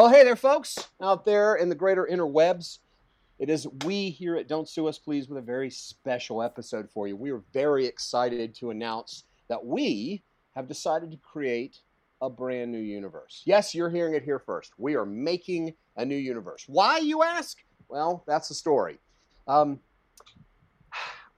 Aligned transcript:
Well, 0.00 0.08
hey 0.08 0.24
there, 0.24 0.34
folks, 0.34 0.88
out 1.02 1.26
there 1.26 1.56
in 1.56 1.68
the 1.68 1.74
greater 1.74 2.08
interwebs. 2.10 2.78
It 3.38 3.50
is 3.50 3.68
we 3.84 4.08
here 4.08 4.34
at 4.36 4.48
Don't 4.48 4.66
Sue 4.66 4.86
Us 4.86 4.98
Please 4.98 5.28
with 5.28 5.36
a 5.36 5.42
very 5.42 5.68
special 5.68 6.42
episode 6.42 6.88
for 6.88 7.06
you. 7.06 7.14
We 7.16 7.30
are 7.32 7.42
very 7.52 7.84
excited 7.84 8.54
to 8.54 8.70
announce 8.70 9.24
that 9.48 9.62
we 9.62 10.22
have 10.54 10.66
decided 10.66 11.10
to 11.10 11.18
create 11.18 11.80
a 12.22 12.30
brand 12.30 12.72
new 12.72 12.78
universe. 12.78 13.42
Yes, 13.44 13.74
you're 13.74 13.90
hearing 13.90 14.14
it 14.14 14.24
here 14.24 14.38
first. 14.38 14.72
We 14.78 14.94
are 14.94 15.04
making 15.04 15.74
a 15.98 16.04
new 16.06 16.16
universe. 16.16 16.64
Why, 16.66 16.96
you 16.96 17.22
ask? 17.22 17.58
Well, 17.90 18.24
that's 18.26 18.48
the 18.48 18.54
story. 18.54 18.98
Um, 19.46 19.80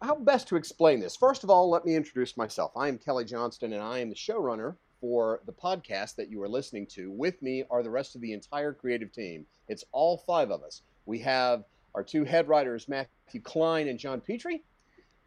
how 0.01 0.15
best 0.15 0.47
to 0.51 0.57
explain 0.57 1.01
this? 1.01 1.17
First 1.17 1.43
of 1.43 1.51
all, 1.51 1.69
let 1.69 1.85
me 1.85 1.97
introduce 1.97 2.37
myself. 2.37 2.71
I 2.77 2.87
am 2.87 2.99
Kelly 2.99 3.25
Johnston, 3.25 3.73
and 3.73 3.83
I 3.83 3.99
am 3.99 4.09
the 4.09 4.15
showrunner 4.15 4.77
for 5.03 5.41
the 5.47 5.53
podcast 5.53 6.15
that 6.15 6.31
you 6.31 6.41
are 6.43 6.49
listening 6.49 6.87
to. 6.87 7.11
With 7.11 7.43
me 7.43 7.65
are 7.71 7.83
the 7.83 7.91
rest 7.91 8.15
of 8.15 8.21
the 8.21 8.33
entire 8.33 8.73
creative 8.73 9.13
team. 9.13 9.45
It's 9.69 9.85
all 9.91 10.17
five 10.17 10.53
of 10.53 10.63
us. 10.63 10.83
We 11.07 11.19
have 11.19 11.65
our 11.97 12.05
two 12.05 12.25
head 12.25 12.47
writers, 12.49 12.89
Matthew 12.89 13.41
Klein 13.43 13.89
and 13.89 13.99
John 13.99 14.21
Petrie. 14.21 14.63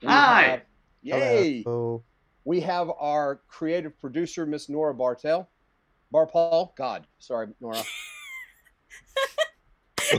We 0.01 0.07
Hi. 0.07 0.43
have- 0.43 0.61
yay! 1.03 1.61
Hello. 1.63 2.03
We 2.45 2.61
have 2.61 2.89
our 2.97 3.41
creative 3.49 3.99
producer, 3.99 4.45
Miss 4.45 4.69
Nora 4.69 4.93
Bartel. 4.93 5.49
Barpaul, 6.13 6.73
God, 6.77 7.05
sorry, 7.19 7.49
Nora. 7.59 7.83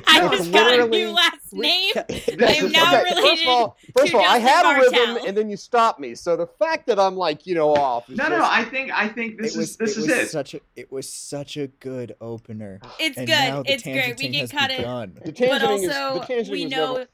I 0.06 0.26
It's 0.26 0.38
just 0.38 0.52
got 0.52 0.78
a 0.80 0.86
new 0.88 1.10
last 1.10 1.52
name. 1.52 1.92
I'm 1.96 2.04
now 2.72 2.94
okay, 2.94 3.02
related 3.04 3.22
First 3.22 3.42
of 3.42 3.48
all, 3.48 3.76
first 3.96 4.12
to 4.12 4.18
of 4.18 4.22
all 4.24 4.30
I 4.30 4.38
Justin 4.40 4.40
had 4.40 4.64
a 4.76 4.80
rhythm, 4.80 5.24
and 5.26 5.36
then 5.36 5.48
you 5.50 5.56
stopped 5.56 6.00
me. 6.00 6.14
So 6.14 6.36
the 6.36 6.46
fact 6.46 6.86
that 6.86 6.98
I'm 6.98 7.16
like, 7.16 7.46
you 7.46 7.54
know, 7.54 7.74
off. 7.74 8.08
Is 8.10 8.16
No, 8.18 8.28
no, 8.28 8.38
no. 8.38 8.44
I 8.48 8.64
think 8.64 8.90
I 8.92 9.08
think 9.08 9.40
this 9.40 9.54
it 9.54 9.58
was, 9.58 9.70
is 9.70 9.76
this 9.76 9.96
it 9.96 10.00
is 10.00 10.06
was 10.08 10.16
it. 10.16 10.28
Such 10.30 10.54
a, 10.54 10.60
it 10.76 10.90
was 10.92 11.08
such 11.12 11.56
a 11.56 11.66
good 11.68 12.14
opener. 12.20 12.80
It's 12.98 13.16
and 13.16 13.26
good. 13.26 13.62
It's 13.66 13.82
great. 13.82 13.94
We 14.18 14.28
tangenting 14.28 14.32
can 14.32 14.40
has 14.40 14.50
cut 14.52 14.70
it. 14.70 14.78
begun. 14.78 15.12
the 15.24 15.32
But 15.32 15.34
tangenting 15.34 15.78
is- 15.84 15.88
also, 15.96 16.26
the 16.44 16.50
we 16.50 16.64
know 16.64 16.92
never- 16.94 17.06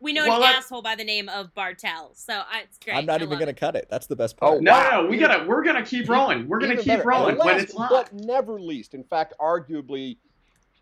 we 0.00 0.12
know 0.12 0.22
Well, 0.28 0.36
an 0.36 0.42
that- 0.42 0.56
asshole 0.58 0.80
by 0.82 0.94
the 0.94 1.02
name 1.02 1.28
of 1.28 1.52
Bartel. 1.56 2.12
So 2.14 2.32
I, 2.32 2.60
it's 2.62 2.78
great. 2.78 2.96
I'm 2.96 3.04
not 3.04 3.20
I 3.20 3.24
even 3.24 3.36
gonna 3.36 3.50
it. 3.50 3.56
cut 3.56 3.74
it. 3.74 3.88
That's 3.90 4.06
the 4.06 4.14
best 4.14 4.36
Oh, 4.40 4.50
part. 4.50 4.62
No, 4.62 4.70
Wow. 4.70 4.90
no, 4.90 5.02
no. 5.02 5.08
We 5.08 5.16
gotta 5.16 5.44
we're 5.44 5.64
gonna 5.64 5.84
keep 5.84 6.08
rolling. 6.08 6.46
We're 6.46 6.60
gonna 6.60 6.74
Even 6.74 6.84
keep 6.84 6.92
better. 6.98 7.08
rolling 7.08 7.30
And 7.34 7.38
when 7.44 7.58
it's 7.58 7.74
live. 7.74 7.90
But 7.90 8.12
never 8.12 8.60
least, 8.60 8.94
in 8.94 9.02
fact, 9.02 9.34
arguably, 9.40 10.18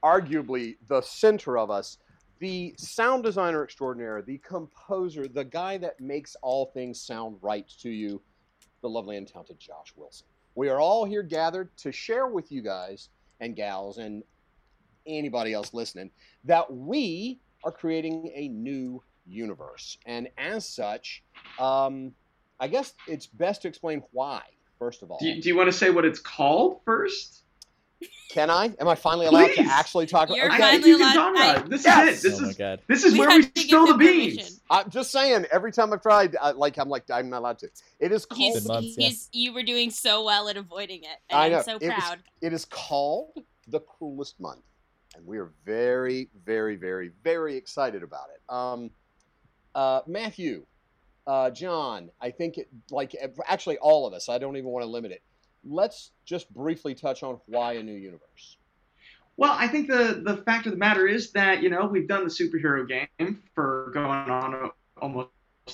arguably 0.07 0.77
the 0.89 1.01
center 1.01 1.59
of 1.59 1.71
us, 1.71 1.99
the 2.39 2.75
sound 2.79 3.25
designer 3.25 3.65
extraordinaire, 3.65 4.23
the 4.23 4.39
composer, 4.39 5.27
the 5.27 5.45
guy 5.45 5.79
that 5.79 5.98
makes 6.01 6.37
all 6.43 6.67
things 6.67 7.01
sound 7.01 7.37
right 7.41 7.69
to 7.81 7.91
you, 7.91 8.23
the 8.83 8.89
lovely 8.89 9.17
and 9.17 9.27
talented 9.27 9.59
Josh 9.59 9.93
Wilson. 9.97 10.27
We 10.55 10.69
are 10.69 10.79
all 10.79 11.05
here 11.05 11.23
gathered 11.23 11.77
to 11.79 11.91
share 11.91 12.29
with 12.29 12.53
you 12.53 12.63
guys 12.63 13.08
and 13.41 13.57
gals 13.57 13.98
and 13.98 14.23
anybody 15.07 15.53
else 15.53 15.75
listening 15.75 16.11
that 16.45 16.73
we 16.73 17.41
are 17.64 17.73
creating 17.73 18.30
a 18.35 18.48
new 18.48 19.03
universe. 19.27 19.98
And 20.07 20.29
as 20.39 20.69
such, 20.69 21.25
um, 21.59 22.13
I 22.61 22.69
guess 22.69 22.95
it's 23.09 23.27
best 23.27 23.63
to 23.63 23.69
explain 23.69 24.03
why, 24.13 24.42
first 24.79 25.03
of 25.03 25.11
all. 25.11 25.19
Do 25.19 25.27
you, 25.27 25.42
do 25.42 25.48
you 25.48 25.57
want 25.57 25.70
to 25.70 25.77
say 25.77 25.91
what 25.91 26.05
it's 26.05 26.20
called 26.20 26.80
first? 26.85 27.42
Can 28.29 28.51
I? 28.51 28.73
Am 28.81 28.89
I 28.89 28.95
finally 28.95 29.27
allowed 29.27 29.47
Please. 29.55 29.57
to 29.67 29.73
actually 29.73 30.07
talk 30.07 30.29
about 30.29 30.37
You're 30.37 30.51
I 30.51 30.55
okay. 30.57 30.59
finally 30.73 30.91
you 30.91 30.98
can 30.98 31.07
allowed- 31.07 31.14
talk 31.14 31.35
about 31.37 31.57
I- 31.57 31.61
it. 31.64 31.70
This 31.70 31.85
Yes! 31.85 32.09
is 32.09 32.25
it. 32.25 32.29
This 32.31 32.41
oh 32.41 32.48
is 32.48 32.57
god. 32.57 32.81
this 32.89 33.05
is 33.05 33.13
We 33.13 33.19
where 33.20 33.29
we 33.31 33.47
to 33.47 33.61
spill 33.61 33.87
the 33.87 33.92
him 33.92 33.98
beans. 33.98 34.61
I'm 34.69 34.91
just 34.91 35.11
saying, 35.13 35.47
every 35.53 35.70
time 35.73 35.92
I've 35.92 36.03
tried, 36.03 36.36
I, 36.41 36.51
like 36.51 36.77
I'm 36.79 36.89
like 36.89 37.09
I'm 37.11 37.31
not 37.31 37.39
allowed 37.39 37.59
to. 37.61 37.69
It 38.01 38.13
is 38.13 38.27
called 38.27 38.39
He's, 38.41 38.65
Been 38.65 38.73
months, 38.75 38.97
yeah. 38.98 39.11
you 39.33 39.53
were 39.55 39.63
doing 39.63 39.91
so 39.91 40.25
well 40.25 40.48
at 40.48 40.57
avoiding 40.57 41.03
it. 41.05 41.19
And 41.31 41.39
I 41.39 41.48
know. 41.48 41.59
I'm 41.59 41.63
so 41.65 41.77
It 41.77 41.83
was- 41.86 41.95
proud. 41.95 42.19
it 42.41 42.53
is 42.53 42.65
called 42.65 43.42
the 43.69 43.81
cruelest 43.81 44.39
month. 44.41 44.61
And 45.15 45.25
we 45.27 45.39
are 45.39 45.51
very, 45.65 46.29
very, 46.45 46.77
very, 46.77 47.11
very 47.25 47.57
excited 47.57 48.03
about 48.03 48.27
it. 48.35 48.53
Um 48.53 48.91
uh 49.75 50.01
Matthew, 50.07 50.67
uh 51.27 51.51
John, 51.51 52.11
I 52.20 52.31
think 52.33 52.59
it 52.59 52.69
like 52.91 53.15
actually 53.47 53.79
all 53.79 54.07
of 54.07 54.13
us, 54.15 54.29
I 54.29 54.39
don't 54.39 54.57
even 54.57 54.70
want 54.70 54.83
to 54.83 54.91
limit 54.91 55.13
it. 55.13 55.23
Let's 55.69 56.13
just 56.25 56.53
briefly 56.53 56.95
touch 56.95 57.23
on 57.23 57.41
why 57.47 57.75
a 57.75 57.83
new 57.83 57.95
universe. 57.95 58.57
Well, 59.37 59.53
I 59.53 59.69
think 59.69 59.89
the 59.89 60.23
the 60.25 60.39
fact 60.39 60.67
of 60.67 60.73
the 60.73 60.79
matter 60.79 61.07
is 61.07 61.33
that 61.33 61.63
you 61.63 61.69
know 61.69 61.87
we've 61.87 62.09
done 62.09 62.25
the 62.25 62.31
superhero 62.31 62.89
game 62.89 63.43
for 63.55 63.91
going 63.93 64.09
on 64.09 64.71
almost 65.01 65.31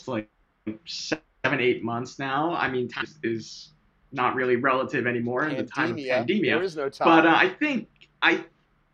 like 0.07 0.29
seven 0.87 1.21
eight 1.61 1.85
months 1.85 2.19
now. 2.19 2.55
I 2.55 2.69
mean, 2.69 2.89
time 2.89 3.07
is 3.23 3.71
not 4.11 4.35
really 4.35 4.57
relative 4.57 5.07
anymore 5.07 5.47
in 5.47 5.57
the 5.57 5.65
time 5.65 5.93
of 5.93 5.97
Pandemia. 5.97 6.27
pandemia. 6.27 6.45
There 6.45 6.63
is 6.63 6.77
no 6.77 6.89
time. 6.89 7.09
But 7.09 7.27
uh, 7.27 7.35
I 7.35 7.49
think 7.49 7.89
I 8.21 8.45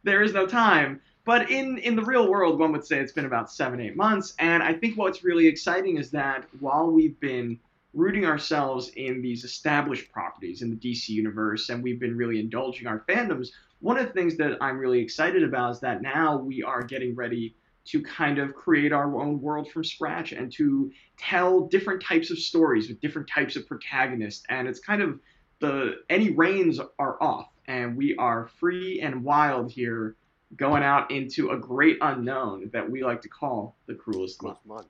there 0.04 0.22
is 0.22 0.32
no 0.32 0.46
time. 0.46 1.00
But 1.24 1.50
in 1.50 1.78
in 1.78 1.96
the 1.96 2.02
real 2.02 2.30
world, 2.30 2.58
one 2.58 2.72
would 2.72 2.86
say 2.86 2.98
it's 2.98 3.12
been 3.12 3.26
about 3.26 3.50
seven 3.50 3.80
eight 3.80 3.96
months. 3.96 4.34
And 4.38 4.62
I 4.62 4.74
think 4.74 4.96
what's 4.96 5.24
really 5.24 5.46
exciting 5.46 5.96
is 5.96 6.10
that 6.10 6.46
while 6.60 6.90
we've 6.90 7.18
been 7.20 7.58
rooting 7.94 8.26
ourselves 8.26 8.90
in 8.96 9.22
these 9.22 9.44
established 9.44 10.12
properties 10.12 10.62
in 10.62 10.70
the 10.70 10.76
DC 10.76 11.08
universe, 11.08 11.68
and 11.68 11.82
we've 11.82 12.00
been 12.00 12.16
really 12.16 12.38
indulging 12.40 12.86
our 12.86 13.04
fandoms, 13.08 13.48
one 13.80 13.98
of 13.98 14.06
the 14.06 14.12
things 14.12 14.36
that 14.36 14.58
I'm 14.60 14.78
really 14.78 15.00
excited 15.00 15.42
about 15.42 15.72
is 15.72 15.80
that 15.80 16.02
now 16.02 16.36
we 16.38 16.62
are 16.62 16.82
getting 16.82 17.14
ready 17.14 17.54
to 17.86 18.02
kind 18.02 18.38
of 18.38 18.54
create 18.54 18.92
our 18.92 19.18
own 19.18 19.40
world 19.40 19.70
from 19.70 19.82
scratch 19.82 20.32
and 20.32 20.52
to 20.52 20.90
tell 21.16 21.68
different 21.68 22.02
types 22.02 22.30
of 22.30 22.38
stories 22.38 22.88
with 22.88 23.00
different 23.00 23.28
types 23.28 23.56
of 23.56 23.66
protagonists. 23.66 24.44
And 24.50 24.68
it's 24.68 24.80
kind 24.80 25.00
of 25.00 25.20
the 25.60 26.02
any 26.10 26.30
reins 26.30 26.80
are 26.98 27.22
off, 27.22 27.48
and 27.66 27.96
we 27.96 28.14
are 28.16 28.50
free 28.58 29.00
and 29.00 29.24
wild 29.24 29.72
here, 29.72 30.16
going 30.56 30.82
out 30.82 31.10
into 31.10 31.50
a 31.50 31.58
great 31.58 31.98
unknown 32.00 32.70
that 32.72 32.88
we 32.88 33.02
like 33.02 33.22
to 33.22 33.28
call 33.28 33.76
the 33.86 33.94
cruelest 33.94 34.42
month. 34.42 34.88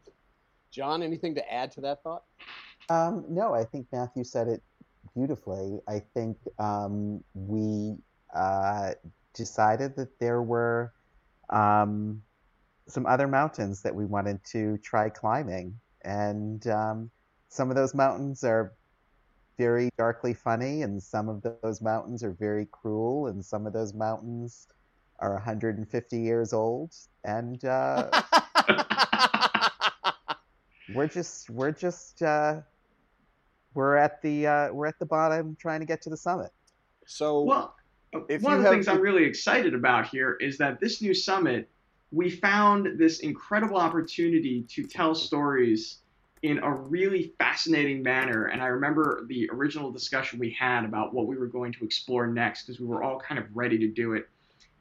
John, 0.71 1.03
anything 1.03 1.35
to 1.35 1.53
add 1.53 1.73
to 1.73 1.81
that 1.83 2.03
thought? 2.03 2.25
Um, 2.89 3.25
no, 3.29 3.55
I 3.55 3.65
think 3.65 3.87
Matthew 3.93 4.25
said 4.25 4.49
it 4.49 4.63
beautifully. 5.15 5.81
I 5.89 6.01
think 6.15 6.39
um, 6.59 7.23
we 7.35 7.97
uh, 8.35 8.93
decided 9.35 9.97
that 9.97 10.19
there 10.19 10.43
were 10.43 10.93
um, 11.51 12.23
some 12.87 13.07
other 13.07 13.29
mountains 13.29 13.83
that 13.83 13.95
we 13.95 14.05
wanted 14.05 14.43
to 14.53 14.79
try 14.79 15.09
climbing, 15.09 15.79
and 16.05 16.67
um, 16.67 17.11
some 17.49 17.71
of 17.71 17.77
those 17.77 17.95
mountains 17.95 18.45
are 18.45 18.75
very 19.59 19.91
darkly 19.99 20.35
funny, 20.35 20.83
and 20.83 21.03
some 21.03 21.29
of 21.29 21.45
those 21.63 21.83
mountains 21.83 22.23
are 22.23 22.33
very 22.33 22.67
cruel, 22.71 23.27
and 23.27 23.45
some 23.45 23.67
of 23.67 23.73
those 23.73 23.93
mountains 23.93 24.69
are 25.19 25.35
150 25.35 26.21
years 26.21 26.53
old, 26.53 26.95
and 27.25 27.65
uh, 27.65 28.09
we're 30.95 31.07
just 31.09 31.51
we're 31.51 31.73
just 31.73 32.23
uh, 32.23 32.61
we're 33.75 33.97
at 33.97 34.21
the 34.23 34.47
uh, 34.47 34.73
we're 34.73 34.87
at 34.87 34.99
the 34.99 35.07
bottom 35.07 35.57
trying 35.61 35.81
to 35.81 35.87
get 35.87 36.03
to 36.03 36.11
the 36.11 36.17
summit. 36.17 36.51
so 37.07 37.43
Well, 37.43 37.75
If 38.29 38.43
one 38.43 38.53
you 38.53 38.57
of 38.59 38.63
the 38.63 38.69
have- 38.69 38.75
things 38.75 38.89
I'm 38.89 39.01
really 39.01 39.25
excited 39.25 39.75
about 39.75 40.09
here 40.09 40.37
is 40.41 40.59
that 40.59 40.81
this 40.81 41.03
new 41.03 41.15
summit, 41.15 41.69
we 42.11 42.31
found 42.31 42.99
this 42.99 43.21
incredible 43.21 43.77
opportunity 43.77 44.63
to 44.71 44.85
tell 44.85 45.15
stories 45.15 45.99
in 46.43 46.59
a 46.59 46.73
really 46.73 47.35
fascinating 47.39 48.03
manner. 48.03 48.47
And 48.47 48.63
I 48.63 48.67
remember 48.67 49.25
the 49.29 49.51
original 49.53 49.91
discussion 49.91 50.39
we 50.39 50.51
had 50.59 50.85
about 50.85 51.13
what 51.13 51.27
we 51.27 51.37
were 51.37 51.49
going 51.49 51.73
to 51.73 51.85
explore 51.85 52.29
next 52.29 52.65
because 52.65 52.81
we 52.81 52.87
were 52.87 53.03
all 53.03 53.19
kind 53.19 53.39
of 53.41 53.47
ready 53.55 53.77
to 53.79 53.89
do 53.89 54.13
it. 54.15 54.29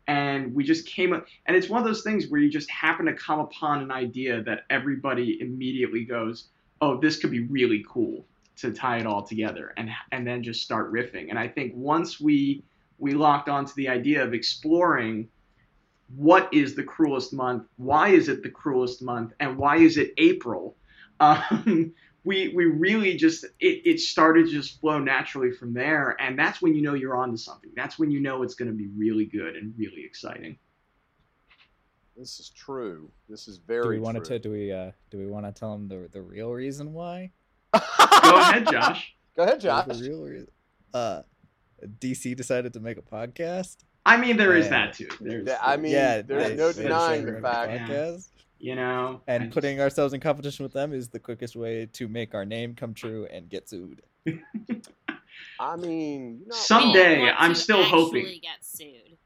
And 0.07 0.53
we 0.53 0.63
just 0.63 0.87
came 0.87 1.13
up, 1.13 1.25
and 1.45 1.57
it's 1.57 1.69
one 1.69 1.81
of 1.81 1.87
those 1.87 2.03
things 2.03 2.27
where 2.27 2.39
you 2.39 2.49
just 2.49 2.69
happen 2.71 3.05
to 3.07 3.13
come 3.13 3.39
upon 3.39 3.81
an 3.81 3.91
idea 3.91 4.41
that 4.43 4.65
everybody 4.69 5.39
immediately 5.41 6.05
goes, 6.05 6.47
"Oh, 6.79 6.97
this 6.99 7.17
could 7.17 7.31
be 7.31 7.41
really 7.41 7.85
cool." 7.87 8.25
To 8.57 8.71
tie 8.71 8.97
it 8.97 9.05
all 9.05 9.21
together, 9.21 9.73
and 9.77 9.91
and 10.11 10.25
then 10.25 10.41
just 10.41 10.63
start 10.63 10.91
riffing. 10.91 11.29
And 11.29 11.37
I 11.37 11.47
think 11.47 11.73
once 11.75 12.19
we 12.19 12.63
we 12.97 13.13
locked 13.13 13.49
onto 13.49 13.73
the 13.75 13.87
idea 13.89 14.23
of 14.23 14.33
exploring 14.33 15.27
what 16.15 16.51
is 16.53 16.73
the 16.73 16.83
cruelest 16.83 17.33
month, 17.33 17.67
why 17.75 18.09
is 18.09 18.29
it 18.29 18.41
the 18.43 18.49
cruelest 18.49 19.01
month, 19.01 19.33
and 19.39 19.57
why 19.57 19.77
is 19.77 19.97
it 19.97 20.13
April. 20.17 20.75
Um, 21.19 21.95
we 22.27 22.49
we 22.49 22.65
really 22.65 23.15
just 23.15 23.45
it, 23.59 23.81
it 23.85 23.99
started 23.99 24.45
to 24.47 24.51
just 24.51 24.79
flow 24.81 24.99
naturally 24.99 25.51
from 25.51 25.73
there, 25.73 26.15
and 26.19 26.37
that's 26.37 26.61
when 26.61 26.75
you 26.75 26.81
know 26.81 26.93
you're 26.93 27.15
onto 27.17 27.37
something. 27.37 27.71
That's 27.75 27.97
when 27.97 28.11
you 28.11 28.19
know 28.19 28.43
it's 28.43 28.53
going 28.55 28.69
to 28.69 28.75
be 28.77 28.87
really 28.95 29.25
good 29.25 29.55
and 29.55 29.73
really 29.77 30.03
exciting. 30.03 30.57
this 32.17 32.39
is 32.39 32.49
true. 32.49 33.09
This 33.29 33.47
is 33.47 33.57
very 33.57 33.81
Do 33.83 33.87
very 33.89 33.99
we 33.99 34.03
want 34.03 34.23
to? 34.25 34.39
Do 34.39 34.51
we? 34.51 34.71
Uh, 34.71 34.91
do 35.09 35.17
we 35.17 35.27
want 35.27 35.45
to 35.45 35.51
tell 35.51 35.71
them 35.71 35.87
the 35.87 36.09
the 36.11 36.21
real 36.21 36.51
reason 36.51 36.93
why? 36.93 37.31
Go 37.73 37.79
ahead, 38.39 38.67
Josh. 38.69 39.13
Go 39.37 39.43
ahead, 39.43 39.61
josh 39.61 39.85
The 39.85 39.93
Josh. 39.93 40.01
real 40.01 40.23
reason. 40.23 40.47
Uh, 40.93 41.21
DC 41.99 42.35
decided 42.35 42.73
to 42.73 42.79
make 42.79 42.97
a 42.97 43.03
podcast. 43.03 43.77
I 44.03 44.17
mean, 44.17 44.35
there 44.35 44.55
is 44.55 44.65
Yeah. 44.65 44.69
that 44.71 44.93
too. 44.95 45.09
There's, 45.21 45.47
I 45.61 45.77
mean, 45.77 45.91
yeah, 45.91 46.21
there's 46.23 46.47
they- 46.49 46.55
no 46.55 46.71
denying 46.73 47.25
the 47.25 47.33
to 47.33 47.39
make 47.39 47.43
a 47.43 47.53
fact. 47.53 47.71
podcast. 47.91 48.29
You 48.59 48.75
know, 48.75 49.21
I 49.27 49.33
And 49.33 49.43
just- 49.45 49.53
putting 49.53 49.79
ourselves 49.81 50.13
in 50.13 50.19
competition 50.19 50.63
with 50.63 50.73
them 50.73 50.93
is 50.93 51.09
the 51.09 51.19
quickest 51.19 51.55
way 51.55 51.85
to 51.93 52.07
make 52.07 52.33
our 52.33 52.45
name 52.45 52.75
come 52.75 52.93
true 52.93 53.27
and 53.31 53.49
get 53.49 53.69
sued. 53.69 54.01
I 55.59 55.75
mean, 55.75 56.39
you 56.41 56.47
know, 56.47 56.55
Some- 56.55 56.81
Someday, 56.83 57.29
I'm 57.35 57.55
still 57.55 57.83
hoping. 57.83 58.25
Get 58.41 58.57
sued. 58.61 59.17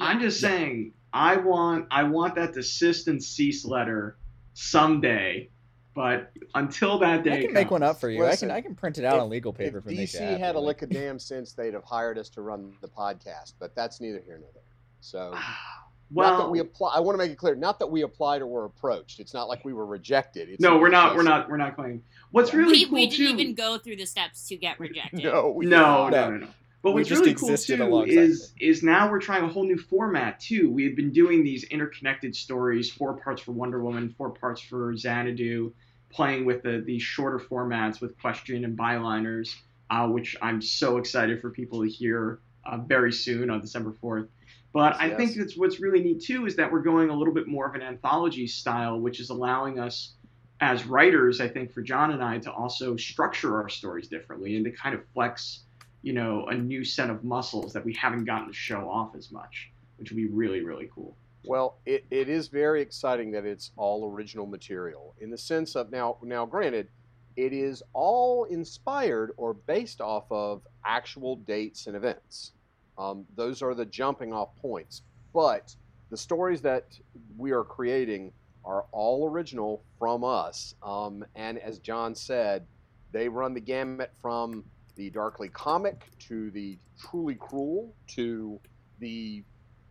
I'm 0.00 0.20
just 0.20 0.40
saying, 0.40 0.92
I 1.12 1.36
want 1.36 1.86
I 1.90 2.02
want 2.02 2.34
that 2.34 2.52
desist 2.52 3.08
and 3.08 3.22
cease 3.22 3.64
letter 3.64 4.18
someday, 4.52 5.48
but 5.94 6.30
until 6.54 6.98
that 6.98 7.24
day, 7.24 7.38
I 7.38 7.42
can 7.42 7.54
make 7.54 7.70
one 7.70 7.82
up 7.82 7.98
for 7.98 8.10
you. 8.10 8.20
Listen, 8.20 8.50
I 8.50 8.56
can 8.60 8.64
I 8.64 8.66
can 8.68 8.74
print 8.74 8.98
it 8.98 9.04
out 9.06 9.16
if- 9.16 9.22
on 9.22 9.30
legal 9.30 9.52
paper 9.54 9.78
if 9.78 9.86
if, 9.86 9.92
it 9.92 9.96
makes 9.96 10.14
you 10.14 10.20
DC 10.20 10.28
happy. 10.28 10.40
had 10.40 10.54
a 10.56 10.60
lick 10.60 10.82
of 10.82 10.90
damn 10.90 11.18
sense, 11.18 11.52
they'd 11.54 11.72
have 11.72 11.84
hired 11.84 12.18
us 12.18 12.28
to 12.30 12.42
run 12.42 12.74
the 12.82 12.88
podcast. 12.88 13.54
But 13.58 13.74
that's 13.74 13.98
neither 14.00 14.20
here 14.20 14.38
nor 14.38 14.50
there. 14.52 14.62
So 15.00 15.30
ah, 15.34 15.85
not 16.10 16.38
Well, 16.38 16.38
that 16.38 16.50
we 16.50 16.60
apply. 16.60 16.94
I 16.94 17.00
want 17.00 17.14
to 17.14 17.18
make 17.18 17.32
it 17.32 17.38
clear. 17.38 17.54
Not 17.54 17.78
that 17.80 17.88
we 17.88 18.02
applied 18.02 18.42
or 18.42 18.46
were 18.46 18.64
approached. 18.64 19.20
It's 19.20 19.34
not 19.34 19.48
like 19.48 19.64
we 19.64 19.72
were 19.72 19.86
rejected. 19.86 20.48
It's 20.48 20.60
no, 20.60 20.78
we're 20.78 20.88
not. 20.88 21.16
We're 21.16 21.22
not. 21.22 21.48
We're 21.48 21.56
not 21.56 21.74
claiming. 21.74 22.02
What's 22.30 22.52
Yeah. 22.52 22.58
really 22.60 22.72
we, 22.72 22.84
cool 22.84 22.94
we 22.94 23.08
didn't 23.08 23.40
even 23.40 23.54
go 23.54 23.78
through 23.78 23.96
the 23.96 24.06
steps 24.06 24.46
to 24.48 24.56
get 24.56 24.78
rejected. 24.78 25.22
No, 25.24 25.50
we 25.50 25.66
no, 25.66 26.08
no, 26.08 26.30
no, 26.30 26.36
no. 26.38 26.46
But 26.82 26.92
We 26.92 27.00
what's 27.00 27.08
just 27.08 27.20
really 27.22 27.34
cool 27.34 27.48
existed 27.50 27.78
too 27.78 27.84
alongside 27.84 28.12
is 28.16 28.52
is 28.60 28.82
now 28.84 29.10
we're 29.10 29.20
trying 29.20 29.42
a 29.42 29.48
whole 29.48 29.64
new 29.64 29.78
format 29.78 30.38
too. 30.38 30.70
We 30.70 30.84
had 30.84 30.94
been 30.94 31.10
doing 31.12 31.42
these 31.42 31.64
interconnected 31.64 32.36
stories, 32.36 32.90
four 32.90 33.14
parts 33.14 33.42
for 33.42 33.52
Wonder 33.52 33.82
Woman, 33.82 34.14
four 34.16 34.30
parts 34.30 34.60
for 34.60 34.96
Xanadu, 34.96 35.72
playing 36.10 36.44
with 36.44 36.62
the 36.62 36.82
these 36.86 37.02
shorter 37.02 37.38
formats 37.40 38.00
with 38.00 38.16
question 38.20 38.64
and 38.64 38.78
byliners, 38.78 39.56
uh, 39.90 40.06
which 40.06 40.36
I'm 40.40 40.62
so 40.62 40.98
excited 40.98 41.40
for 41.40 41.50
people 41.50 41.82
to 41.82 41.88
hear 41.88 42.38
uh, 42.64 42.76
very 42.78 43.12
soon 43.12 43.50
on 43.50 43.60
December 43.60 43.92
fourth. 44.00 44.28
But 44.76 45.00
I 45.00 45.06
Yes. 45.06 45.16
think 45.16 45.36
that's 45.36 45.56
what's 45.56 45.80
really 45.80 46.02
neat 46.02 46.20
too 46.20 46.44
is 46.44 46.54
that 46.56 46.70
we're 46.70 46.82
going 46.82 47.08
a 47.08 47.16
little 47.16 47.32
bit 47.32 47.48
more 47.48 47.66
of 47.66 47.74
an 47.74 47.80
anthology 47.80 48.46
style, 48.46 49.00
which 49.00 49.20
is 49.20 49.30
allowing 49.30 49.78
us 49.78 50.16
as 50.60 50.84
writers, 50.84 51.40
I 51.40 51.48
think 51.48 51.72
for 51.72 51.80
John 51.80 52.10
and 52.10 52.22
I 52.22 52.36
to 52.40 52.52
also 52.52 52.94
structure 52.94 53.56
our 53.56 53.70
stories 53.70 54.06
differently 54.06 54.54
and 54.54 54.66
to 54.66 54.70
kind 54.70 54.94
of 54.94 55.00
flex, 55.14 55.60
you 56.02 56.12
know, 56.12 56.44
a 56.48 56.54
new 56.54 56.84
set 56.84 57.08
of 57.08 57.24
muscles 57.24 57.72
that 57.72 57.86
we 57.86 57.94
haven't 57.94 58.26
gotten 58.26 58.48
to 58.48 58.52
show 58.52 58.86
off 58.86 59.14
as 59.16 59.32
much, 59.32 59.72
which 59.96 60.10
would 60.10 60.18
be 60.18 60.26
really, 60.26 60.60
really 60.60 60.90
cool. 60.94 61.16
Well, 61.46 61.78
it, 61.86 62.04
it 62.10 62.28
is 62.28 62.48
very 62.48 62.82
exciting 62.82 63.30
that 63.30 63.46
it's 63.46 63.70
all 63.78 64.12
original 64.12 64.44
material 64.44 65.14
in 65.22 65.30
the 65.30 65.38
sense 65.38 65.74
of 65.74 65.90
now. 65.90 66.18
Now, 66.22 66.44
granted, 66.44 66.88
it 67.34 67.54
is 67.54 67.82
all 67.94 68.44
inspired 68.44 69.32
or 69.38 69.54
based 69.54 70.02
off 70.02 70.26
of 70.30 70.66
actual 70.84 71.36
dates 71.36 71.86
and 71.86 71.96
events. 71.96 72.52
Um, 72.98 73.24
those 73.36 73.62
are 73.62 73.74
the 73.74 73.84
jumping 73.86 74.32
off 74.32 74.54
points. 74.56 75.02
But 75.34 75.74
the 76.10 76.16
stories 76.16 76.60
that 76.62 76.98
we 77.36 77.52
are 77.52 77.64
creating 77.64 78.32
are 78.64 78.86
all 78.92 79.28
original 79.28 79.82
from 79.98 80.24
us. 80.24 80.74
Um, 80.82 81.24
and 81.34 81.58
as 81.58 81.78
John 81.78 82.14
said, 82.14 82.66
they 83.12 83.28
run 83.28 83.54
the 83.54 83.60
gamut 83.60 84.12
from 84.20 84.64
the 84.96 85.10
darkly 85.10 85.48
comic 85.50 86.06
to 86.20 86.50
the 86.50 86.78
truly 86.98 87.34
cruel 87.34 87.94
to 88.08 88.58
the 88.98 89.42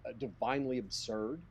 uh, 0.06 0.14
divinely 0.18 0.80
absurd. 0.80 1.42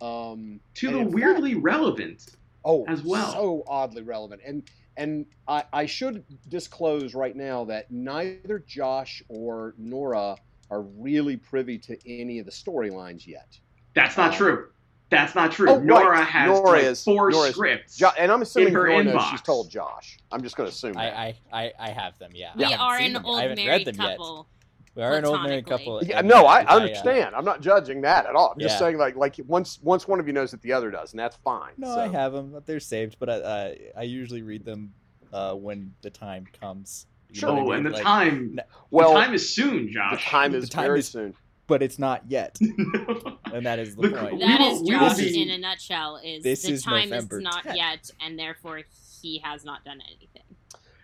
Um, 0.00 0.60
To 0.74 0.90
the 0.90 0.98
in 0.98 1.04
fact- 1.06 1.14
weirdly 1.14 1.54
relevant. 1.54 2.26
oh, 2.64 2.84
as 2.86 3.02
well. 3.02 3.32
so 3.32 3.64
oddly 3.66 4.02
relevant. 4.02 4.42
And 4.46 4.62
and 4.96 5.26
I, 5.46 5.62
I 5.72 5.86
should 5.86 6.24
disclose 6.48 7.14
right 7.14 7.34
now 7.36 7.64
that 7.66 7.88
neither 7.90 8.58
Josh 8.58 9.22
or 9.28 9.74
Nora 9.78 10.36
are 10.70 10.82
really 10.82 11.36
privy 11.36 11.78
to 11.78 11.96
any 12.10 12.38
of 12.38 12.46
the 12.46 12.52
storylines 12.52 13.26
yet. 13.26 13.58
That's 13.94 14.16
not 14.16 14.34
true. 14.34 14.68
That's 15.10 15.34
not 15.34 15.52
true. 15.52 15.70
Oh, 15.70 15.76
right. 15.76 15.84
Nora 15.84 16.22
has 16.22 16.48
Nora 16.48 16.70
like 16.72 16.84
is- 16.84 17.02
four 17.02 17.30
Nora 17.30 17.50
scripts. 17.50 17.96
Jo- 17.96 18.10
and 18.18 18.30
I'm 18.30 18.42
assuming 18.42 18.68
In 18.68 18.74
her 18.74 18.88
Nora 18.88 19.04
knows 19.04 19.24
she's 19.30 19.40
told 19.40 19.70
Josh. 19.70 20.18
I'm 20.30 20.42
just 20.42 20.56
going 20.56 20.68
to 20.68 20.74
assume 20.74 20.92
that. 20.92 21.16
I, 21.16 21.34
I, 21.50 21.62
I, 21.64 21.72
I 21.80 21.90
have 21.90 22.18
them. 22.18 22.30
Yeah. 22.34 22.52
We 22.54 22.64
I 22.64 22.76
are 22.76 22.98
an 22.98 23.16
old 23.16 23.38
married 23.38 23.66
read 23.66 23.86
them 23.86 23.96
couple. 23.96 24.36
yet. 24.36 24.94
We 24.94 25.02
are 25.04 25.14
an 25.14 25.24
old 25.24 25.42
married 25.44 25.66
couple. 25.66 26.02
yeah, 26.04 26.20
no, 26.20 26.44
I, 26.44 26.60
I 26.60 26.64
uh, 26.74 26.76
understand. 26.80 27.34
I'm 27.34 27.44
not 27.44 27.62
judging 27.62 28.02
that 28.02 28.26
at 28.26 28.34
all. 28.34 28.50
I'm 28.52 28.58
just 28.60 28.74
Yeah. 28.74 28.78
saying, 28.80 28.98
like, 28.98 29.16
like 29.16 29.36
once 29.46 29.78
once 29.82 30.06
one 30.08 30.18
of 30.20 30.26
you 30.26 30.32
knows 30.34 30.50
that 30.50 30.60
the 30.60 30.72
other 30.74 30.90
does, 30.90 31.12
and 31.12 31.20
that's 31.20 31.36
fine. 31.36 31.72
No, 31.78 31.86
So- 31.94 32.00
I 32.00 32.08
have 32.08 32.32
them. 32.32 32.60
They're 32.66 32.80
saved, 32.80 33.16
but 33.18 33.30
I, 33.30 33.32
uh, 33.34 33.74
I 33.96 34.02
usually 34.02 34.42
read 34.42 34.64
them 34.64 34.92
uh, 35.32 35.54
when 35.54 35.94
the 36.02 36.10
time 36.10 36.46
comes. 36.60 37.06
You 37.30 37.42
know 37.42 37.54
what 37.54 37.58
I 37.58 37.62
oh, 37.62 37.64
mean? 37.66 37.74
and 37.76 37.86
the 37.86 37.90
Like, 37.90 38.02
time. 38.02 38.60
Well, 38.90 39.14
the 39.14 39.20
time 39.20 39.34
is 39.34 39.54
soon, 39.54 39.90
Josh. 39.92 40.10
the 40.12 40.16
Josh. 40.16 40.24
time 40.30 40.52
The 40.52 40.58
is 40.58 40.68
time 40.68 40.84
very 40.84 40.98
is- 41.00 41.08
soon. 41.08 41.34
but 41.66 41.82
it's 41.82 41.98
not 41.98 42.22
yet, 42.28 42.58
and 43.52 43.66
that 43.66 43.78
is 43.78 43.94
the, 43.96 44.08
The- 44.08 44.16
point. 44.16 44.32
We 44.34 44.38
That 44.40 44.60
will- 44.60 44.82
is 44.82 44.88
Josh 44.88 45.16
be- 45.18 45.42
in 45.42 45.50
a 45.50 45.58
nutshell. 45.58 46.16
Is 46.24 46.42
This 46.42 46.62
the 46.62 46.72
is 46.72 46.82
time 46.82 47.10
November 47.10 47.38
is 47.38 47.44
not 47.44 47.64
10th. 47.64 47.76
yet, 47.76 48.10
and 48.24 48.38
therefore 48.38 48.80
he 49.20 49.38
has 49.44 49.64
not 49.64 49.84
done 49.84 50.00
anything. 50.06 50.42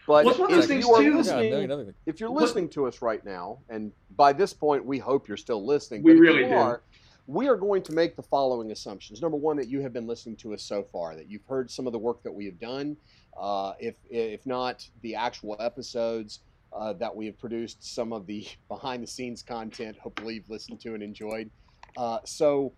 But 0.07 0.25
Well, 0.25 0.29
it's 0.31 0.39
one 0.39 0.51
of 0.51 0.55
those 0.57 0.65
if 0.65 0.69
things, 0.71 0.85
you 0.87 0.93
are 0.95 1.01
too- 1.03 1.11
Yeah, 1.11 1.17
listening, 1.17 1.51
million 1.51 1.71
other 1.71 1.95
if 2.07 2.21
you're 2.21 2.31
What- 2.31 2.43
listening 2.43 2.69
to 2.71 2.87
us 2.87 3.03
right 3.03 3.25
now, 3.25 3.59
and 3.69 3.93
by 4.17 4.33
this 4.33 4.53
point 4.55 4.85
we 4.85 4.99
hope 4.99 5.29
you're 5.29 5.37
still 5.37 5.65
listening, 5.65 6.03
We 6.03 6.13
really 6.15 6.45
do. 6.45 6.53
are, 6.55 6.83
we 7.27 7.49
are 7.49 7.57
going 7.57 7.83
to 7.85 7.93
make 7.93 8.15
the 8.17 8.23
following 8.23 8.71
assumptions. 8.71 9.21
Number 9.23 9.37
one, 9.39 9.57
that 9.57 9.69
you 9.69 9.81
have 9.81 9.93
been 9.95 10.07
listening 10.07 10.37
to 10.37 10.53
us 10.55 10.63
so 10.63 10.83
far, 10.83 11.17
that 11.17 11.31
you've 11.31 11.45
heard 11.47 11.71
some 11.71 11.87
of 11.87 11.93
the 11.95 11.99
work 11.99 12.23
that 12.23 12.33
we 12.33 12.45
have 12.47 12.59
done. 12.59 12.97
Uh, 13.39 13.73
if 13.79 13.95
if 14.11 14.45
not 14.47 14.87
the 15.03 15.15
actual 15.15 15.57
episodes 15.61 16.41
uh, 16.73 16.93
that 16.95 17.15
we 17.15 17.27
have 17.27 17.39
produced, 17.39 17.85
some 17.85 18.13
of 18.13 18.27
the 18.27 18.47
behind 18.69 19.03
the 19.03 19.07
scenes 19.07 19.43
content. 19.43 19.97
Hopefully, 19.99 20.35
you've 20.35 20.51
listened 20.51 20.81
to 20.81 20.95
and 20.95 21.03
enjoyed. 21.03 21.51
Uh, 21.97 22.19
so. 22.25 22.73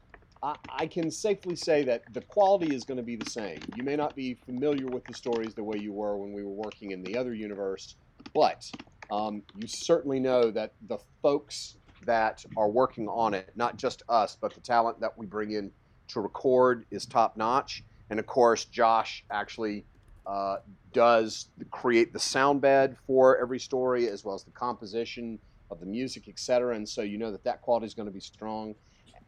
I, 0.69 0.87
can 0.87 1.11
safely 1.11 1.57
say 1.57 1.83
that 1.85 2.03
the 2.13 2.21
quality 2.21 2.73
is 2.73 2.85
going 2.85 2.99
to 2.99 3.03
be 3.03 3.17
the 3.17 3.29
same. 3.29 3.59
You 3.75 3.83
may 3.83 3.97
not 3.97 4.15
be 4.15 4.35
familiar 4.35 4.87
with 4.87 5.05
the 5.05 5.15
stories 5.15 5.55
the 5.55 5.65
way 5.65 5.79
you 5.79 5.93
were 5.93 6.17
when 6.17 6.33
we 6.33 6.45
were 6.45 6.53
working 6.53 6.93
in 6.93 7.03
the 7.03 7.17
other 7.17 7.35
universe, 7.35 7.97
but 8.33 8.71
um, 9.11 9.43
you 9.57 9.67
certainly 9.67 10.21
know 10.21 10.53
that 10.53 10.73
the 10.89 10.99
folks 11.21 11.79
that 12.05 12.45
are 12.57 12.69
working 12.69 13.09
on 13.09 13.35
it, 13.35 13.51
not 13.57 13.77
just 13.77 14.03
us, 14.09 14.37
but 14.41 14.55
the 14.55 14.61
talent 14.61 15.01
that 15.01 15.17
we 15.17 15.27
bring 15.27 15.53
in 15.53 15.71
to 16.09 16.21
record 16.21 16.87
is 16.91 17.07
top 17.07 17.37
notch. 17.37 17.83
And 18.11 18.19
of 18.19 18.27
course, 18.27 18.65
Josh 18.67 19.25
actually 19.31 19.85
uh, 20.27 20.57
does 20.93 21.49
create 21.71 22.13
the 22.13 22.19
sound 22.19 22.61
bed 22.61 22.97
for 23.07 23.39
every 23.39 23.59
story 23.61 24.09
as 24.09 24.25
well 24.25 24.35
as 24.35 24.45
the 24.45 24.51
composition 24.51 25.39
of 25.71 25.81
the 25.81 25.87
music, 25.87 26.29
etc. 26.29 26.75
And 26.75 26.89
so 26.89 27.03
you 27.03 27.19
know 27.19 27.31
that 27.33 27.45
that 27.45 27.63
quality 27.63 27.87
is 27.87 27.95
going 27.95 28.07
to 28.07 28.13
be 28.13 28.21
strong. 28.21 28.75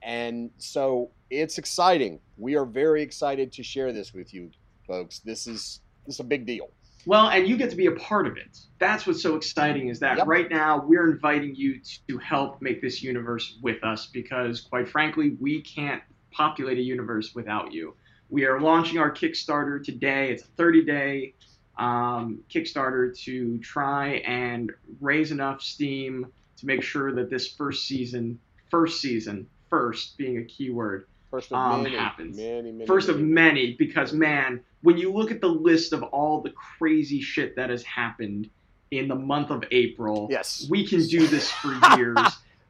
And 0.02 0.50
so 0.58 1.10
it's 1.30 1.58
exciting. 1.58 2.20
We 2.36 2.56
are 2.56 2.64
very 2.64 3.02
excited 3.02 3.52
to 3.54 3.62
share 3.62 3.92
this 3.92 4.14
with 4.14 4.32
you, 4.32 4.50
folks. 4.86 5.18
This 5.20 5.46
is 5.46 5.80
this 6.06 6.16
is 6.16 6.20
a 6.20 6.24
big 6.24 6.46
deal. 6.46 6.70
Well, 7.06 7.28
and 7.28 7.48
you 7.48 7.56
get 7.56 7.70
to 7.70 7.76
be 7.76 7.86
a 7.86 7.92
part 7.92 8.26
of 8.26 8.36
it. 8.36 8.58
That's 8.78 9.06
what's 9.06 9.22
so 9.22 9.36
exciting 9.36 9.88
is 9.88 10.00
that 10.00 10.18
Yep. 10.18 10.26
right 10.26 10.50
now 10.50 10.84
we're 10.84 11.10
inviting 11.10 11.54
you 11.54 11.80
to 12.08 12.18
help 12.18 12.60
make 12.60 12.82
this 12.82 13.02
universe 13.02 13.58
with 13.62 13.82
us 13.82 14.06
because, 14.06 14.60
quite 14.60 14.88
frankly, 14.88 15.36
we 15.40 15.62
can't 15.62 16.02
populate 16.32 16.76
a 16.78 16.82
universe 16.82 17.34
without 17.34 17.72
you. 17.72 17.94
We 18.30 18.44
are 18.44 18.60
launching 18.60 18.98
our 18.98 19.10
Kickstarter 19.10 19.82
today. 19.82 20.30
It's 20.30 20.42
a 20.42 20.46
30 20.56 20.84
day 20.84 21.34
um, 21.78 22.40
Kickstarter 22.50 23.16
to 23.24 23.58
try 23.58 24.16
and 24.26 24.72
raise 25.00 25.30
enough 25.32 25.62
steam 25.62 26.26
to 26.58 26.66
make 26.66 26.82
sure 26.82 27.12
that 27.14 27.30
this 27.30 27.48
first 27.48 27.86
season, 27.86 28.38
first 28.70 29.00
season, 29.00 29.46
first 29.70 30.16
being 30.18 30.38
a 30.38 30.44
keyword, 30.44 31.06
First 31.30 31.52
of 31.52 31.58
Um, 31.58 31.82
many, 31.82 31.94
happens. 31.96 32.36
many, 32.38 32.72
many, 32.72 32.86
first 32.86 33.10
of 33.10 33.20
many, 33.20 33.32
many 33.32 33.74
because 33.74 34.14
man 34.14 34.60
when 34.80 34.96
you 34.96 35.12
look 35.12 35.30
at 35.30 35.42
the 35.42 35.48
list 35.48 35.92
of 35.92 36.02
all 36.04 36.40
the 36.40 36.50
crazy 36.78 37.20
shit 37.20 37.54
that 37.56 37.68
has 37.68 37.82
happened 37.82 38.48
in 38.92 39.08
the 39.08 39.14
month 39.14 39.50
of 39.50 39.62
april 39.70 40.26
Yes. 40.30 40.66
we 40.70 40.86
can 40.86 41.02
do 41.06 41.26
this 41.26 41.50
for 41.50 41.78
years 41.98 42.16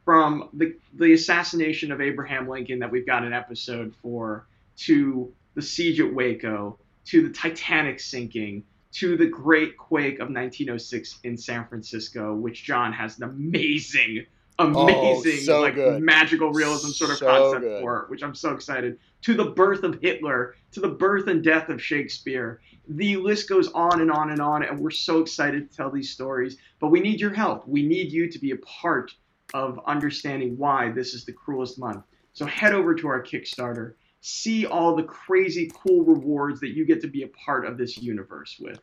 from 0.03 0.49
the 0.51 0.75
the 0.95 1.13
assassination 1.13 1.89
of 1.93 2.01
abraham 2.01 2.49
lincoln 2.49 2.79
that 2.79 2.91
we've 2.91 3.05
got 3.05 3.23
an 3.23 3.31
episode 3.31 3.93
for 4.01 4.45
to 4.75 5.31
the 5.59 5.65
siege 5.65 5.99
at 5.99 6.13
waco 6.13 6.79
to 7.05 7.27
the 7.27 7.33
titanic 7.33 7.99
sinking 7.99 8.63
to 8.91 9.17
the 9.17 9.25
great 9.27 9.77
quake 9.77 10.15
of 10.15 10.29
1906 10.29 11.19
in 11.23 11.37
san 11.37 11.67
francisco 11.67 12.33
which 12.33 12.63
john 12.63 12.93
has 12.93 13.17
an 13.17 13.23
amazing 13.23 14.25
oh, 14.59 14.65
amazing 14.87 15.39
Oh, 15.41 15.43
so 15.45 15.61
like 15.61 15.75
good. 15.75 16.01
magical 16.01 16.51
realism 16.51 16.89
sort 16.89 17.11
of 17.11 17.17
So 17.17 17.25
concept 17.27 17.63
good. 17.63 17.81
for 17.81 18.05
which 18.09 18.23
I'm 18.23 18.35
so 18.35 18.51
excited. 18.51 18.97
To 19.23 19.33
the 19.33 19.45
birth 19.51 19.83
of 19.83 19.99
Hitler, 20.01 20.55
to 20.71 20.79
the 20.79 20.87
birth 20.89 21.27
and 21.27 21.43
death 21.43 21.69
of 21.69 21.81
Shakespeare. 21.81 22.61
The 22.87 23.17
list 23.17 23.47
goes 23.49 23.69
on 23.73 24.01
and 24.01 24.11
on 24.11 24.31
and 24.31 24.41
on, 24.41 24.63
and 24.63 24.79
we're 24.79 24.89
so 24.91 25.19
excited 25.21 25.69
to 25.69 25.77
tell 25.77 25.91
these 25.91 26.11
stories. 26.11 26.57
But 26.79 26.87
we 26.89 26.99
need 26.99 27.19
your 27.21 27.33
help. 27.33 27.67
We 27.67 27.83
need 27.83 28.11
you 28.11 28.29
to 28.31 28.39
be 28.39 28.51
a 28.51 28.57
part 28.57 29.11
of 29.53 29.79
understanding 29.85 30.57
why 30.57 30.91
this 30.91 31.13
is 31.13 31.23
the 31.25 31.33
cruelest 31.33 31.77
month. 31.79 32.03
So 32.33 32.45
head 32.45 32.73
over 32.73 32.95
to 32.95 33.07
our 33.07 33.21
Kickstarter, 33.23 33.93
see 34.21 34.65
all 34.65 34.95
the 34.95 35.03
crazy 35.03 35.71
cool 35.73 36.03
rewards 36.03 36.59
that 36.59 36.75
you 36.75 36.85
get 36.85 37.01
to 37.01 37.07
be 37.07 37.23
a 37.23 37.27
part 37.29 37.65
of 37.65 37.77
this 37.77 37.97
universe 37.97 38.57
with. 38.59 38.79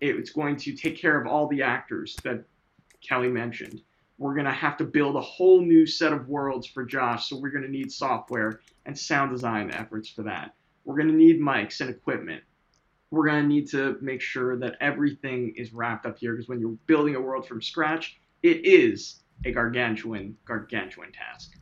It's 0.00 0.30
going 0.30 0.56
to 0.56 0.74
take 0.74 0.96
care 0.96 1.20
of 1.20 1.26
all 1.26 1.46
the 1.48 1.62
actors 1.62 2.16
that 2.24 2.44
Kelly 3.02 3.28
mentioned 3.28 3.82
we're 4.20 4.34
going 4.34 4.46
to 4.46 4.52
have 4.52 4.76
to 4.76 4.84
build 4.84 5.16
a 5.16 5.20
whole 5.20 5.62
new 5.62 5.86
set 5.86 6.12
of 6.12 6.28
worlds 6.28 6.66
for 6.66 6.84
Josh. 6.84 7.28
So 7.28 7.38
we're 7.38 7.50
going 7.50 7.64
to 7.64 7.70
need 7.70 7.90
software 7.90 8.60
and 8.84 8.96
sound 8.96 9.32
design 9.32 9.70
efforts 9.70 10.10
for 10.10 10.22
that. 10.24 10.54
We're 10.84 10.96
going 10.96 11.08
to 11.08 11.14
need 11.14 11.40
mics 11.40 11.80
and 11.80 11.88
equipment. 11.88 12.42
We're 13.10 13.26
going 13.26 13.42
to 13.42 13.48
need 13.48 13.70
to 13.70 13.96
make 14.02 14.20
sure 14.20 14.58
that 14.58 14.76
everything 14.80 15.54
is 15.56 15.72
wrapped 15.72 16.04
up 16.04 16.18
here 16.18 16.34
because 16.34 16.48
when 16.48 16.60
you're 16.60 16.76
building 16.86 17.16
a 17.16 17.20
world 17.20 17.48
from 17.48 17.62
scratch, 17.62 18.20
it 18.42 18.66
is 18.66 19.22
a 19.46 19.52
gargantuan, 19.52 20.36
gargantuan 20.44 21.12
task. 21.12 21.56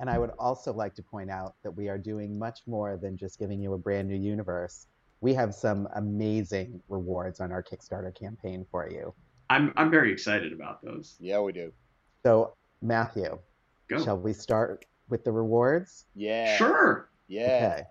And 0.00 0.08
I 0.08 0.18
would 0.18 0.30
also 0.38 0.72
like 0.72 0.94
to 0.94 1.02
point 1.02 1.30
out 1.30 1.56
that 1.62 1.70
we 1.70 1.90
are 1.90 1.98
doing 1.98 2.38
much 2.38 2.60
more 2.66 2.96
than 2.96 3.18
just 3.18 3.38
giving 3.38 3.60
you 3.60 3.74
a 3.74 3.78
brand 3.78 4.08
new 4.08 4.16
universe. 4.16 4.86
We 5.20 5.34
have 5.34 5.54
some 5.54 5.86
amazing 5.94 6.82
rewards 6.88 7.38
on 7.38 7.52
our 7.52 7.62
Kickstarter 7.62 8.18
campaign 8.18 8.66
for 8.70 8.88
you. 8.90 9.12
I'm 9.50 9.74
I'm 9.76 9.90
very 9.90 10.10
excited 10.10 10.54
about 10.54 10.82
those. 10.82 11.16
Yeah, 11.20 11.40
we 11.40 11.52
do. 11.52 11.70
So, 12.22 12.54
Matthew, 12.80 13.38
Go. 13.88 14.02
shall 14.02 14.16
we 14.16 14.32
start 14.32 14.86
with 15.10 15.22
the 15.22 15.32
rewards? 15.32 16.06
Yeah. 16.14 16.56
Sure. 16.56 17.10
Yeah. 17.28 17.82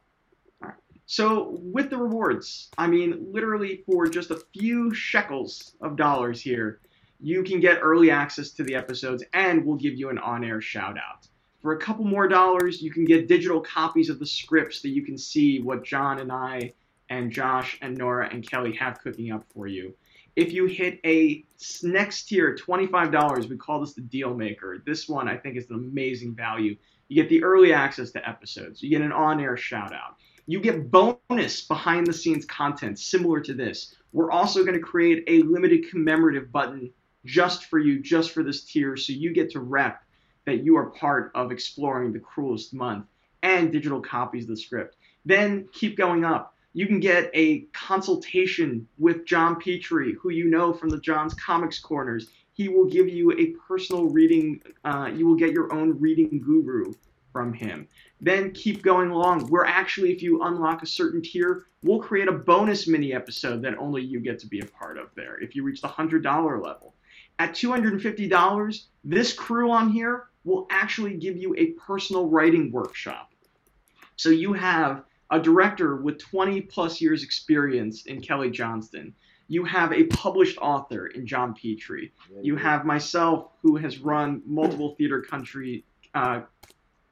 Okay. 0.63 0.73
So 1.05 1.59
with 1.61 1.91
the 1.91 1.97
rewards, 1.97 2.69
I 2.77 2.87
mean, 2.87 3.27
literally 3.31 3.83
for 3.85 4.07
just 4.07 4.31
a 4.31 4.41
few 4.53 4.93
shekels 4.93 5.75
of 5.81 5.95
dollars 5.95 6.41
here, 6.41 6.81
you 7.19 7.43
can 7.43 7.59
get 7.59 7.79
early 7.81 8.09
access 8.09 8.51
to 8.51 8.63
the 8.63 8.75
episodes, 8.75 9.23
and 9.33 9.65
we'll 9.65 9.77
give 9.77 9.95
you 9.95 10.09
an 10.09 10.19
on-air 10.19 10.61
shout-out. 10.61 11.27
For 11.61 11.73
a 11.73 11.77
couple 11.77 12.05
more 12.05 12.27
dollars, 12.27 12.81
you 12.81 12.89
can 12.89 13.03
get 13.03 13.27
digital 13.27 13.59
copies 13.59 14.09
of 14.09 14.19
the 14.19 14.25
scripts 14.25 14.81
that 14.81 14.89
you 14.89 15.03
can 15.03 15.17
see 15.17 15.59
what 15.59 15.83
John 15.83 16.19
and 16.19 16.31
I 16.31 16.73
and 17.09 17.31
Josh 17.31 17.77
and 17.81 17.97
Nora 17.97 18.29
and 18.31 18.49
Kelly 18.49 18.73
have 18.75 18.99
cooking 18.99 19.31
up 19.31 19.43
for 19.53 19.67
you. 19.67 19.93
If 20.35 20.53
you 20.53 20.67
hit 20.67 21.01
a 21.05 21.43
next 21.83 22.29
tier, 22.29 22.55
$25, 22.55 23.49
we 23.49 23.57
call 23.57 23.81
this 23.81 23.93
the 23.93 24.01
deal 24.01 24.33
maker. 24.33 24.81
This 24.85 25.09
one 25.09 25.27
I 25.27 25.35
think 25.35 25.57
is 25.57 25.69
an 25.69 25.75
amazing 25.75 26.33
value. 26.33 26.77
You 27.09 27.15
get 27.15 27.29
the 27.29 27.43
early 27.43 27.73
access 27.73 28.11
to 28.11 28.29
episodes. 28.29 28.81
You 28.81 28.89
get 28.89 29.01
an 29.01 29.11
on-air 29.11 29.57
shout-out. 29.57 30.15
You 30.45 30.61
get 30.61 30.89
bonus 30.89 31.61
behind 31.61 32.07
the 32.07 32.13
scenes 32.13 32.45
content 32.45 32.99
similar 32.99 33.41
to 33.41 33.53
this. 33.53 33.95
We're 34.13 34.31
also 34.31 34.61
going 34.61 34.75
to 34.75 34.79
create 34.79 35.23
a 35.27 35.41
limited 35.43 35.89
commemorative 35.89 36.51
button 36.51 36.91
just 37.25 37.65
for 37.65 37.79
you, 37.79 37.99
just 37.99 38.31
for 38.31 38.43
this 38.43 38.63
tier, 38.63 38.95
so 38.95 39.11
you 39.11 39.33
get 39.33 39.51
to 39.51 39.59
rep 39.59 40.03
that 40.49 40.63
you 40.63 40.75
are 40.77 40.89
part 40.89 41.31
of 41.35 41.51
exploring 41.51 42.11
the 42.11 42.19
cruelest 42.19 42.73
month 42.73 43.05
and 43.43 43.71
digital 43.71 44.01
copies 44.01 44.43
of 44.43 44.49
the 44.49 44.57
script. 44.57 44.95
Then 45.25 45.67
keep 45.71 45.97
going 45.97 46.25
up. 46.25 46.55
You 46.73 46.85
can 46.85 46.99
get 46.99 47.31
a 47.33 47.61
consultation 47.73 48.87
with 48.97 49.25
John 49.25 49.59
Petrie, 49.59 50.15
who 50.19 50.29
you 50.29 50.49
know 50.49 50.73
from 50.73 50.89
the 50.89 50.99
John's 50.99 51.33
Comics 51.33 51.79
Corners. 51.79 52.29
He 52.53 52.69
will 52.69 52.85
give 52.85 53.07
you 53.07 53.31
a 53.31 53.47
personal 53.67 54.05
reading, 54.05 54.61
uh, 54.83 55.09
you 55.15 55.25
will 55.25 55.35
get 55.35 55.51
your 55.51 55.73
own 55.73 55.99
reading 55.99 56.41
guru 56.41 56.93
from 57.31 57.53
him 57.53 57.87
then 58.21 58.51
keep 58.51 58.81
going 58.81 59.09
along. 59.09 59.47
We're 59.47 59.65
actually, 59.65 60.11
if 60.11 60.21
you 60.21 60.43
unlock 60.43 60.83
a 60.83 60.87
certain 60.87 61.21
tier, 61.21 61.65
we'll 61.83 61.99
create 61.99 62.27
a 62.27 62.33
bonus 62.33 62.87
mini 62.87 63.13
episode 63.13 63.61
that 63.61 63.77
only 63.77 64.03
you 64.03 64.19
get 64.19 64.39
to 64.39 64.47
be 64.47 64.59
a 64.59 64.65
part 64.65 64.97
of 64.97 65.09
there 65.15 65.39
if 65.41 65.55
you 65.55 65.63
reach 65.63 65.81
the 65.81 65.87
$100 65.87 66.23
level. 66.61 66.95
At 67.37 67.53
$250, 67.53 68.83
this 69.05 69.31
crew 69.31 69.71
on 69.71 69.89
here 69.89 70.25
will 70.49 70.67
actually 70.69 71.15
give 71.15 71.37
you 71.37 71.55
a 71.57 71.67
personal 71.73 72.27
writing 72.27 72.71
workshop. 72.71 73.31
So 74.15 74.29
you 74.29 74.51
have 74.53 75.03
a 75.31 75.39
director 75.39 75.97
with 75.97 76.19
20 76.19 76.61
plus 76.61 76.99
years 76.99 77.23
experience 77.23 78.05
in 78.07 78.19
Kelly 78.19 78.49
Johnston. 78.49 79.13
You 79.47 79.63
have 79.63 79.93
a 79.93 80.03
published 80.05 80.57
author 80.57 81.07
in 81.07 81.25
John 81.25 81.53
Petrie. 81.53 82.11
You 82.41 82.55
have 82.55 82.85
myself, 82.85 83.51
who 83.61 83.77
has 83.77 83.99
run 83.99 84.41
multiple 84.45 84.95
theater 84.97 85.21
country 85.21 85.85
uh, 86.13 86.41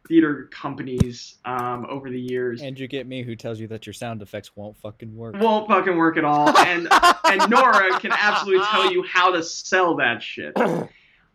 theater 0.07 0.47
companies 0.51 1.35
um, 1.45 1.85
over 1.89 2.09
the 2.09 2.19
years. 2.19 2.61
And 2.61 2.79
you 2.79 2.87
get 2.87 3.07
me 3.07 3.23
who 3.23 3.35
tells 3.35 3.59
you 3.59 3.67
that 3.67 3.85
your 3.85 3.93
sound 3.93 4.21
effects 4.21 4.55
won't 4.55 4.77
fucking 4.77 5.15
work. 5.15 5.35
Won't 5.39 5.67
fucking 5.67 5.97
work 5.97 6.17
at 6.17 6.25
all. 6.25 6.57
And 6.57 6.87
and 7.25 7.49
Nora 7.49 7.99
can 7.99 8.11
absolutely 8.11 8.65
tell 8.65 8.91
you 8.91 9.03
how 9.03 9.31
to 9.31 9.43
sell 9.43 9.95
that 9.97 10.23
shit. 10.23 10.53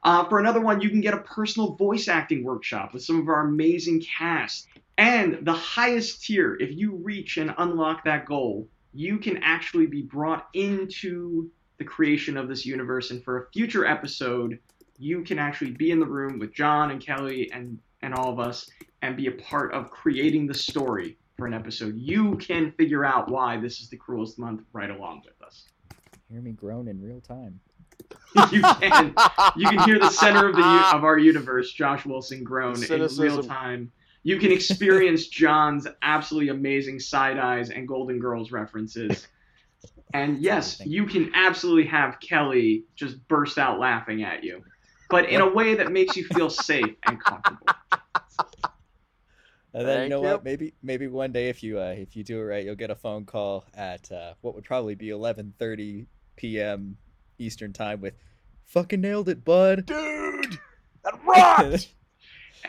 Uh, 0.05 0.25
for 0.29 0.39
another 0.39 0.61
one, 0.61 0.81
you 0.81 0.91
can 0.91 1.01
get 1.01 1.15
a 1.15 1.19
personal 1.19 1.75
voice 1.77 2.09
acting 2.09 2.43
workshop 2.43 2.93
with 2.93 3.05
some 3.05 3.21
of 3.21 3.29
our 3.29 3.47
amazing 3.47 4.01
cast. 4.01 4.67
And 4.99 5.39
the 5.43 5.53
highest 5.53 6.25
tier, 6.25 6.57
if 6.61 6.73
you 6.73 6.97
reach 6.97 7.37
and 7.37 7.55
unlock 7.59 8.05
that 8.05 8.27
goal, 8.27 8.69
you 8.93 9.19
can 9.19 9.39
actually 9.43 9.87
be 9.87 10.03
brought 10.03 10.49
into 10.55 11.51
the 11.79 11.85
creation 11.85 12.37
of 12.37 12.49
this 12.49 12.67
universe. 12.67 13.11
And 13.11 13.23
for 13.25 13.43
a 13.43 13.51
future 13.53 13.87
episode, 13.87 14.59
you 14.99 15.23
can 15.23 15.39
actually 15.39 15.71
be 15.71 15.91
in 15.91 16.01
the 16.01 16.07
room 16.07 16.39
with 16.39 16.53
John 16.53 16.91
and 16.91 17.01
Kelly 17.01 17.51
and, 17.53 17.79
and 18.03 18.15
all 18.15 18.33
of 18.33 18.39
us 18.39 18.69
and 19.03 19.17
be 19.17 19.29
a 19.29 19.33
part 19.33 19.73
of 19.73 19.91
creating 19.91 20.47
the 20.47 20.55
story 20.55 21.17
for 21.37 21.47
an 21.47 21.55
episode. 21.55 21.97
You 21.97 22.37
can 22.37 22.73
figure 22.73 23.05
out 23.05 23.31
why 23.31 23.57
this 23.59 23.81
is 23.81 23.89
the 23.89 23.97
cruelest 23.97 24.39
month 24.39 24.63
right 24.73 24.91
along 24.91 25.23
with 25.25 25.41
us. 25.47 25.65
Hear 26.31 26.41
me 26.41 26.53
groan 26.53 26.89
in 26.89 27.01
real 27.01 27.21
time. 27.21 27.61
you 28.53 28.63
can 28.63 29.15
you 29.57 29.69
can 29.69 29.79
hear 29.81 29.99
the 29.99 30.11
center 30.11 30.49
of 30.49 30.57
the 30.57 30.63
of 30.63 31.05
our 31.05 31.19
universe, 31.19 31.73
Josh 31.73 32.05
Wilson, 32.07 32.45
groan 32.45 32.83
in 32.83 33.09
real 33.19 33.43
time. 33.43 33.93
You 34.25 34.39
can 34.39 34.53
experience 34.53 35.27
John's 35.27 35.87
absolutely 36.01 36.51
amazing 36.51 37.01
side 37.01 37.39
eyes 37.39 37.71
and 37.71 37.89
Golden 37.89 38.19
Girls 38.21 38.53
references. 38.53 39.27
And 40.15 40.39
yes, 40.39 40.81
you 40.85 41.07
can 41.07 41.33
absolutely 41.35 41.87
have 41.87 42.21
Kelly 42.21 42.85
just 42.95 43.27
burst 43.29 43.59
out 43.59 43.81
laughing 43.81 44.23
at 44.23 44.45
you, 44.45 44.63
but 45.11 45.29
in 45.29 45.41
a 45.41 45.49
way 45.49 45.75
that 45.75 45.91
makes 45.91 46.17
you 46.17 46.25
feel 46.25 46.51
safe 46.51 46.95
and 47.07 47.23
comfortable. 47.23 47.67
And 49.75 49.89
then 49.89 49.97
Thank 49.97 50.05
you 50.05 50.11
know 50.11 50.23
you. 50.23 50.29
what? 50.29 50.45
Maybe 50.45 50.75
maybe 50.83 51.07
one 51.07 51.33
day 51.33 51.49
if 51.49 51.63
you 51.63 51.81
uh, 51.81 51.95
if 51.97 52.15
you 52.15 52.25
do 52.25 52.41
it 52.41 52.45
right, 52.45 52.65
you'll 52.65 52.75
get 52.75 52.91
a 52.91 52.95
phone 52.95 53.25
call 53.25 53.65
at 53.75 54.11
uh, 54.13 54.35
what 54.43 54.55
would 54.55 54.65
probably 54.65 54.95
be 54.95 55.09
11:30 55.09 56.07
p.m. 56.37 56.99
Eastern 57.43 57.73
time 57.73 58.01
with 58.01 58.15
"fucking 58.67 59.01
nailed 59.01 59.29
it, 59.29 59.45
bud." 59.45 59.87
Dude, 59.87 60.59
that 61.05 61.19
rocked. 61.27 61.89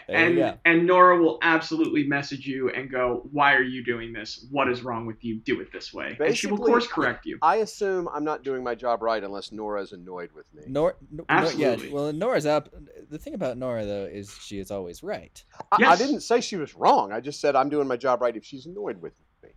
and 0.09 0.57
and 0.65 0.87
Nora 0.87 1.21
will 1.21 1.37
absolutely 1.43 2.03
message 2.07 2.47
you 2.47 2.69
and 2.71 2.89
go, 2.89 3.27
"Why 3.31 3.53
are 3.53 3.61
you 3.61 3.83
doing 3.85 4.11
this? 4.11 4.45
What 4.49 4.67
is 4.69 4.81
wrong 4.81 5.05
with 5.05 5.23
you? 5.23 5.39
Do 5.41 5.61
it 5.61 5.71
this 5.71 5.93
way." 5.93 6.17
and 6.19 6.35
she 6.35 6.47
will 6.47 6.57
Basically- 6.57 6.71
course 6.71 6.87
correct 6.87 7.25
you. 7.25 7.37
I 7.41 7.57
assume 7.57 8.09
I'm 8.11 8.23
not 8.23 8.43
doing 8.43 8.63
my 8.63 8.73
job 8.75 9.03
right 9.03 9.23
unless 9.23 9.51
Nora 9.51 9.81
is 9.83 9.91
annoyed 9.91 10.31
with 10.33 10.45
me. 10.53 10.63
Nor, 10.67 10.95
no, 11.11 11.23
Absolutely. 11.29 11.87
yeah. 11.89 11.93
Well, 11.93 12.11
Nora's 12.11 12.45
up. 12.47 12.73
The 13.09 13.19
thing 13.19 13.35
about 13.35 13.57
Nora 13.57 13.85
though 13.85 14.05
is 14.05 14.35
she 14.41 14.57
is 14.57 14.71
always 14.71 15.03
right. 15.03 15.43
I, 15.71 15.85
I 15.85 15.95
didn't 15.95 16.21
say 16.21 16.41
she 16.41 16.55
was 16.55 16.73
wrong. 16.75 17.11
I 17.11 17.19
just 17.19 17.39
said 17.39 17.55
I'm 17.55 17.69
doing 17.69 17.87
my 17.87 17.97
job 17.97 18.21
right 18.21 18.35
if 18.35 18.43
she's 18.43 18.65
annoyed 18.65 18.99
with 19.01 19.13
me. 19.43 19.49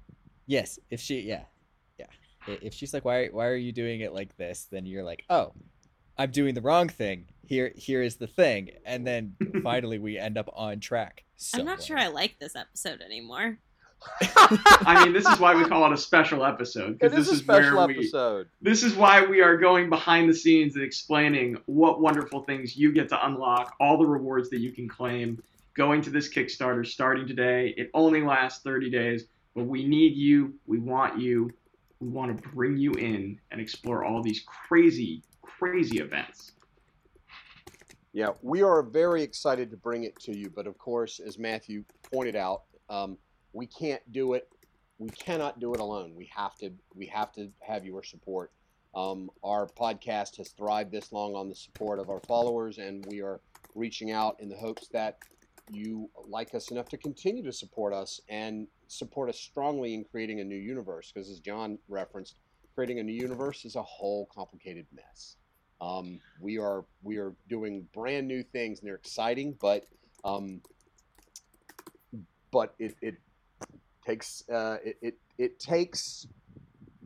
Yes, 0.47 0.79
if 0.91 1.01
she, 1.01 1.21
yeah, 1.21 1.33
yeah. 1.33 1.41
I- 1.41 1.47
If 2.47 2.75
she's 2.75 2.95
like, 2.95 3.05
"Why, 3.05 3.27
why 3.29 3.47
are 3.47 3.57
you 3.57 3.73
doing 3.73 4.01
it 4.01 4.13
like 4.13 4.37
this?" 4.37 4.67
Then 4.71 4.87
you're 4.87 5.05
like, 5.05 5.25
"Oh, 5.31 5.53
I'm 6.19 6.31
doing 6.31 6.55
the 6.55 6.63
wrong 6.63 6.89
thing. 6.89 7.27
Here, 7.47 7.73
here 7.77 8.03
is 8.03 8.17
the 8.17 8.27
thing." 8.27 8.71
And 8.85 9.07
then 9.07 9.37
finally, 9.63 9.99
we 9.99 10.19
end 10.19 10.39
up 10.39 10.49
on 10.55 10.81
track. 10.81 11.25
I'm 11.55 11.65
not 11.65 11.83
sure 11.83 11.99
I 11.99 12.09
like 12.09 12.39
this 12.39 12.57
episode 12.57 13.01
anymore. 13.01 13.59
I 14.21 15.05
mean, 15.05 15.13
this 15.13 15.27
is 15.27 15.39
why 15.39 15.55
we 15.55 15.65
call 15.65 15.85
it 15.87 15.93
a 15.93 15.97
special 15.97 16.45
episode 16.45 16.99
because 16.99 17.17
this 17.17 17.29
a 17.29 17.33
is 17.33 17.47
where 17.47 17.63
special 17.63 17.87
we 17.87 18.45
this 18.61 18.83
is 18.83 18.95
why 18.95 19.25
we 19.25 19.41
are 19.41 19.57
going 19.57 19.89
behind 19.89 20.29
the 20.29 20.35
scenes 20.35 20.75
and 20.75 20.85
explaining 20.85 21.57
what 21.67 22.01
wonderful 22.01 22.43
things 22.43 22.77
you 22.77 22.93
get 22.93 23.09
to 23.09 23.27
unlock, 23.27 23.75
all 23.81 23.99
the 23.99 24.07
rewards 24.07 24.51
that 24.51 24.61
you 24.61 24.71
can 24.71 24.89
claim 24.89 25.43
going 25.75 26.03
to 26.03 26.11
this 26.11 26.33
Kickstarter 26.33 26.87
starting 26.87 27.27
today. 27.27 27.75
It 27.77 27.91
only 27.95 28.23
lasts 28.23 28.63
30 28.63 28.91
days, 28.91 29.25
but 29.55 29.65
we 29.65 29.87
need 29.87 30.15
you, 30.15 30.55
we 30.67 30.79
want 30.79 31.21
you, 31.21 31.53
we 32.01 32.09
want 32.09 32.37
to 32.37 32.49
bring 32.51 32.77
you 32.77 32.93
in 32.93 33.39
and 33.51 33.61
explore 33.61 34.05
all 34.05 34.23
these 34.23 34.45
crazy, 34.47 35.23
crazy 35.43 35.99
events. 35.99 36.53
Yeah, 38.13 38.31
we 38.43 38.63
are 38.63 38.83
very 38.83 39.23
excited 39.23 39.71
to 39.71 39.77
bring 39.77 40.05
it 40.05 40.19
to 40.21 40.37
you, 40.37 40.51
but 40.55 40.67
of 40.67 40.79
course, 40.79 41.21
as 41.21 41.39
Matthew 41.39 41.85
pointed 42.13 42.37
out, 42.37 42.63
um, 42.89 43.19
we 43.53 43.67
can't 43.67 44.01
do 44.13 44.35
it. 44.35 44.49
We 44.99 45.11
cannot 45.11 45.61
do 45.61 45.75
it 45.75 45.81
alone. 45.81 46.15
We 46.17 46.31
have 46.35 46.57
to. 46.57 46.73
We 46.95 47.07
have 47.07 47.33
to 47.33 47.51
have 47.61 47.85
your 47.85 48.03
support. 48.03 48.53
Um, 48.95 49.29
our 49.45 49.67
podcast 49.67 50.39
has 50.39 50.53
thrived 50.57 50.91
this 50.91 51.13
long 51.13 51.35
on 51.35 51.51
the 51.51 51.55
support 51.55 51.99
of 51.99 52.09
our 52.09 52.21
followers, 52.21 52.79
and 52.79 53.05
we 53.07 53.21
are 53.21 53.41
reaching 53.75 54.11
out 54.11 54.37
in 54.41 54.49
the 54.49 54.57
hopes 54.57 54.89
that 54.89 55.19
you 55.71 56.09
like 56.27 56.55
us 56.55 56.71
enough 56.71 56.89
to 56.89 56.97
continue 56.97 57.43
to 57.45 57.53
support 57.53 57.93
us 57.93 58.21
and 58.29 58.67
support 58.89 59.29
us 59.29 59.39
strongly 59.39 59.95
in 59.95 60.05
creating 60.05 60.41
a 60.41 60.45
new 60.45 60.57
universe. 60.57 61.11
Because 61.13 61.31
as 61.31 61.41
John 61.41 61.79
referenced, 61.89 62.37
creating 62.75 62.99
a 63.01 63.03
new 63.03 63.13
universe 63.13 63.65
is 63.65 63.77
a 63.77 63.83
whole 63.83 64.29
complicated 64.35 64.87
mess. 64.93 65.37
Um, 65.81 66.21
we 66.41 66.59
are 66.59 66.85
we 67.03 67.19
are 67.19 67.35
doing 67.49 67.87
brand 67.95 68.27
new 68.27 68.43
things 68.43 68.79
and 68.81 68.89
they're 68.89 68.95
exciting, 68.97 69.57
but 69.61 69.85
um, 70.25 70.61
but 72.51 72.75
it, 72.79 72.95
it 73.03 73.15
takes 74.07 74.43
uh, 74.49 74.77
it, 74.85 74.97
it 75.03 75.15
it 75.39 75.59
takes 75.59 76.27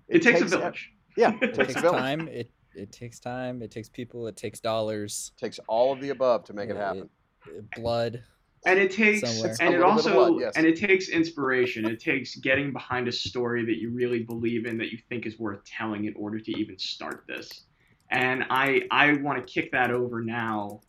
It, 0.08 0.22
takes, 0.22 0.40
a 0.42 0.44
village. 0.44 0.90
Yeah, 1.16 1.32
it 1.42 1.50
It 1.50 1.54
takes 1.54 1.66
takes 1.68 1.78
a 1.78 1.82
village. 1.82 1.98
time. 2.00 2.28
It 2.28 2.50
it 2.74 2.92
takes 2.92 3.18
time. 3.18 3.62
It 3.62 3.70
takes 3.72 3.88
people. 3.88 4.28
It 4.28 4.36
takes 4.36 4.60
dollars. 4.60 5.32
It 5.36 5.44
takes 5.44 5.58
all 5.66 5.92
of 5.92 6.00
the 6.00 6.10
above 6.10 6.44
to 6.44 6.52
make 6.52 6.70
it 6.70 6.76
Yeah, 6.76 6.84
happen. 6.84 7.08
it- 7.46 7.70
blood. 7.74 8.22
And 8.66 8.78
it 8.78 8.90
takes 8.90 9.20
Somewhere. 9.20 9.56
and 9.60 9.74
it 9.74 9.78
little 9.78 9.96
bit 9.96 10.06
of 10.06 10.16
also 10.16 10.30
blood, 10.30 10.40
yes. 10.40 10.56
and 10.56 10.66
it 10.66 10.76
takes 10.76 11.08
inspiration 11.08 11.86
it 11.86 12.00
takes 12.00 12.36
getting 12.36 12.72
behind 12.72 13.08
a 13.08 13.12
story 13.12 13.64
that 13.64 13.78
you 13.78 13.90
really 13.90 14.22
believe 14.22 14.66
in 14.66 14.76
that 14.78 14.92
you 14.92 14.98
think 15.08 15.26
is 15.26 15.38
worth 15.38 15.64
telling 15.64 16.04
in 16.04 16.14
order 16.14 16.38
to 16.38 16.52
even 16.58 16.78
start 16.78 17.24
this 17.26 17.64
and 18.10 18.44
i 18.50 18.82
i 18.90 19.14
want 19.14 19.44
to 19.44 19.52
kick 19.52 19.72
that 19.72 19.90
over 19.90 20.22
now 20.22 20.80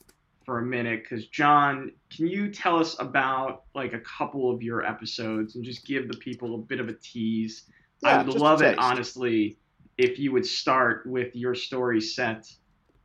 for 0.46 0.60
a 0.60 0.66
minute 0.66 1.04
because 1.04 1.28
John, 1.28 1.92
can 2.10 2.28
you 2.28 2.52
tell 2.52 2.78
us 2.78 3.00
about 3.00 3.64
like 3.76 3.94
a 3.94 4.00
couple 4.00 4.52
of 4.52 4.62
your 4.62 4.86
episodes 4.86 5.56
and 5.56 5.64
just 5.64 5.86
give 5.86 6.08
the 6.08 6.18
people 6.18 6.56
a 6.56 6.58
bit 6.58 6.80
of 6.80 6.90
a 6.90 6.94
tease? 6.94 7.64
I 8.04 8.24
would 8.24 8.36
love 8.36 8.62
it 8.62 8.78
honestly 8.80 9.58
if 9.98 10.18
you 10.18 10.32
would 10.32 10.46
start 10.46 11.06
with 11.06 11.36
your 11.36 11.54
story 11.54 12.02
set 12.02 12.52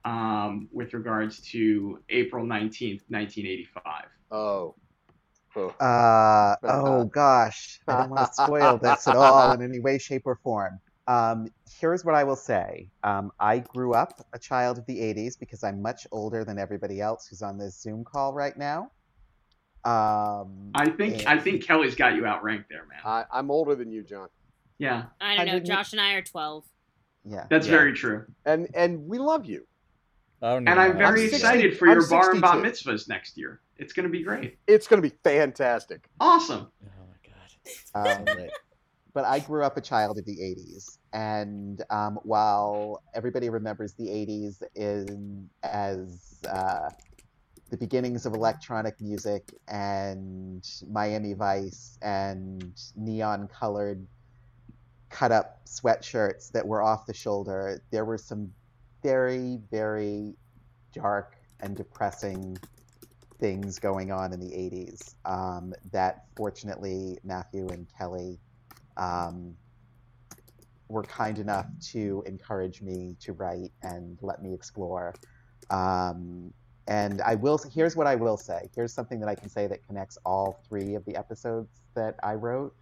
um, 0.04 0.68
with 0.72 0.94
regards 0.94 1.40
to 1.50 2.00
April 2.08 2.44
nineteenth, 2.44 3.02
nineteen 3.08 3.46
eighty-five. 3.46 4.06
Oh. 4.30 4.74
Oh. 5.58 5.68
Uh, 5.80 6.56
oh 6.64 7.04
gosh, 7.06 7.80
I 7.88 7.98
don't 7.98 8.10
want 8.10 8.26
to 8.26 8.42
spoil 8.44 8.76
this 8.78 9.08
at 9.08 9.16
all 9.16 9.52
in 9.52 9.62
any 9.62 9.80
way, 9.80 9.96
shape, 9.98 10.22
or 10.26 10.36
form. 10.36 10.78
Um, 11.06 11.48
here's 11.80 12.04
what 12.04 12.14
I 12.14 12.24
will 12.24 12.36
say. 12.36 12.90
Um, 13.04 13.30
I 13.40 13.60
grew 13.60 13.94
up 13.94 14.26
a 14.34 14.38
child 14.38 14.76
of 14.76 14.84
the 14.86 14.98
80s 14.98 15.38
because 15.38 15.62
I'm 15.64 15.80
much 15.80 16.06
older 16.12 16.44
than 16.44 16.58
everybody 16.58 17.00
else 17.00 17.26
who's 17.28 17.40
on 17.42 17.56
this 17.56 17.80
Zoom 17.80 18.04
call 18.04 18.34
right 18.34 18.56
now. 18.58 18.90
Um, 19.84 20.70
I 20.74 20.90
think 20.90 21.20
and- 21.20 21.28
I 21.28 21.38
think 21.38 21.62
Kelly's 21.64 21.94
got 21.94 22.16
you 22.16 22.26
outranked 22.26 22.68
there, 22.68 22.84
man. 22.86 22.98
I, 23.04 23.24
I'm 23.32 23.50
older 23.50 23.74
than 23.76 23.90
you, 23.92 24.02
John. 24.02 24.28
Yeah, 24.78 25.04
I 25.20 25.32
I 25.32 25.36
don't 25.36 25.46
know. 25.46 25.52
didn't- 25.54 25.66
Josh 25.66 25.92
and 25.92 26.00
I 26.00 26.14
are 26.14 26.22
12. 26.22 26.64
Yeah. 27.24 27.46
that's 27.48 27.66
Yeah. 27.66 27.72
very 27.72 27.92
true. 27.94 28.26
And 28.44 28.68
and 28.74 29.06
we 29.08 29.18
love 29.18 29.46
you. 29.46 29.66
I 30.42 30.52
don't 30.54 30.68
And 30.68 30.78
I'm 30.78 30.92
know. 30.92 30.98
very 30.98 31.28
60 31.28 31.36
excited 31.36 31.78
for 31.78 31.88
I'm 31.88 31.94
your 31.98 32.08
bar 32.08 32.30
and 32.32 32.40
bat 32.42 32.56
mitzvahs 32.58 33.08
next 33.08 33.36
year. 33.38 33.60
It's 33.78 33.92
going 33.92 34.04
to 34.04 34.10
be 34.10 34.22
great. 34.22 34.58
It's 34.66 34.86
going 34.86 35.02
to 35.02 35.08
be 35.08 35.14
fantastic. 35.22 36.08
Awesome. 36.20 36.70
Oh 36.84 37.06
my 37.08 37.30
god. 37.30 38.18
Um, 38.28 38.48
but 39.16 39.24
I 39.24 39.38
grew 39.38 39.64
up 39.64 39.78
a 39.78 39.80
child 39.80 40.18
of 40.18 40.26
the 40.26 40.36
80s. 40.36 40.98
And 41.14 41.82
um, 41.88 42.18
while 42.22 43.02
everybody 43.14 43.48
remembers 43.48 43.94
the 43.94 44.08
80s 44.08 44.62
in, 44.74 45.48
as 45.62 46.42
uh, 46.50 46.90
the 47.70 47.78
beginnings 47.78 48.26
of 48.26 48.34
electronic 48.34 49.00
music 49.00 49.54
and 49.68 50.68
Miami 50.90 51.32
Vice 51.32 51.98
and 52.02 52.78
neon 52.94 53.48
colored 53.48 54.06
cut 55.08 55.32
up 55.32 55.64
sweatshirts 55.64 56.52
that 56.52 56.66
were 56.66 56.82
off 56.82 57.06
the 57.06 57.14
shoulder, 57.14 57.82
there 57.90 58.04
were 58.04 58.18
some 58.18 58.52
very, 59.02 59.58
very 59.70 60.34
dark 60.92 61.36
and 61.60 61.74
depressing 61.74 62.58
things 63.38 63.78
going 63.78 64.10
on 64.10 64.32
in 64.32 64.40
the 64.40 64.50
80s 64.50 65.14
um, 65.24 65.74
that 65.92 66.24
fortunately 66.36 67.18
Matthew 67.24 67.68
and 67.68 67.86
Kelly 67.96 68.38
um, 68.96 69.56
were 70.88 71.02
kind 71.02 71.38
enough 71.38 71.66
to 71.92 72.22
encourage 72.26 72.80
me 72.82 73.16
to 73.20 73.32
write 73.32 73.72
and 73.82 74.18
let 74.22 74.42
me 74.42 74.54
explore. 74.54 75.14
Um, 75.70 76.52
and 76.88 77.20
I 77.22 77.34
will. 77.34 77.58
Here's 77.72 77.96
what 77.96 78.06
I 78.06 78.14
will 78.14 78.36
say. 78.36 78.70
Here's 78.74 78.92
something 78.92 79.18
that 79.20 79.28
I 79.28 79.34
can 79.34 79.48
say 79.48 79.66
that 79.66 79.84
connects 79.86 80.18
all 80.24 80.62
three 80.68 80.94
of 80.94 81.04
the 81.04 81.16
episodes 81.16 81.80
that 81.94 82.14
I 82.22 82.34
wrote. 82.34 82.74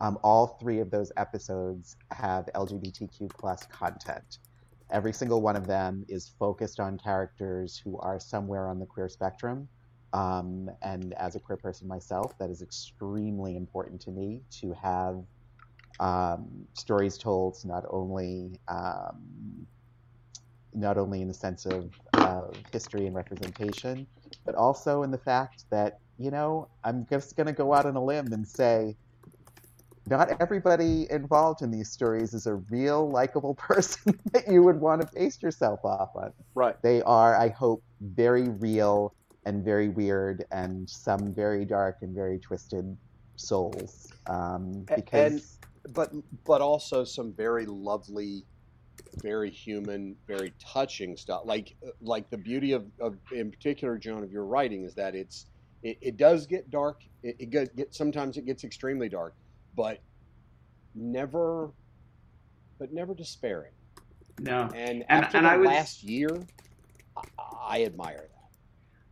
Um, 0.00 0.16
all 0.22 0.58
three 0.60 0.78
of 0.78 0.90
those 0.90 1.10
episodes 1.16 1.96
have 2.12 2.48
LGBTQ 2.54 3.30
plus 3.36 3.66
content. 3.66 4.38
Every 4.90 5.12
single 5.12 5.42
one 5.42 5.56
of 5.56 5.66
them 5.66 6.04
is 6.08 6.32
focused 6.38 6.78
on 6.78 6.98
characters 6.98 7.80
who 7.84 7.98
are 7.98 8.20
somewhere 8.20 8.68
on 8.68 8.78
the 8.78 8.86
queer 8.86 9.08
spectrum. 9.08 9.68
Um, 10.12 10.70
and 10.82 11.14
as 11.14 11.36
a 11.36 11.40
queer 11.40 11.58
person 11.58 11.86
myself, 11.86 12.32
that 12.38 12.50
is 12.50 12.62
extremely 12.62 13.56
important 13.56 14.00
to 14.02 14.10
me 14.10 14.42
to 14.60 14.74
have 14.82 15.22
um, 16.00 16.66
stories 16.74 17.18
told 17.18 17.56
not 17.64 17.84
only 17.90 18.60
um, 18.68 19.66
not 20.74 20.98
only 20.98 21.22
in 21.22 21.28
the 21.28 21.34
sense 21.34 21.66
of, 21.66 21.90
of 22.14 22.64
history 22.72 23.06
and 23.06 23.14
representation, 23.14 24.06
but 24.46 24.54
also 24.54 25.02
in 25.02 25.10
the 25.10 25.18
fact 25.18 25.64
that 25.70 25.94
you 26.18 26.30
know 26.30 26.68
I'm 26.84 27.06
just 27.10 27.36
going 27.36 27.46
to 27.46 27.52
go 27.52 27.74
out 27.74 27.86
on 27.86 27.96
a 27.96 28.04
limb 28.04 28.32
and 28.32 28.46
say 28.46 28.96
not 30.08 30.40
everybody 30.40 31.06
involved 31.10 31.62
in 31.62 31.70
these 31.70 31.90
stories 31.90 32.32
is 32.32 32.46
a 32.46 32.54
real 32.70 33.10
likable 33.10 33.54
person 33.58 34.18
that 34.32 34.48
you 34.48 34.62
would 34.62 34.80
want 34.80 35.02
to 35.02 35.08
base 35.14 35.42
yourself 35.42 35.80
off 35.84 36.10
on. 36.14 36.32
Right. 36.54 36.76
They 36.82 37.02
are, 37.02 37.36
I 37.36 37.48
hope, 37.48 37.82
very 38.00 38.48
real 38.48 39.14
and 39.48 39.64
very 39.64 39.88
weird, 39.88 40.44
and 40.50 40.88
some 40.88 41.32
very 41.32 41.64
dark 41.64 41.98
and 42.02 42.14
very 42.14 42.38
twisted 42.38 42.94
souls. 43.36 44.12
Um, 44.26 44.82
because 44.94 45.32
and- 45.32 45.94
But 45.94 46.12
but 46.44 46.60
also 46.60 47.02
some 47.02 47.32
very 47.32 47.64
lovely, 47.64 48.44
very 49.22 49.50
human, 49.50 50.16
very 50.26 50.52
touching 50.58 51.16
stuff. 51.16 51.42
Like 51.46 51.74
like 52.02 52.28
the 52.28 52.36
beauty 52.36 52.72
of, 52.72 52.84
of 53.00 53.16
in 53.32 53.50
particular, 53.50 53.96
Joan, 53.96 54.22
of 54.22 54.30
your 54.30 54.44
writing 54.44 54.84
is 54.84 54.94
that 54.96 55.14
it's 55.14 55.46
it, 55.82 55.96
it 56.02 56.16
does 56.18 56.46
get 56.46 56.70
dark. 56.70 57.00
It, 57.22 57.36
it 57.38 57.50
get, 57.50 57.74
get 57.74 57.94
sometimes 57.94 58.36
it 58.36 58.44
gets 58.44 58.64
extremely 58.64 59.08
dark, 59.08 59.34
but 59.74 60.00
never 60.94 61.70
but 62.78 62.92
never 62.92 63.14
despairing. 63.14 63.72
No. 64.40 64.68
And, 64.74 64.74
And- 64.74 65.04
after 65.08 65.38
and 65.38 65.46
the 65.46 65.50
I 65.50 65.56
would- 65.56 65.66
last 65.68 66.02
year, 66.04 66.28
I, 67.16 67.22
I 67.78 67.84
admire 67.84 68.28
that. 68.30 68.37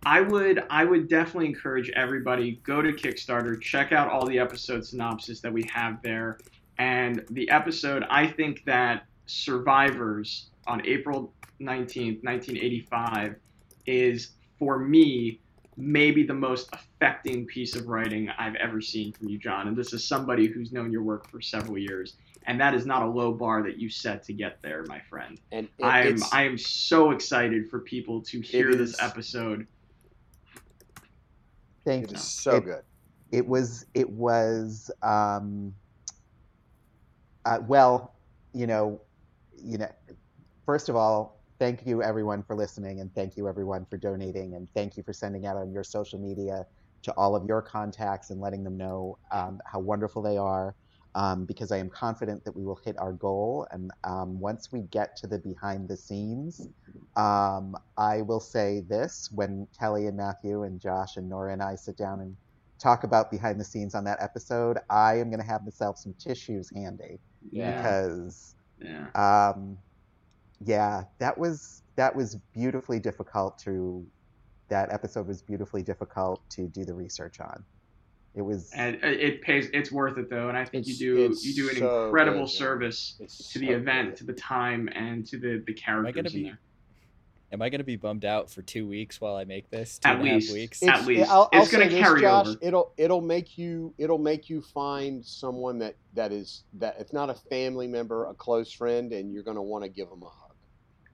I 0.07 0.21
would 0.21 0.62
I 0.71 0.85
would 0.85 1.09
definitely 1.09 1.47
encourage 1.47 1.90
everybody 1.90 2.61
go 2.62 2.81
to 2.81 2.92
Kickstarter, 2.92 3.61
check 3.61 3.90
out 3.90 4.09
all 4.09 4.25
the 4.25 4.38
episode 4.38 4.87
synopsis 4.87 5.40
that 5.40 5.53
we 5.53 5.64
have 5.64 6.01
there, 6.01 6.38
and 6.79 7.25
the 7.31 7.51
episode 7.51 8.05
I 8.09 8.29
think 8.29 8.64
that 8.66 9.05
Survivors 9.27 10.51
on 10.69 10.87
April 10.87 11.33
nineteenth, 11.59 12.23
nineteen 12.23 12.57
eighty 12.57 12.87
five, 12.88 13.35
is 13.87 14.31
for 14.61 14.79
me 14.79 15.40
maybe 15.77 16.23
the 16.23 16.35
most 16.35 16.71
affecting 16.73 17.45
piece 17.45 17.75
of 17.75 17.88
writing 17.88 18.31
I've 18.38 18.55
ever 18.55 18.81
seen 18.81 19.12
from 19.12 19.29
you, 19.29 19.38
John. 19.38 19.66
And 19.66 19.77
this 19.77 19.92
is 19.92 20.07
somebody 20.07 20.47
who's 20.47 20.73
known 20.73 20.92
your 20.92 21.03
work 21.03 21.29
for 21.29 21.40
several 21.40 21.79
years, 21.79 22.14
and 22.47 22.61
that 22.61 22.75
is 22.75 22.87
not 22.87 23.03
a 23.03 23.07
low 23.09 23.33
bar 23.33 23.64
that 23.64 23.79
you 23.79 23.90
set 23.90 24.23
to 24.25 24.33
get 24.33 24.62
there, 24.62 24.85
my 24.87 25.01
friend. 25.01 25.40
And 25.51 25.69
it, 25.79 25.85
I 25.85 26.03
am 26.03 26.19
I 26.31 26.45
am 26.45 26.57
so 26.57 27.11
excited 27.11 27.69
for 27.69 27.81
people 27.81 28.23
to 28.23 28.40
hear 28.40 28.73
this 28.77 28.90
is- 28.90 29.01
episode. 29.01 29.66
Thank 31.87 32.05
it 32.05 32.11
you. 32.11 32.16
is 32.16 32.22
so 32.22 32.57
It- 32.59 32.64
good. 32.64 32.83
it 33.33 33.46
was 33.49 33.87
it 33.94 34.11
was 34.11 34.90
um 35.03 35.75
uh, 37.46 37.61
well 37.66 38.14
you 38.53 38.66
know 38.66 39.01
you 39.57 39.79
know 39.79 39.88
first 40.66 40.88
of 40.88 40.96
all 40.96 41.42
thank 41.59 41.87
you 41.87 42.03
everyone 42.03 42.42
for 42.42 42.55
listening 42.55 43.01
and 43.01 43.14
thank 43.14 43.37
you 43.37 43.49
everyone 43.49 43.87
for 43.87 43.96
donating 43.96 44.55
and 44.55 44.68
thank 44.75 44.96
you 44.96 45.03
for 45.03 45.12
sending 45.12 45.46
out 45.46 45.57
on 45.57 45.72
your 45.72 45.85
social 45.85 46.18
media 46.18 46.66
to 47.03 47.12
all 47.12 47.35
of 47.37 47.44
your 47.46 47.62
contacts 47.62 48.31
and 48.31 48.40
letting 48.40 48.62
them 48.64 48.77
know 48.77 49.16
um, 49.33 49.59
how 49.64 49.79
wonderful 49.79 50.20
they 50.22 50.37
are 50.37 50.75
um, 51.16 51.44
because 51.46 51.72
i 51.72 51.79
am 51.79 51.90
confident 51.90 52.44
that 52.44 52.57
we 52.57 52.64
will 52.64 52.81
hit 52.85 52.96
our 52.98 53.12
goal 53.12 53.66
and 53.72 53.90
um, 54.05 54.38
once 54.40 54.68
we 54.72 54.83
get 54.83 55.16
to 55.16 55.26
the 55.26 55.38
behind 55.40 55.88
the 55.88 55.96
scenes 55.96 56.68
um, 57.16 57.74
i 57.98 58.22
will 58.22 58.40
say 58.40 58.83
this 58.88 59.29
when 59.33 59.66
kelly 59.79 60.07
and 60.07 60.16
matthew 60.16 60.62
and 60.62 60.81
josh 60.81 61.16
and 61.16 61.29
nora 61.29 61.52
and 61.52 61.62
i 61.62 61.74
sit 61.74 61.96
down 61.96 62.20
and 62.20 62.37
talk 62.79 63.05
about 63.05 63.31
behind 63.31 63.59
the 63.61 63.64
scenes 63.64 63.94
on 63.94 64.05
that 64.05 64.18
episode, 64.22 64.79
I 64.90 65.14
am 65.18 65.31
going 65.31 65.40
to 65.40 65.46
have 65.46 65.64
myself 65.64 65.98
some 65.98 66.14
tissues 66.18 66.70
handy 66.74 67.20
Yeah. 67.50 67.83
because, 67.83 68.55
Yeah. 68.79 69.07
um, 69.14 69.79
yeah, 70.61 71.05
that 71.20 71.38
was 71.38 71.83
that 71.96 72.14
was 72.14 72.37
beautifully 72.55 73.00
difficult 73.00 73.59
to. 73.64 74.07
That 74.68 74.92
episode 74.92 75.29
was 75.29 75.42
beautifully 75.42 75.83
difficult 75.83 76.42
to 76.50 76.68
do 76.68 76.85
the 76.85 76.94
research 76.94 77.40
on. 77.40 77.64
It 78.37 78.42
was. 78.42 78.70
And 78.75 78.96
it 78.96 79.20
it 79.20 79.42
pays. 79.42 79.70
It's 79.72 79.90
worth 79.90 80.18
it 80.18 80.29
though, 80.29 80.49
and 80.51 80.57
I 80.59 80.64
think 80.66 80.87
you 80.87 80.94
do 80.94 81.35
you 81.40 81.55
do 81.55 81.70
an 81.70 81.77
so 81.77 82.05
incredible 82.05 82.40
good, 82.44 82.51
service 82.51 83.16
It's 83.18 83.51
to 83.53 83.59
the 83.59 83.70
event, 83.70 84.11
good. 84.11 84.16
to 84.18 84.25
the 84.25 84.35
time, 84.35 84.88
and 84.94 85.27
to 85.29 85.38
the 85.38 85.62
the 85.66 85.72
characters 85.72 86.14
gonna 86.14 86.29
in 86.29 86.35
be- 86.35 86.42
there. 86.51 86.59
Am 87.53 87.62
I 87.62 87.70
gonna 87.70 87.85
be 87.85 87.96
bummed 87.96 88.25
out 88.27 88.51
for 88.51 88.61
two 88.61 88.87
weeks 88.87 89.20
while 89.22 89.37
I 89.37 89.44
make 89.44 89.70
this? 89.70 89.99
Two 90.01 90.09
At 90.11 90.16
and 90.16 90.27
a 90.27 90.31
half 90.33 90.35
least. 90.42 90.53
weeks. 90.53 90.83
At 90.83 90.88
It's- 90.88 91.07
least. 91.07 91.31
I'll, 91.31 91.49
I'll 91.53 91.62
It's 91.62 91.70
gonna 91.72 91.85
say 91.85 91.90
this, 91.90 92.01
carry 92.01 92.20
Josh, 92.20 92.46
over. 92.49 92.59
It'll 92.61 92.92
it'll 92.99 93.20
make 93.22 93.57
you 93.57 93.94
it'll 93.96 94.18
make 94.18 94.51
you 94.51 94.61
find 94.61 95.25
someone 95.25 95.79
that 95.79 95.94
that 96.12 96.31
is 96.31 96.64
that 96.75 96.96
if 97.01 97.14
not 97.14 97.31
a 97.31 97.35
family 97.35 97.87
member, 97.87 98.27
a 98.27 98.35
close 98.35 98.70
friend, 98.70 99.12
and 99.14 99.33
you're 99.33 99.44
going 99.44 99.57
to 99.57 99.62
want 99.62 99.83
to 99.85 99.88
give 99.88 100.11
them 100.11 100.22
a 100.22 100.29
hug. 100.29 100.53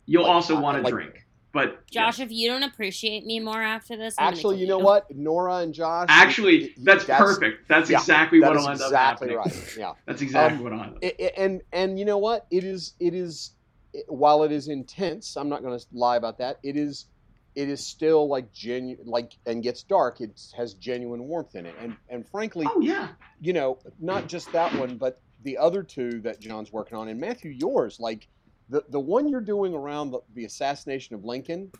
You'll 0.06 0.24
Like, 0.24 0.32
also 0.32 0.58
want 0.60 0.78
to 0.78 0.82
like- 0.82 0.92
drink, 0.92 1.24
but 1.52 1.86
Josh, 1.90 2.18
yes. 2.18 2.26
if 2.26 2.32
you 2.32 2.48
don't 2.48 2.62
appreciate 2.62 3.26
me 3.26 3.38
more 3.40 3.60
after 3.62 3.96
this, 3.96 4.14
I'm 4.18 4.32
Actually, 4.32 4.58
you 4.58 4.66
know 4.66 4.78
what, 4.78 5.14
Nora 5.14 5.56
and 5.56 5.74
Josh. 5.74 6.06
actually, 6.08 6.56
it- 6.56 6.62
it- 6.78 6.84
that's, 6.84 7.04
perfect. 7.04 7.68
That's 7.68 7.90
yeah, 7.90 7.98
exactly 7.98 8.40
That 8.40 8.48
what'll 8.54 8.70
is 8.70 8.80
end 8.82 8.92
up 8.94 8.98
happening. 8.98 9.36
right. 9.36 9.76
Yeah. 9.76 9.92
That's 10.06 10.22
exactly 10.22 10.58
Um, 10.58 10.64
what 10.64 10.72
on. 10.72 10.98
I- 11.02 11.14
I- 11.20 11.32
and 11.36 11.62
and 11.72 11.98
you 11.98 12.04
know 12.04 12.18
what 12.18 12.46
it 12.50 12.64
is 12.64 12.94
it 13.00 13.14
is 13.14 13.52
it- 13.92 14.06
while 14.08 14.42
it 14.44 14.50
is 14.52 14.68
intense 14.68 15.36
i'm 15.36 15.50
not 15.50 15.62
going 15.62 15.78
to 15.78 15.84
lie 15.92 16.16
about 16.16 16.38
that 16.38 16.58
it 16.62 16.76
is 16.78 17.06
it 17.54 17.68
is 17.68 17.86
still 17.86 18.26
like 18.28 18.50
genuine 18.54 19.04
like 19.06 19.32
and 19.44 19.62
gets 19.62 19.82
dark 19.82 20.22
it 20.22 20.30
has 20.56 20.72
genuine 20.74 21.24
warmth 21.24 21.54
in 21.54 21.66
it 21.66 21.74
and 21.78 21.94
and 22.08 22.26
frankly 22.26 22.66
Oh 22.70 22.80
yeah. 22.80 23.08
you 23.42 23.52
know 23.52 23.78
not 24.00 24.26
just 24.28 24.50
that 24.52 24.74
one 24.78 24.96
but 24.96 25.20
the 25.44 25.58
other 25.58 25.82
two 25.82 26.20
that 26.22 26.40
john's 26.40 26.72
working 26.72 26.96
on 26.96 27.08
and 27.08 27.20
matthew 27.20 27.50
yours 27.50 27.98
like 28.00 28.26
the 28.72 28.84
the 28.88 28.98
one 28.98 29.28
you're 29.28 29.40
doing 29.40 29.74
around 29.74 30.10
the, 30.10 30.20
the 30.34 30.44
assassination 30.44 31.14
of 31.14 31.24
lincoln 31.24 31.70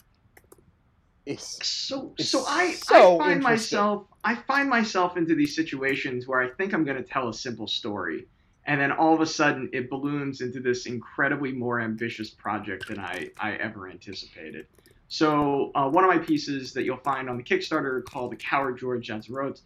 is 1.24 1.59
So 1.62 2.12
It's 2.18 2.31
so 2.31 2.44
I, 2.46 2.72
so 2.72 3.20
I 3.20 3.24
find 3.24 3.42
myself 3.42 4.07
I 4.24 4.35
find 4.35 4.68
myself 4.68 5.16
into 5.16 5.35
these 5.35 5.55
situations 5.57 6.28
where 6.28 6.40
I 6.40 6.50
think 6.50 6.72
I'm 6.74 6.85
going 6.85 6.96
to 6.96 7.09
tell 7.09 7.28
a 7.28 7.35
simple 7.35 7.66
story, 7.66 8.26
and 8.66 8.81
then 8.81 8.92
all 8.92 9.14
of 9.14 9.20
a 9.20 9.26
sudden 9.26 9.70
it 9.72 9.88
balloons 9.88 10.40
into 10.40 10.61
this 10.61 10.87
incredibly 10.87 11.52
more 11.52 11.81
ambitious 11.81 12.31
project 12.31 12.88
than 12.88 12.98
I 12.98 13.31
I 13.38 13.55
ever 13.55 13.88
anticipated. 13.88 14.66
So 15.09 15.70
uh, 15.74 15.88
one 15.88 16.05
of 16.05 16.09
my 16.09 16.18
pieces 16.18 16.72
that 16.72 16.85
you'll 16.85 16.96
find 16.98 17.28
on 17.31 17.37
the 17.37 17.42
Kickstarter 17.42 18.05
called 18.05 18.33
"The 18.33 18.37
Coward 18.37 18.78
George 18.78 19.09
Atzerodt" 19.09 19.61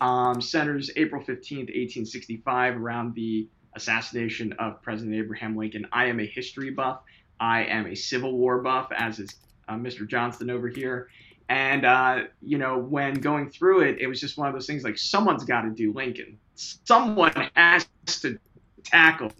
um, 0.00 0.40
centers 0.40 0.90
April 0.96 1.20
15th, 1.20 1.68
1865, 1.68 2.76
around 2.76 3.14
the 3.14 3.48
assassination 3.74 4.52
of 4.54 4.82
President 4.82 5.16
Abraham 5.16 5.56
Lincoln. 5.56 5.86
I 5.92 6.06
am 6.06 6.20
a 6.20 6.26
history 6.26 6.70
buff. 6.70 7.02
I 7.40 7.64
am 7.64 7.86
a 7.86 7.94
Civil 7.94 8.36
War 8.36 8.60
buff, 8.60 8.90
as 8.96 9.18
is 9.18 9.36
uh, 9.68 9.74
Mr. 9.74 10.06
Johnston 10.06 10.50
over 10.50 10.68
here. 10.68 11.08
And 11.48 11.84
uh, 11.84 12.24
you 12.40 12.58
know, 12.58 12.78
when 12.78 13.14
going 13.14 13.50
through 13.50 13.80
it, 13.82 14.00
it 14.00 14.06
was 14.06 14.20
just 14.20 14.38
one 14.38 14.48
of 14.48 14.54
those 14.54 14.66
things 14.66 14.84
like 14.84 14.96
someone's 14.96 15.44
got 15.44 15.62
to 15.62 15.70
do 15.70 15.92
Lincoln. 15.92 16.38
Someone 16.54 17.50
has 17.54 17.86
to 18.06 18.38
tackle 18.84 19.32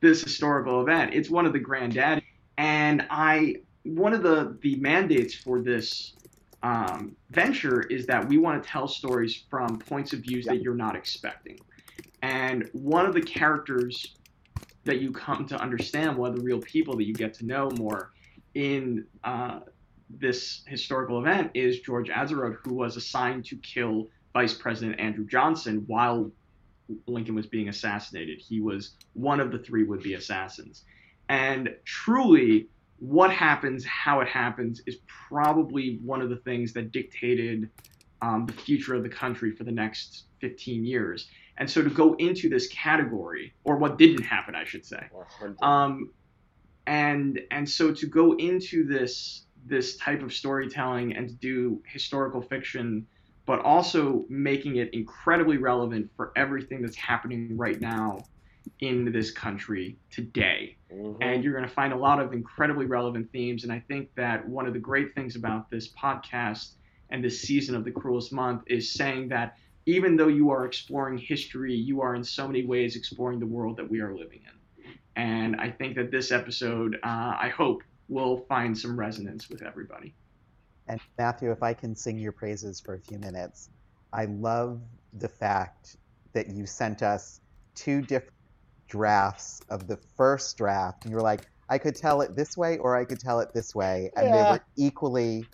this 0.00 0.22
historical 0.22 0.82
event. 0.82 1.14
It's 1.14 1.30
one 1.30 1.46
of 1.46 1.52
the 1.52 1.58
granddad, 1.58 2.22
and 2.58 3.06
I 3.08 3.56
one 3.84 4.12
of 4.12 4.22
the 4.22 4.58
the 4.62 4.76
mandates 4.76 5.34
for 5.34 5.60
this 5.62 6.14
um, 6.62 7.14
venture 7.30 7.82
is 7.82 8.06
that 8.06 8.26
we 8.26 8.38
want 8.38 8.62
to 8.62 8.68
tell 8.68 8.88
stories 8.88 9.44
from 9.50 9.78
points 9.78 10.12
of 10.12 10.20
views 10.20 10.46
that 10.46 10.62
you're 10.62 10.74
not 10.74 10.96
expecting. 10.96 11.58
And 12.24 12.70
one 12.72 13.04
of 13.04 13.12
the 13.12 13.20
characters 13.20 14.14
that 14.84 14.98
you 15.02 15.12
come 15.12 15.46
to 15.48 15.60
understand, 15.60 16.16
one 16.16 16.30
of 16.30 16.36
the 16.36 16.42
real 16.42 16.58
people 16.58 16.96
that 16.96 17.04
you 17.04 17.12
get 17.12 17.34
to 17.34 17.44
know 17.44 17.68
more 17.76 18.12
in 18.54 19.04
uh, 19.24 19.60
this 20.08 20.62
historical 20.66 21.18
event 21.18 21.50
is 21.52 21.80
George 21.80 22.08
Atzerodt, 22.08 22.56
who 22.64 22.72
was 22.72 22.96
assigned 22.96 23.44
to 23.46 23.56
kill 23.56 24.08
Vice 24.32 24.54
President 24.54 24.98
Andrew 24.98 25.26
Johnson 25.26 25.84
while 25.86 26.30
Lincoln 27.06 27.34
was 27.34 27.46
being 27.46 27.68
assassinated. 27.68 28.40
He 28.40 28.58
was 28.58 28.92
one 29.12 29.38
of 29.38 29.52
the 29.52 29.58
three 29.58 29.84
would 29.84 30.02
be 30.02 30.14
assassins. 30.14 30.84
And 31.28 31.76
truly, 31.84 32.68
what 33.00 33.32
happens, 33.32 33.84
how 33.84 34.20
it 34.20 34.28
happens, 34.28 34.80
is 34.86 34.96
probably 35.28 35.98
one 36.02 36.22
of 36.22 36.30
the 36.30 36.36
things 36.36 36.72
that 36.72 36.90
dictated 36.90 37.68
um, 38.22 38.46
the 38.46 38.54
future 38.54 38.94
of 38.94 39.02
the 39.02 39.10
country 39.10 39.52
for 39.52 39.64
the 39.64 39.72
next 39.72 40.24
15 40.40 40.86
years. 40.86 41.28
And 41.56 41.70
so 41.70 41.82
to 41.82 41.90
go 41.90 42.14
into 42.14 42.48
this 42.48 42.66
category, 42.68 43.54
or 43.62 43.76
what 43.76 43.96
didn't 43.98 44.24
happen, 44.24 44.54
I 44.54 44.64
should 44.64 44.84
say, 44.84 45.08
um, 45.62 46.10
and 46.86 47.40
and 47.50 47.68
so 47.68 47.92
to 47.94 48.06
go 48.06 48.36
into 48.36 48.84
this 48.84 49.46
this 49.66 49.96
type 49.96 50.22
of 50.22 50.32
storytelling 50.32 51.16
and 51.16 51.28
to 51.28 51.34
do 51.34 51.82
historical 51.86 52.42
fiction, 52.42 53.06
but 53.46 53.60
also 53.60 54.24
making 54.28 54.76
it 54.76 54.92
incredibly 54.92 55.56
relevant 55.56 56.10
for 56.16 56.32
everything 56.36 56.82
that's 56.82 56.96
happening 56.96 57.56
right 57.56 57.80
now 57.80 58.18
in 58.80 59.10
this 59.12 59.30
country 59.30 59.96
today. 60.10 60.76
Mhm. 60.92 61.16
And 61.20 61.44
you're 61.44 61.52
going 61.52 61.68
to 61.68 61.74
find 61.74 61.92
a 61.92 61.96
lot 61.96 62.20
of 62.20 62.32
incredibly 62.32 62.86
relevant 62.86 63.30
themes. 63.30 63.64
And 63.64 63.72
I 63.72 63.80
think 63.80 64.14
that 64.16 64.46
one 64.48 64.66
of 64.66 64.72
the 64.72 64.78
great 64.78 65.14
things 65.14 65.36
about 65.36 65.70
this 65.70 65.92
podcast 65.92 66.74
and 67.10 67.22
this 67.22 67.40
season 67.40 67.74
of 67.74 67.84
The 67.84 67.90
Cruelest 67.90 68.32
Month 68.32 68.64
is 68.66 68.92
saying 68.92 69.28
that 69.28 69.56
even 69.86 70.16
though 70.16 70.28
you 70.28 70.50
are 70.50 70.64
exploring 70.64 71.18
history, 71.18 71.74
you 71.74 72.00
are 72.00 72.14
in 72.14 72.24
so 72.24 72.46
many 72.46 72.64
ways 72.64 72.96
exploring 72.96 73.38
the 73.38 73.46
world 73.46 73.76
that 73.76 73.88
we 73.90 74.00
are 74.00 74.14
living 74.14 74.40
in. 74.44 74.92
And 75.16 75.56
I 75.56 75.70
think 75.70 75.96
that 75.96 76.10
this 76.10 76.32
episode, 76.32 76.96
uh, 77.02 77.34
I 77.40 77.52
hope, 77.56 77.82
will 78.08 78.44
find 78.48 78.76
some 78.76 78.98
resonance 78.98 79.48
with 79.48 79.62
everybody. 79.62 80.14
And 80.88 81.00
Matthew, 81.18 81.50
if 81.50 81.62
I 81.62 81.72
can 81.72 81.94
sing 81.94 82.18
your 82.18 82.32
praises 82.32 82.80
for 82.80 82.94
a 82.94 83.00
few 83.00 83.18
minutes, 83.18 83.70
I 84.12 84.26
love 84.26 84.80
the 85.14 85.28
fact 85.28 85.96
that 86.32 86.48
you 86.50 86.66
sent 86.66 87.02
us 87.02 87.40
two 87.74 88.02
different 88.02 88.32
drafts 88.88 89.60
of 89.70 89.86
the 89.86 89.96
first 90.16 90.56
draft, 90.56 91.04
and 91.04 91.10
you 91.10 91.16
were 91.16 91.22
like, 91.22 91.46
I 91.68 91.78
could 91.78 91.94
tell 91.96 92.20
it 92.20 92.36
this 92.36 92.56
way 92.56 92.76
or 92.78 92.96
I 92.96 93.04
could 93.04 93.18
tell 93.20 93.40
it 93.40 93.54
this 93.54 93.74
way, 93.74 94.10
and 94.16 94.26
they 94.26 94.38
were 94.42 94.60
equally 94.76 95.46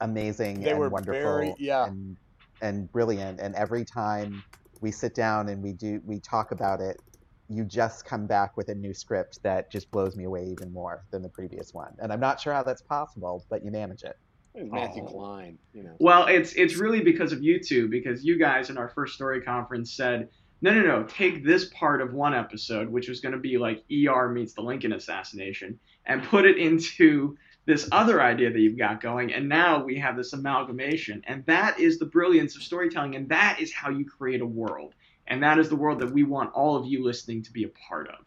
amazing 0.00 0.60
They 0.60 0.70
and 0.70 0.78
were 0.78 0.88
wonderful 0.88 1.20
very- 1.20 1.54
yeah. 1.58 1.86
and 1.86 2.16
and 2.60 2.90
brilliant. 2.92 3.40
And 3.40 3.54
every 3.54 3.84
time 3.84 4.42
we 4.80 4.90
sit 4.90 5.14
down 5.14 5.48
and 5.48 5.62
we 5.62 5.72
do 5.72 6.00
we 6.04 6.20
talk 6.20 6.52
about 6.52 6.80
it, 6.80 7.00
you 7.48 7.64
just 7.64 8.04
come 8.04 8.26
back 8.26 8.56
with 8.56 8.68
a 8.68 8.74
new 8.74 8.94
script 8.94 9.42
that 9.42 9.70
just 9.70 9.90
blows 9.90 10.16
me 10.16 10.24
away 10.24 10.46
even 10.46 10.72
more 10.72 11.04
than 11.10 11.22
the 11.22 11.28
previous 11.28 11.74
one. 11.74 11.94
And 11.98 12.12
I'm 12.12 12.20
not 12.20 12.40
sure 12.40 12.52
how 12.52 12.62
that's 12.62 12.82
possible, 12.82 13.44
but 13.50 13.64
you 13.64 13.70
manage 13.70 14.04
it. 14.04 14.16
Matthew 14.54 15.02
Oh. 15.04 15.06
Klein, 15.06 15.58
you 15.72 15.82
know. 15.82 15.94
Well, 16.00 16.26
it's 16.26 16.52
it's 16.54 16.76
really 16.76 17.00
because 17.00 17.32
of 17.32 17.42
you 17.42 17.60
two, 17.60 17.88
because 17.88 18.24
you 18.24 18.38
guys 18.38 18.70
in 18.70 18.78
our 18.78 18.88
first 18.88 19.14
story 19.14 19.40
conference 19.40 19.92
said, 19.92 20.28
no, 20.62 20.74
no, 20.74 20.82
no, 20.82 21.04
take 21.04 21.44
this 21.44 21.70
part 21.72 22.02
of 22.02 22.12
one 22.12 22.34
episode, 22.34 22.88
which 22.88 23.08
was 23.08 23.20
going 23.20 23.32
to 23.32 23.38
be 23.38 23.58
like 23.58 23.82
ER 23.90 24.28
meets 24.28 24.52
the 24.52 24.60
Lincoln 24.60 24.92
assassination, 24.92 25.78
and 26.06 26.22
put 26.22 26.44
it 26.44 26.58
into 26.58 27.36
this 27.70 27.88
other 27.92 28.20
idea 28.20 28.50
that 28.50 28.58
you've 28.58 28.76
got 28.76 29.00
going, 29.00 29.32
and 29.32 29.48
now 29.48 29.84
we 29.84 29.96
have 29.96 30.16
this 30.16 30.32
amalgamation, 30.32 31.22
and 31.28 31.46
that 31.46 31.78
is 31.78 32.00
the 32.00 32.04
brilliance 32.04 32.56
of 32.56 32.64
storytelling, 32.64 33.14
and 33.14 33.28
that 33.28 33.60
is 33.60 33.72
how 33.72 33.90
you 33.90 34.04
create 34.04 34.40
a 34.40 34.46
world, 34.46 34.96
and 35.28 35.40
that 35.44 35.56
is 35.56 35.68
the 35.68 35.76
world 35.76 36.00
that 36.00 36.12
we 36.12 36.24
want 36.24 36.52
all 36.52 36.74
of 36.74 36.84
you 36.84 37.04
listening 37.04 37.44
to 37.44 37.52
be 37.52 37.62
a 37.62 37.68
part 37.68 38.08
of. 38.08 38.26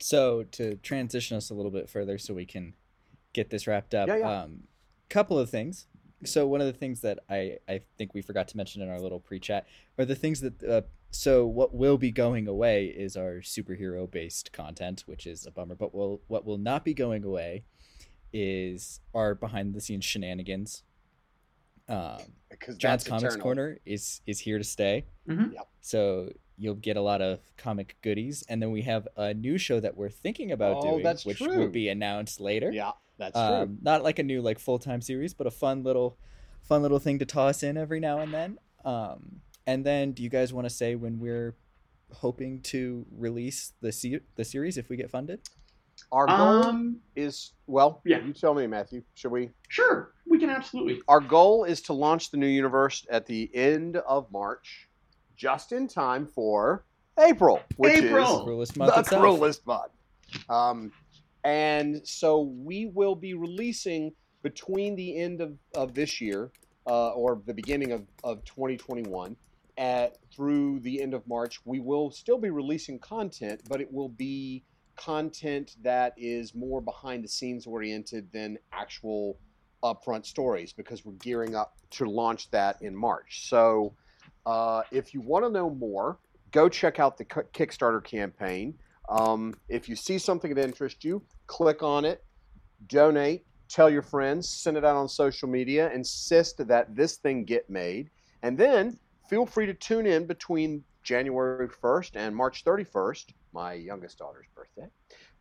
So 0.00 0.42
to 0.42 0.74
transition 0.76 1.36
us 1.36 1.50
a 1.50 1.54
little 1.54 1.70
bit 1.70 1.88
further, 1.88 2.18
so 2.18 2.34
we 2.34 2.46
can 2.46 2.74
get 3.32 3.50
this 3.50 3.68
wrapped 3.68 3.94
up. 3.94 4.08
Yeah, 4.08 4.16
yeah. 4.16 4.42
Um, 4.42 4.64
couple 5.08 5.38
of 5.38 5.48
things. 5.48 5.86
So 6.24 6.48
one 6.48 6.60
of 6.60 6.66
the 6.66 6.72
things 6.72 7.00
that 7.02 7.20
I 7.30 7.58
I 7.68 7.82
think 7.96 8.12
we 8.12 8.22
forgot 8.22 8.48
to 8.48 8.56
mention 8.56 8.82
in 8.82 8.88
our 8.88 8.98
little 8.98 9.20
pre-chat 9.20 9.68
are 9.98 10.04
the 10.04 10.16
things 10.16 10.40
that. 10.40 10.64
Uh, 10.64 10.82
so 11.12 11.46
what 11.46 11.72
will 11.72 11.96
be 11.96 12.10
going 12.10 12.48
away 12.48 12.86
is 12.86 13.16
our 13.16 13.34
superhero 13.34 14.10
based 14.10 14.52
content, 14.52 15.04
which 15.06 15.28
is 15.28 15.46
a 15.46 15.52
bummer. 15.52 15.76
But 15.76 15.94
will 15.94 16.22
what 16.26 16.44
will 16.44 16.58
not 16.58 16.84
be 16.84 16.92
going 16.92 17.22
away 17.22 17.66
is 18.34 19.00
our 19.14 19.34
behind 19.36 19.72
the 19.74 19.80
scenes 19.80 20.04
shenanigans. 20.04 20.82
Um, 21.88 22.18
Because 22.50 22.76
John's 22.76 23.04
Comics 23.04 23.24
eternal. 23.34 23.42
Corner 23.42 23.78
is 23.86 24.20
is 24.26 24.40
here 24.40 24.58
to 24.58 24.64
stay. 24.64 25.06
Mhm. 25.28 25.54
Yep. 25.54 25.68
So 25.80 26.32
you'll 26.56 26.74
get 26.74 26.96
a 26.96 27.00
lot 27.00 27.20
of 27.22 27.40
comic 27.56 27.96
goodies, 28.02 28.42
and 28.48 28.60
then 28.62 28.70
we 28.70 28.82
have 28.82 29.06
a 29.16 29.32
new 29.34 29.56
show 29.58 29.80
that 29.80 29.96
we're 29.96 30.08
thinking 30.10 30.52
about 30.52 30.78
Oh, 30.78 30.90
doing, 30.92 31.02
that's 31.02 31.24
which 31.26 31.38
true. 31.38 31.58
will 31.58 31.68
be 31.68 31.88
announced 31.88 32.40
later. 32.40 32.70
Yeah, 32.70 32.92
that's 33.18 33.34
true. 33.34 33.42
Um, 33.42 33.78
not 33.82 34.02
like 34.02 34.18
a 34.18 34.22
new 34.22 34.40
like 34.42 34.58
full 34.58 34.78
time 34.78 35.00
series, 35.00 35.34
but 35.34 35.46
a 35.46 35.50
fun 35.50 35.82
little, 35.82 36.16
fun 36.62 36.80
little 36.82 36.98
thing 37.00 37.18
to 37.20 37.26
toss 37.26 37.62
in 37.62 37.76
every 37.76 38.00
now 38.00 38.18
and 38.18 38.32
then. 38.32 38.58
Um, 38.84 39.40
and 39.66 39.84
then, 39.84 40.12
do 40.12 40.22
you 40.22 40.28
guys 40.30 40.52
want 40.52 40.66
to 40.66 40.70
say 40.74 40.94
when 40.94 41.18
we're 41.18 41.54
hoping 42.12 42.60
to 42.62 43.04
release 43.10 43.72
the 43.80 43.90
se- 43.92 44.20
the 44.36 44.44
series 44.44 44.78
if 44.78 44.88
we 44.88 44.96
get 44.96 45.10
funded? 45.10 45.40
Our 46.12 46.26
goal 46.26 46.36
Um, 46.64 47.00
is 47.16 47.52
well. 47.66 48.00
yeah. 48.04 48.24
You 48.24 48.32
tell 48.32 48.54
me, 48.54 48.66
Matthew. 48.66 49.02
Should 49.14 49.30
we? 49.32 49.50
sure, 49.68 50.12
we 50.26 50.38
can 50.38 50.50
absolutely. 50.50 51.00
Our 51.08 51.20
goal 51.20 51.64
is 51.64 51.80
to 51.82 51.92
launch 51.92 52.30
the 52.30 52.36
new 52.36 52.46
universe 52.46 53.06
at 53.10 53.26
the 53.26 53.50
end 53.54 53.96
of 53.98 54.30
March, 54.32 54.88
just 55.36 55.72
in 55.72 55.86
time 55.88 56.26
for 56.26 56.84
April, 57.18 57.60
which 57.76 58.02
April! 58.02 58.38
is 58.38 58.44
Cruelest 58.44 58.76
month 58.76 58.94
the 58.94 59.00
itself. 59.00 59.20
cruelest 59.22 59.66
month. 59.66 59.92
Um, 60.48 60.92
and 61.44 62.00
so 62.06 62.40
we 62.42 62.86
will 62.86 63.14
be 63.14 63.34
releasing 63.34 64.12
between 64.42 64.96
the 64.96 65.16
end 65.18 65.40
of, 65.40 65.56
of 65.74 65.94
this 65.94 66.20
year 66.20 66.50
uh, 66.86 67.10
or 67.10 67.40
the 67.46 67.54
beginning 67.54 67.92
of, 67.92 68.02
of 68.24 68.44
2021 68.44 69.36
at 69.78 70.16
through 70.34 70.80
the 70.80 71.00
end 71.02 71.14
of 71.14 71.26
March. 71.26 71.60
We 71.64 71.80
will 71.80 72.10
still 72.10 72.38
be 72.38 72.50
releasing 72.50 72.98
content, 72.98 73.62
but 73.68 73.80
it 73.80 73.92
will 73.92 74.08
be 74.08 74.64
content 74.96 75.76
that 75.82 76.14
is 76.16 76.54
more 76.54 76.80
behind 76.80 77.24
the 77.24 77.28
scenes 77.28 77.66
oriented 77.66 78.30
than 78.32 78.58
actual 78.72 79.38
upfront 79.82 80.24
stories 80.24 80.72
because 80.72 81.04
we're 81.04 81.12
gearing 81.14 81.54
up 81.54 81.76
to 81.90 82.06
launch 82.06 82.50
that 82.50 82.80
in 82.82 82.96
March. 82.96 83.48
So 83.48 83.94
uh, 84.46 84.82
if 84.90 85.14
you 85.14 85.20
want 85.20 85.44
to 85.44 85.50
know 85.50 85.70
more, 85.70 86.18
go 86.50 86.68
check 86.68 86.98
out 86.98 87.18
the 87.18 87.24
Kickstarter 87.24 88.02
campaign. 88.02 88.74
Um, 89.08 89.54
if 89.68 89.88
you 89.88 89.96
see 89.96 90.18
something 90.18 90.54
that 90.54 90.64
interests 90.64 91.04
you, 91.04 91.22
click 91.46 91.82
on 91.82 92.04
it, 92.04 92.24
donate, 92.86 93.44
tell 93.68 93.90
your 93.90 94.02
friends, 94.02 94.48
send 94.48 94.76
it 94.76 94.84
out 94.84 94.96
on 94.96 95.08
social 95.08 95.48
media, 95.48 95.92
insist 95.92 96.66
that 96.66 96.96
this 96.96 97.16
thing 97.16 97.44
get 97.44 97.68
made, 97.68 98.10
and 98.42 98.56
then 98.56 98.98
feel 99.28 99.44
free 99.44 99.66
to 99.66 99.74
tune 99.74 100.06
in 100.06 100.26
between 100.26 100.82
January 101.02 101.68
1st 101.68 102.12
and 102.14 102.34
March 102.34 102.64
31st, 102.64 103.26
my 103.52 103.74
youngest 103.74 104.18
daughter's 104.18 104.46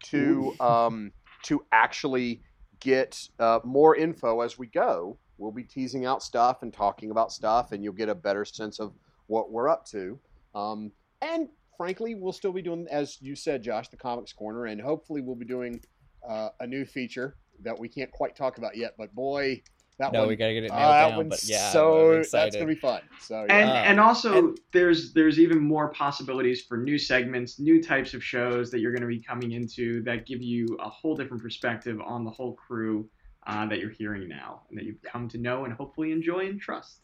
to 0.03 0.55
um, 0.59 1.11
to 1.43 1.63
actually 1.71 2.41
get 2.79 3.27
uh, 3.39 3.59
more 3.63 3.95
info 3.95 4.41
as 4.41 4.57
we 4.57 4.67
go. 4.67 5.17
We'll 5.37 5.51
be 5.51 5.63
teasing 5.63 6.05
out 6.05 6.21
stuff 6.21 6.61
and 6.61 6.71
talking 6.73 7.11
about 7.11 7.31
stuff, 7.31 7.71
and 7.71 7.83
you'll 7.83 7.93
get 7.93 8.09
a 8.09 8.15
better 8.15 8.45
sense 8.45 8.79
of 8.79 8.93
what 9.27 9.51
we're 9.51 9.69
up 9.69 9.85
to. 9.87 10.19
Um, 10.53 10.91
and 11.21 11.49
frankly, 11.77 12.15
we'll 12.15 12.33
still 12.33 12.53
be 12.53 12.61
doing, 12.61 12.87
as 12.91 13.17
you 13.21 13.35
said, 13.35 13.63
Josh, 13.63 13.89
the 13.89 13.97
Comics 13.97 14.33
Corner, 14.33 14.65
and 14.65 14.79
hopefully 14.79 15.21
we'll 15.21 15.35
be 15.35 15.45
doing 15.45 15.81
uh, 16.27 16.49
a 16.59 16.67
new 16.67 16.85
feature 16.85 17.35
that 17.61 17.77
we 17.77 17.87
can't 17.87 18.11
quite 18.11 18.35
talk 18.35 18.57
about 18.57 18.75
yet. 18.75 18.93
But 18.97 19.13
boy, 19.15 19.61
that 20.03 20.13
no, 20.13 20.19
one, 20.21 20.29
we 20.29 20.35
gotta 20.35 20.53
get 20.53 20.63
it 20.65 20.71
uh, 20.71 20.75
nailed 20.75 20.91
that 20.91 21.09
down. 21.09 21.17
one's 21.17 21.29
But 21.29 21.43
yeah, 21.43 21.71
so 21.71 22.17
I'm 22.17 22.25
that's 22.31 22.55
gonna 22.55 22.67
be 22.67 22.75
fun. 22.75 23.01
So 23.19 23.45
and. 23.49 23.69
Uh, 23.69 23.73
and 23.73 23.99
also 23.99 24.37
and- 24.49 24.59
there's 24.71 25.13
there's 25.13 25.39
even 25.39 25.59
more 25.59 25.89
possibilities 25.89 26.61
for 26.61 26.77
new 26.77 26.97
segments 26.97 27.59
new 27.59 27.81
types 27.81 28.13
of 28.13 28.23
shows 28.23 28.71
that 28.71 28.79
you're 28.79 28.91
going 28.91 29.01
to 29.01 29.07
be 29.07 29.21
coming 29.21 29.51
into 29.51 30.03
that 30.03 30.25
give 30.25 30.41
you 30.41 30.65
a 30.79 30.89
whole 30.89 31.15
different 31.15 31.41
perspective 31.41 31.99
on 32.05 32.23
the 32.25 32.31
whole 32.31 32.53
crew 32.53 33.09
uh, 33.47 33.65
that 33.67 33.79
you're 33.79 33.89
hearing 33.89 34.27
now 34.27 34.61
and 34.69 34.77
that 34.77 34.85
you've 34.85 35.01
come 35.01 35.27
to 35.29 35.37
know 35.37 35.65
and 35.65 35.73
hopefully 35.73 36.11
enjoy 36.11 36.45
and 36.47 36.59
trust 36.59 36.99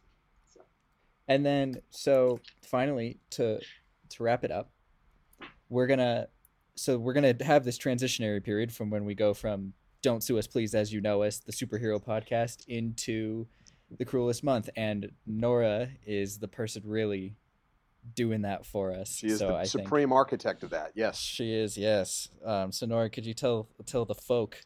And 1.28 1.46
then 1.46 1.76
so 1.90 2.40
finally 2.62 3.20
to 3.32 3.60
to 4.10 4.24
wrap 4.24 4.44
it 4.44 4.52
up, 4.52 4.72
we're 5.70 5.88
gonna 5.88 6.28
so 6.76 6.98
we're 6.98 7.14
gonna 7.14 7.36
have 7.42 7.64
this 7.64 7.78
transitionary 7.78 8.44
period 8.44 8.72
from 8.72 8.90
when 8.90 9.06
we 9.06 9.14
go 9.16 9.34
from 9.34 9.74
Don't 10.02 10.24
Sue 10.24 10.38
Us 10.38 10.48
Please 10.48 10.74
As 10.74 10.94
You 10.94 11.02
Know 11.02 11.24
Us, 11.24 11.40
the 11.40 11.52
superhero 11.52 12.02
podcast, 12.04 12.66
into 12.68 13.48
the 13.98 14.06
cruelest 14.06 14.44
month. 14.44 14.70
And 14.76 15.12
Nora 15.26 15.90
is 16.06 16.38
the 16.38 16.48
person 16.48 16.84
really 16.86 17.36
doing 18.16 18.44
that 18.44 18.66
for 18.66 18.94
us. 18.94 19.14
she 19.14 19.28
is 19.28 19.40
so 19.40 19.50
the 19.50 19.56
I 19.56 19.66
think 19.66 19.84
supreme 19.84 20.14
architect 20.14 20.64
of 20.64 20.70
that. 20.70 20.92
Yes, 20.96 21.20
she 21.20 21.54
is, 21.54 21.78
yes. 21.78 22.30
Um 22.46 22.72
so 22.72 22.86
Nora, 22.86 23.10
could 23.10 23.26
you 23.26 23.34
tell 23.34 23.68
tell 23.86 24.06
the 24.06 24.16
folk 24.16 24.62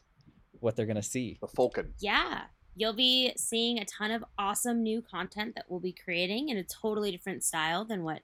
what 0.60 0.76
they're 0.76 0.86
gonna 0.86 1.02
see? 1.02 1.36
the 1.40 1.48
Falcon. 1.48 1.94
Yeah. 1.98 2.42
You'll 2.76 2.92
be 2.92 3.32
seeing 3.36 3.78
a 3.78 3.84
ton 3.84 4.10
of 4.12 4.24
awesome 4.38 4.82
new 4.82 5.02
content 5.02 5.54
that 5.56 5.66
we'll 5.68 5.80
be 5.80 5.92
creating 5.92 6.48
in 6.48 6.56
a 6.56 6.64
totally 6.64 7.10
different 7.10 7.42
style 7.44 7.84
than 7.84 8.02
what 8.04 8.22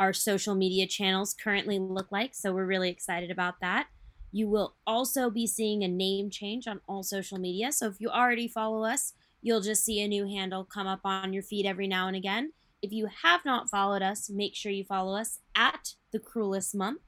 our 0.00 0.12
social 0.12 0.54
media 0.54 0.86
channels 0.86 1.34
currently 1.34 1.78
look 1.78 2.10
like. 2.10 2.34
So 2.34 2.52
we're 2.52 2.66
really 2.66 2.90
excited 2.90 3.30
about 3.30 3.60
that. 3.60 3.88
You 4.32 4.48
will 4.48 4.74
also 4.86 5.30
be 5.30 5.46
seeing 5.46 5.84
a 5.84 5.88
name 5.88 6.30
change 6.30 6.66
on 6.66 6.80
all 6.88 7.02
social 7.02 7.38
media. 7.38 7.70
So 7.70 7.86
if 7.86 8.00
you 8.00 8.08
already 8.08 8.48
follow 8.48 8.84
us, 8.84 9.12
you'll 9.42 9.60
just 9.60 9.84
see 9.84 10.00
a 10.00 10.08
new 10.08 10.26
handle 10.26 10.64
come 10.64 10.86
up 10.86 11.00
on 11.04 11.32
your 11.32 11.42
feed 11.42 11.66
every 11.66 11.86
now 11.86 12.06
and 12.06 12.16
again. 12.16 12.52
If 12.80 12.92
you 12.92 13.08
have 13.22 13.44
not 13.44 13.70
followed 13.70 14.02
us, 14.02 14.30
make 14.30 14.56
sure 14.56 14.72
you 14.72 14.84
follow 14.84 15.16
us 15.16 15.38
at 15.54 15.94
the 16.12 16.18
cruelest 16.18 16.74
month. 16.74 17.02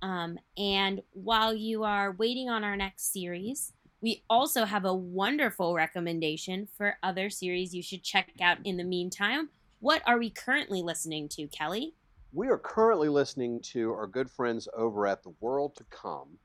Um, 0.00 0.38
and 0.56 1.02
while 1.12 1.54
you 1.54 1.84
are 1.84 2.12
waiting 2.12 2.48
on 2.48 2.64
our 2.64 2.76
next 2.76 3.12
series, 3.12 3.72
we 4.00 4.24
also 4.28 4.64
have 4.64 4.84
a 4.84 4.94
wonderful 4.94 5.74
recommendation 5.74 6.66
for 6.76 6.96
other 7.02 7.30
series 7.30 7.74
you 7.74 7.82
should 7.82 8.02
check 8.02 8.30
out 8.40 8.58
in 8.64 8.76
the 8.76 8.84
meantime. 8.84 9.50
What 9.80 10.02
are 10.06 10.18
we 10.18 10.30
currently 10.30 10.82
listening 10.82 11.28
to, 11.30 11.46
Kelly? 11.48 11.94
We 12.32 12.48
are 12.48 12.58
currently 12.58 13.08
listening 13.08 13.60
to 13.72 13.92
our 13.92 14.06
good 14.06 14.30
friends 14.30 14.66
over 14.76 15.06
at 15.06 15.22
The 15.22 15.34
World 15.40 15.76
to 15.76 15.84
Come. 15.90 16.38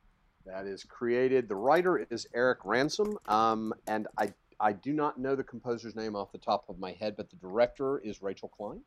That 0.48 0.66
is 0.66 0.84
created. 0.84 1.50
The 1.50 1.56
writer 1.56 2.06
is 2.10 2.26
Eric 2.34 2.60
Ransom, 2.64 3.18
um, 3.28 3.74
and 3.88 4.08
I 4.18 4.34
I 4.60 4.74
do 4.74 4.94
not 4.94 5.20
know 5.20 5.36
the 5.36 5.44
composer's 5.44 5.96
name 5.96 6.16
off 6.16 6.32
the 6.32 6.38
top 6.38 6.66
of 6.70 6.80
my 6.80 6.94
head, 6.94 7.16
but 7.18 7.30
the 7.30 7.36
director 7.36 8.00
is 8.00 8.22
Rachel 8.22 8.48
Klein. 8.50 8.82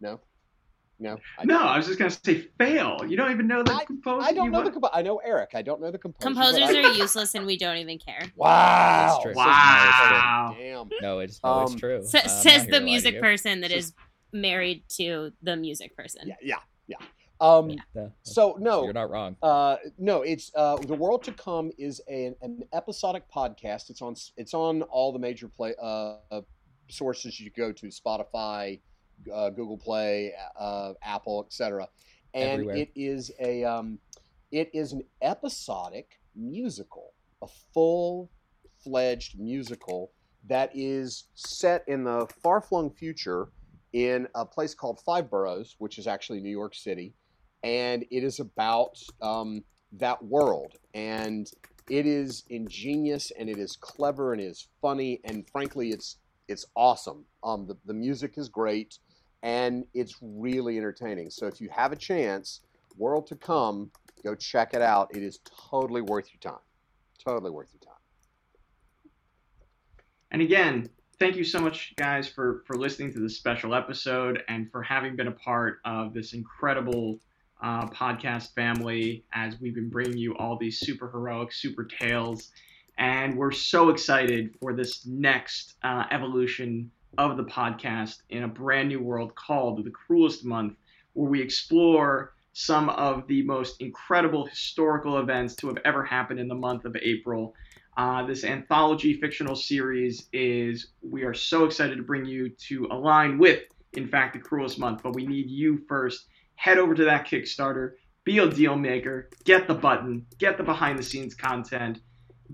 No, 0.00 0.18
no, 0.98 1.18
I 1.38 1.44
no 1.44 1.58
i 1.62 1.76
was 1.76 1.86
just 1.86 1.98
going 1.98 2.10
to 2.10 2.18
say 2.24 2.48
fail 2.58 2.98
you 3.06 3.16
don't 3.16 3.30
even 3.30 3.46
know 3.46 3.62
the 3.62 3.82
composer 3.86 4.26
I 4.26 4.32
don't 4.32 4.50
know 4.50 4.58
want- 4.58 4.66
the 4.66 4.72
composer. 4.72 4.94
I 4.94 5.02
know 5.02 5.18
Eric. 5.18 5.50
I 5.54 5.62
don't 5.62 5.80
know 5.80 5.90
the 5.90 5.98
composer. 5.98 6.34
but 6.34 6.40
Composers 6.42 6.76
I- 6.76 6.88
are 6.88 6.92
useless 6.94 7.34
and 7.34 7.44
we 7.46 7.56
don't 7.58 7.76
even 7.76 7.98
care. 7.98 8.22
Wow! 8.34 9.10
That's 9.12 9.22
true. 9.24 9.34
Wow. 9.34 10.56
Damn. 10.58 10.88
No, 11.02 11.18
it's 11.20 11.38
no, 11.44 11.62
it's 11.64 11.72
Um, 11.72 11.78
true. 11.78 12.02
Sa- 12.04 12.18
I'm 12.22 12.28
says 12.28 12.64
the 12.66 12.72
to 12.72 12.72
lie 12.72 12.78
to 12.78 12.84
music 12.84 13.20
person 13.20 13.60
that 13.60 13.70
Just- 13.70 13.88
is 13.90 13.94
married 14.32 14.84
to 14.96 15.32
the 15.42 15.54
music 15.56 15.94
person. 15.96 16.26
Yeah, 16.28 16.36
yeah, 16.42 16.56
yeah. 16.86 16.96
Um, 17.42 17.70
Yeah. 17.94 18.06
So 18.22 18.56
no, 18.60 18.84
you're 18.84 18.92
not 18.92 19.10
wrong. 19.10 19.36
Uh, 19.42 19.76
no, 19.98 20.22
it's 20.22 20.52
uh, 20.54 20.76
the 20.76 20.94
world 20.94 21.24
to 21.24 21.32
come 21.32 21.72
is 21.76 22.00
a, 22.08 22.34
an 22.40 22.62
episodic 22.72 23.24
podcast. 23.28 23.90
It's 23.90 24.00
on 24.00 24.14
it's 24.36 24.54
on 24.54 24.82
all 24.82 25.12
the 25.12 25.18
major 25.18 25.48
play 25.48 25.74
uh, 25.82 26.18
uh, 26.30 26.42
sources 26.88 27.40
you 27.40 27.50
go 27.50 27.72
to: 27.72 27.86
Spotify, 27.88 28.78
uh, 29.34 29.50
Google 29.50 29.76
Play, 29.76 30.32
uh, 30.58 30.92
Apple, 31.02 31.44
etc. 31.44 31.88
And 32.32 32.50
Everywhere. 32.50 32.76
it 32.76 32.90
is 32.94 33.32
a 33.40 33.64
um, 33.64 33.98
it 34.52 34.70
is 34.72 34.92
an 34.92 35.02
episodic 35.20 36.20
musical, 36.36 37.12
a 37.42 37.48
full 37.74 38.30
fledged 38.84 39.38
musical 39.38 40.12
that 40.48 40.70
is 40.74 41.24
set 41.34 41.84
in 41.88 42.04
the 42.04 42.28
far 42.40 42.60
flung 42.60 42.90
future 42.90 43.48
in 43.92 44.28
a 44.36 44.46
place 44.46 44.74
called 44.74 45.00
Five 45.00 45.28
Boroughs, 45.28 45.74
which 45.78 45.98
is 45.98 46.06
actually 46.06 46.40
New 46.40 46.50
York 46.50 46.74
City 46.74 47.14
and 47.62 48.04
it 48.10 48.24
is 48.24 48.40
about 48.40 48.96
um, 49.20 49.62
that 49.92 50.22
world. 50.24 50.76
And 50.94 51.50
it 51.90 52.06
is 52.06 52.44
ingenious 52.48 53.32
and 53.38 53.48
it 53.48 53.58
is 53.58 53.76
clever 53.76 54.32
and 54.32 54.40
it 54.40 54.46
is 54.46 54.68
funny 54.80 55.20
and 55.24 55.48
frankly 55.50 55.90
it's 55.90 56.16
it's 56.48 56.66
awesome. 56.76 57.24
Um, 57.42 57.66
the, 57.66 57.76
the 57.86 57.94
music 57.94 58.34
is 58.36 58.48
great 58.48 58.98
and 59.42 59.84
it's 59.94 60.16
really 60.20 60.76
entertaining. 60.76 61.30
So 61.30 61.46
if 61.46 61.60
you 61.60 61.68
have 61.70 61.92
a 61.92 61.96
chance 61.96 62.60
world 62.96 63.26
to 63.28 63.36
come 63.36 63.90
go 64.22 64.34
check 64.34 64.74
it 64.74 64.82
out. 64.82 65.14
It 65.14 65.22
is 65.22 65.40
totally 65.70 66.02
worth 66.02 66.28
your 66.32 66.52
time. 66.52 66.62
Totally 67.24 67.50
worth 67.50 67.68
your 67.72 67.80
time. 67.80 68.00
And 70.30 70.42
again, 70.42 70.88
thank 71.18 71.36
you 71.36 71.44
so 71.44 71.60
much, 71.60 71.94
guys, 71.96 72.28
for 72.28 72.62
for 72.66 72.76
listening 72.76 73.12
to 73.14 73.20
this 73.20 73.36
special 73.36 73.74
episode 73.74 74.42
and 74.48 74.70
for 74.70 74.82
having 74.82 75.16
been 75.16 75.28
a 75.28 75.32
part 75.32 75.80
of 75.84 76.14
this 76.14 76.32
incredible 76.32 77.20
uh, 77.62 77.86
podcast 77.88 78.54
family 78.54 79.24
as 79.32 79.60
we've 79.60 79.74
been 79.74 79.88
bringing 79.88 80.18
you 80.18 80.36
all 80.36 80.58
these 80.58 80.80
super 80.80 81.08
heroic, 81.08 81.52
super 81.52 81.84
tales. 81.84 82.50
And 82.98 83.36
we're 83.36 83.52
so 83.52 83.88
excited 83.88 84.54
for 84.60 84.74
this 84.74 85.06
next 85.06 85.74
uh, 85.82 86.04
evolution 86.10 86.90
of 87.18 87.36
the 87.36 87.44
podcast 87.44 88.18
in 88.30 88.42
a 88.42 88.48
brand 88.48 88.88
new 88.88 89.00
world 89.00 89.34
called 89.34 89.84
The 89.84 89.90
Cruelest 89.90 90.44
Month, 90.44 90.76
where 91.14 91.30
we 91.30 91.40
explore 91.40 92.34
some 92.52 92.90
of 92.90 93.26
the 93.28 93.42
most 93.42 93.80
incredible 93.80 94.44
historical 94.44 95.18
events 95.18 95.54
to 95.56 95.68
have 95.68 95.78
ever 95.84 96.04
happened 96.04 96.40
in 96.40 96.48
the 96.48 96.54
month 96.54 96.84
of 96.84 96.96
April. 97.00 97.54
Uh, 97.96 98.24
this 98.26 98.44
anthology 98.44 99.14
fictional 99.14 99.54
series 99.56 100.28
is, 100.32 100.88
we 101.02 101.22
are 101.22 101.34
so 101.34 101.64
excited 101.64 101.96
to 101.96 102.02
bring 102.02 102.24
you 102.24 102.48
to 102.50 102.86
align 102.90 103.38
with, 103.38 103.62
in 103.94 104.08
fact, 104.08 104.34
the 104.34 104.38
cruelest 104.38 104.78
month. 104.78 105.02
But 105.02 105.14
we 105.14 105.26
need 105.26 105.48
you 105.48 105.82
first. 105.88 106.26
Head 106.56 106.78
over 106.78 106.94
to 106.94 107.04
that 107.04 107.26
Kickstarter, 107.26 107.92
be 108.24 108.38
a 108.38 108.48
deal 108.48 108.76
maker, 108.76 109.28
get 109.44 109.66
the 109.66 109.74
button, 109.74 110.26
get 110.38 110.56
the 110.56 110.62
behind 110.62 110.98
the 110.98 111.02
scenes 111.02 111.34
content, 111.34 112.00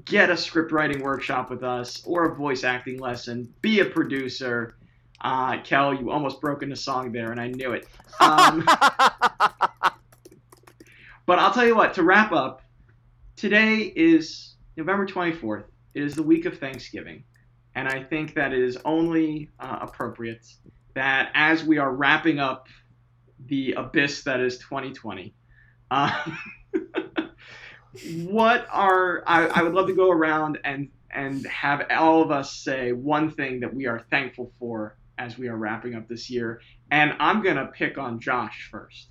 get 0.04 0.30
a 0.30 0.36
script 0.36 0.72
writing 0.72 1.02
workshop 1.02 1.50
with 1.50 1.62
us 1.62 2.02
or 2.04 2.32
a 2.32 2.34
voice 2.34 2.64
acting 2.64 2.98
lesson, 2.98 3.52
be 3.60 3.80
a 3.80 3.84
producer. 3.84 4.76
Uh, 5.20 5.60
Kel, 5.62 5.94
you 5.94 6.10
almost 6.10 6.40
broke 6.40 6.62
into 6.62 6.76
song 6.76 7.12
there, 7.12 7.32
and 7.32 7.40
I 7.40 7.48
knew 7.48 7.72
it. 7.72 7.86
Um, 8.20 8.64
but 11.26 11.38
I'll 11.38 11.52
tell 11.52 11.66
you 11.66 11.76
what, 11.76 11.94
to 11.94 12.02
wrap 12.02 12.32
up, 12.32 12.62
today 13.36 13.92
is 13.96 14.54
November 14.76 15.06
24th. 15.06 15.64
It 15.94 16.02
is 16.02 16.14
the 16.14 16.22
week 16.22 16.44
of 16.46 16.58
Thanksgiving. 16.58 17.24
And 17.74 17.88
I 17.88 18.02
think 18.02 18.34
that 18.34 18.52
it 18.52 18.60
is 18.60 18.78
only 18.84 19.50
uh, 19.60 19.78
appropriate 19.82 20.46
that 20.94 21.30
as 21.34 21.62
we 21.64 21.78
are 21.78 21.92
wrapping 21.92 22.38
up 22.38 22.66
the 23.46 23.72
abyss 23.72 24.22
that 24.24 24.40
is 24.40 24.58
2020, 24.58 25.34
uh, 25.90 26.24
what 28.26 28.66
are, 28.70 29.22
I, 29.26 29.46
I 29.46 29.62
would 29.62 29.74
love 29.74 29.86
to 29.88 29.94
go 29.94 30.10
around 30.10 30.58
and, 30.64 30.88
and 31.10 31.46
have 31.46 31.86
all 31.90 32.22
of 32.22 32.30
us 32.30 32.52
say 32.54 32.92
one 32.92 33.30
thing 33.30 33.60
that 33.60 33.72
we 33.72 33.86
are 33.86 34.04
thankful 34.10 34.52
for 34.58 34.96
as 35.18 35.38
we 35.38 35.48
are 35.48 35.56
wrapping 35.56 35.94
up 35.94 36.06
this 36.08 36.30
year. 36.30 36.60
And 36.90 37.14
I'm 37.18 37.42
going 37.42 37.56
to 37.56 37.66
pick 37.66 37.98
on 37.98 38.20
Josh 38.20 38.68
first. 38.70 39.08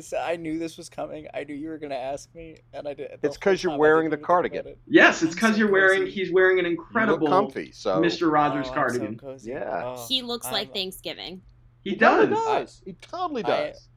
So 0.00 0.18
I 0.18 0.36
knew 0.36 0.58
this 0.58 0.76
was 0.76 0.88
coming. 0.88 1.28
I 1.34 1.44
knew 1.44 1.54
you 1.54 1.68
were 1.68 1.78
gonna 1.78 1.94
ask 1.94 2.34
me, 2.34 2.56
and 2.72 2.88
I 2.88 2.94
did. 2.94 3.16
It's 3.22 3.36
because 3.36 3.62
you're 3.62 3.78
wearing 3.78 4.10
the 4.10 4.16
cardigan. 4.16 4.66
it. 4.66 4.78
Yes, 4.88 5.22
it's 5.22 5.34
because 5.34 5.52
so 5.52 5.58
you're 5.58 5.70
wearing. 5.70 6.00
cozy. 6.00 6.10
He's 6.10 6.32
wearing 6.32 6.58
an 6.58 6.66
incredible 6.66 7.28
comfy 7.28 7.70
so 7.70 8.00
Mr. 8.00 8.28
Rogers 8.28 8.66
Oh, 8.66 8.70
I'm 8.70 8.90
so 8.90 8.98
cardigan. 8.98 9.38
Yeah. 9.44 9.82
Oh, 9.84 10.04
He 10.08 10.22
looks 10.22 10.46
like 10.46 10.66
I'm- 10.68 10.74
Thanksgiving. 10.74 11.42
He 11.84 11.96
totally 11.96 12.28
does. 12.34 12.44
does 12.44 12.82
he 12.84 12.92
totally 12.94 13.44
I- 13.44 13.48
does 13.68 13.88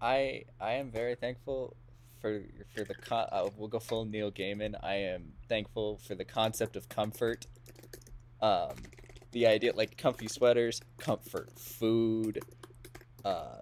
I 0.00 0.44
I 0.60 0.72
am 0.74 0.90
very 0.90 1.14
thankful 1.14 1.76
for 2.20 2.42
for 2.74 2.84
the 2.84 2.94
con- 2.94 3.28
uh, 3.30 3.48
we'll 3.56 3.68
go 3.68 3.78
full 3.78 4.04
Neil 4.04 4.30
Gaiman. 4.32 4.74
I 4.82 4.94
am 4.94 5.32
thankful 5.48 5.98
for 5.98 6.14
the 6.14 6.24
concept 6.24 6.76
of 6.76 6.88
comfort. 6.88 7.46
Um, 8.40 8.74
the 9.32 9.46
idea 9.46 9.72
like 9.74 9.96
comfy 9.96 10.28
sweaters, 10.28 10.80
comfort 10.98 11.50
food, 11.58 12.40
uh, 13.24 13.58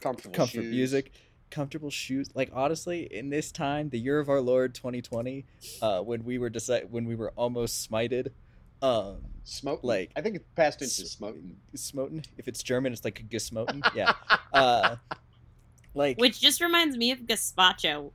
comfortable 0.00 0.34
comfort 0.34 0.62
shoes. 0.62 0.70
music, 0.74 1.12
comfortable 1.50 1.90
shoes. 1.90 2.28
Like 2.34 2.50
honestly, 2.52 3.02
in 3.12 3.30
this 3.30 3.52
time, 3.52 3.90
the 3.90 3.98
year 3.98 4.18
of 4.18 4.28
our 4.28 4.40
Lord 4.40 4.74
2020, 4.74 5.44
uh, 5.82 6.00
when 6.00 6.24
we 6.24 6.38
were 6.38 6.50
decide 6.50 6.90
when 6.90 7.04
we 7.06 7.14
were 7.14 7.32
almost 7.36 7.88
smited, 7.90 8.28
um, 8.82 9.18
Smoking. 9.44 9.88
Like- 9.88 10.10
I 10.16 10.20
think 10.22 10.36
it's 10.36 10.44
past 10.56 10.80
tense 10.80 10.98
S- 10.98 11.04
is 11.06 11.12
smoking. 11.12 11.56
smoten. 11.76 12.22
If 12.36 12.48
it's 12.48 12.62
German, 12.62 12.92
it's 12.92 13.04
like 13.04 13.24
gesmoten. 13.28 13.80
Yeah. 13.94 14.12
Uh, 14.52 14.96
like 15.94 16.18
Which 16.18 16.40
just 16.40 16.60
reminds 16.60 16.96
me 16.96 17.10
of 17.12 17.20
gazpacho. 17.20 18.10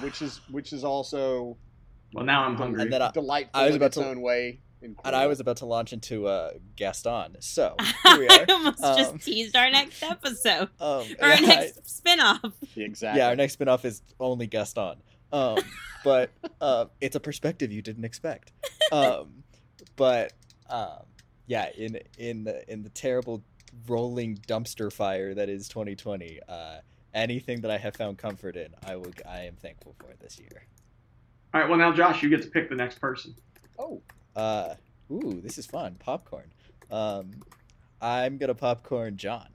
which 0.00 0.22
is 0.22 0.40
which 0.50 0.72
is 0.72 0.84
also 0.84 1.56
Well, 2.14 2.24
now 2.24 2.44
I'm 2.44 2.56
hungry. 2.56 2.82
And 2.82 2.92
then 2.92 3.02
I, 3.02 3.10
Delightful 3.10 3.60
I 3.60 3.66
was 3.66 3.74
in 3.74 3.76
about 3.76 3.86
its 3.88 3.96
to- 3.96 4.06
own 4.08 4.20
way. 4.22 4.60
and 4.82 4.96
I 5.14 5.26
was 5.28 5.38
about 5.38 5.58
to 5.58 5.66
launch 5.66 5.92
into 5.92 6.26
uh, 6.26 6.52
Gaston. 6.76 7.36
So 7.40 7.76
here 8.04 8.18
we 8.18 8.28
I 8.28 8.38
are. 8.48 8.52
almost 8.54 8.82
Um, 8.82 8.96
just 8.96 9.20
teased 9.24 9.54
our 9.54 9.70
next 9.70 10.02
episode 10.02 10.70
Um, 10.80 11.06
or 11.20 11.26
our 11.26 11.32
I- 11.32 11.40
next 11.40 11.88
spin-off. 11.98 12.40
exactly. 12.74 13.20
yeah, 13.20 13.28
our 13.28 13.36
next 13.36 13.58
spinoff 13.58 13.84
is 13.84 14.02
only 14.18 14.46
Gaston. 14.46 14.96
Um, 15.32 15.58
but 16.04 16.30
uh, 16.60 16.86
it's 17.00 17.16
a 17.16 17.20
perspective 17.20 17.70
you 17.70 17.80
didn't 17.82 18.04
expect. 18.04 18.52
Um, 18.90 19.41
but 20.02 20.32
um, 20.68 21.04
yeah, 21.46 21.68
in 21.78 21.96
in 22.18 22.42
the 22.42 22.68
in 22.68 22.82
the 22.82 22.88
terrible 22.88 23.40
rolling 23.86 24.36
dumpster 24.48 24.92
fire 24.92 25.32
that 25.32 25.48
is 25.48 25.68
2020, 25.68 26.40
uh, 26.48 26.78
anything 27.14 27.60
that 27.60 27.70
I 27.70 27.78
have 27.78 27.94
found 27.94 28.18
comfort 28.18 28.56
in, 28.56 28.74
I 28.84 28.96
will 28.96 29.12
I 29.28 29.42
am 29.42 29.54
thankful 29.54 29.94
for 30.00 30.08
this 30.20 30.40
year. 30.40 30.66
All 31.54 31.60
right. 31.60 31.70
Well, 31.70 31.78
now 31.78 31.92
Josh, 31.92 32.20
you 32.20 32.28
get 32.28 32.42
to 32.42 32.48
pick 32.48 32.68
the 32.68 32.74
next 32.74 33.00
person. 33.00 33.32
Oh, 33.78 34.02
Uh, 34.34 34.74
ooh, 35.12 35.40
this 35.40 35.56
is 35.56 35.66
fun. 35.66 35.94
Popcorn. 36.00 36.50
Um, 36.90 37.30
I'm 38.00 38.38
gonna 38.38 38.56
popcorn 38.56 39.16
John. 39.16 39.46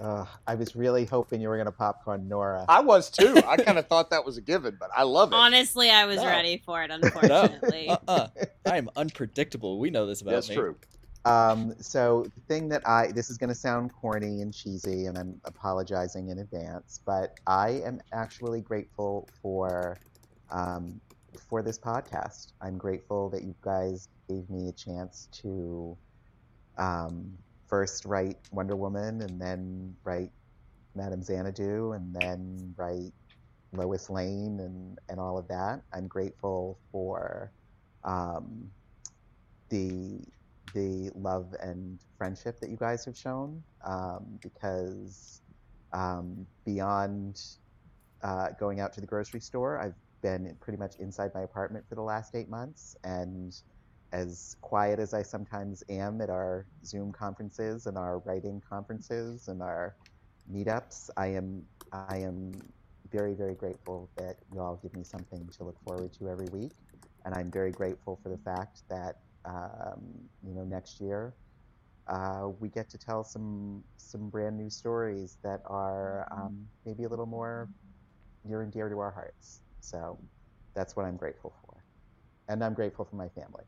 Uh, 0.00 0.24
I 0.46 0.54
was 0.54 0.76
really 0.76 1.04
hoping 1.04 1.40
you 1.40 1.48
were 1.48 1.56
going 1.56 1.66
to 1.66 1.72
popcorn 1.72 2.28
Nora. 2.28 2.64
I 2.68 2.80
was 2.80 3.10
too. 3.10 3.40
I 3.46 3.56
kind 3.64 3.78
of 3.78 3.86
thought 3.88 4.10
that 4.10 4.24
was 4.24 4.36
a 4.36 4.40
given, 4.40 4.76
but 4.78 4.90
I 4.96 5.02
love 5.02 5.32
it. 5.32 5.36
Honestly, 5.36 5.90
I 5.90 6.04
was 6.06 6.18
No. 6.18 6.26
ready 6.26 6.62
for 6.64 6.82
it. 6.82 6.90
Unfortunately, 6.92 7.88
Uh-uh. 8.08 8.28
I 8.66 8.76
am 8.78 8.88
unpredictable. 8.96 9.78
We 9.78 9.90
know 9.90 10.06
this 10.06 10.20
about 10.22 10.32
That's 10.32 10.48
me. 10.48 10.54
That's 10.54 10.64
true. 10.64 10.76
Um, 11.24 11.74
so 11.80 12.24
the 12.34 12.40
thing 12.42 12.68
that 12.68 12.86
I 12.86 13.10
this 13.12 13.28
is 13.28 13.38
going 13.38 13.48
to 13.48 13.54
sound 13.54 13.92
corny 13.92 14.40
and 14.40 14.54
cheesy, 14.54 15.06
and 15.06 15.18
I'm 15.18 15.40
apologizing 15.44 16.28
in 16.28 16.38
advance, 16.38 17.00
but 17.04 17.34
I 17.46 17.82
am 17.84 18.00
actually 18.12 18.60
grateful 18.60 19.28
for 19.42 19.98
um, 20.50 21.00
for 21.50 21.60
this 21.62 21.78
podcast. 21.78 22.52
I'm 22.62 22.78
grateful 22.78 23.28
that 23.30 23.42
you 23.42 23.54
guys 23.62 24.08
gave 24.28 24.48
me 24.48 24.68
a 24.68 24.72
chance 24.72 25.28
to 25.42 25.96
um, 26.78 27.36
first 27.68 28.04
write 28.04 28.36
Wonder 28.50 28.76
Woman, 28.76 29.22
and 29.22 29.40
then 29.40 29.96
write 30.04 30.30
Madame 30.94 31.22
Xanadu, 31.22 31.92
and 31.92 32.14
then 32.14 32.74
write 32.76 33.12
Lois 33.72 34.10
Lane, 34.10 34.60
and 34.60 34.98
and 35.08 35.20
all 35.20 35.38
of 35.38 35.48
that. 35.48 35.82
I'm 35.92 36.08
grateful 36.08 36.80
for 36.92 37.52
um, 38.04 38.70
the 39.70 40.20
the 40.74 41.10
love 41.14 41.54
and 41.60 42.00
friendship 42.18 42.60
that 42.60 42.70
you 42.70 42.76
guys 42.76 43.04
have 43.04 43.16
shown 43.16 43.64
um, 43.86 44.38
because 44.42 45.40
um, 45.92 46.46
beyond 46.66 47.40
uh, 48.22 48.48
going 48.58 48.80
out 48.80 48.92
to 48.94 49.00
the 49.00 49.06
grocery 49.06 49.40
store, 49.40 49.78
I've 49.80 49.94
been 50.22 50.56
pretty 50.60 50.78
much 50.78 50.96
inside 50.98 51.30
my 51.34 51.42
apartment 51.42 51.86
for 51.88 51.94
the 51.94 52.02
last 52.02 52.34
eight 52.34 52.48
months. 52.48 52.96
And 53.04 53.54
as 54.12 54.56
quiet 54.62 54.98
as 54.98 55.14
I 55.14 55.22
sometimes 55.22 55.82
am 55.88 56.20
at 56.20 56.30
our 56.30 56.66
Zoom 56.84 57.12
conferences 57.12 57.86
and 57.86 57.98
our 57.98 58.20
writing 58.20 58.62
conferences 58.68 59.48
and 59.48 59.62
our 59.62 59.96
meetups, 60.52 61.10
I 61.16 61.28
am 61.28 61.64
I 61.92 62.18
am 62.18 62.52
very 63.12 63.34
very 63.34 63.54
grateful 63.54 64.10
that 64.16 64.36
you 64.52 64.60
all 64.60 64.78
give 64.82 64.94
me 64.94 65.04
something 65.04 65.48
to 65.58 65.64
look 65.64 65.80
forward 65.84 66.12
to 66.18 66.28
every 66.28 66.48
week, 66.48 66.72
and 67.24 67.34
I'm 67.34 67.50
very 67.50 67.72
grateful 67.72 68.20
for 68.22 68.30
the 68.30 68.38
fact 68.38 68.82
that 68.90 69.16
um, 69.44 70.00
you 70.42 70.54
know 70.54 70.64
next 70.64 71.00
year 71.00 71.36
uh, 72.08 72.48
we 72.60 72.68
get 72.70 72.90
to 72.90 72.98
tell 72.98 73.24
some 73.24 73.84
some 73.98 74.30
brand 74.30 74.56
new 74.58 74.70
stories 74.70 75.38
that 75.44 75.60
are 75.66 76.28
um, 76.32 76.68
maybe 76.86 77.04
a 77.04 77.08
little 77.08 77.26
more 77.26 77.70
near 78.44 78.62
and 78.62 78.72
dear 78.72 78.88
to 78.88 78.98
our 79.00 79.12
hearts. 79.12 79.62
So 79.80 80.18
that's 80.74 80.96
what 80.96 81.06
I'm 81.06 81.16
grateful 81.16 81.54
for, 81.66 81.84
and 82.48 82.64
I'm 82.64 82.74
grateful 82.74 83.04
for 83.06 83.16
my 83.16 83.28
family. 83.30 83.64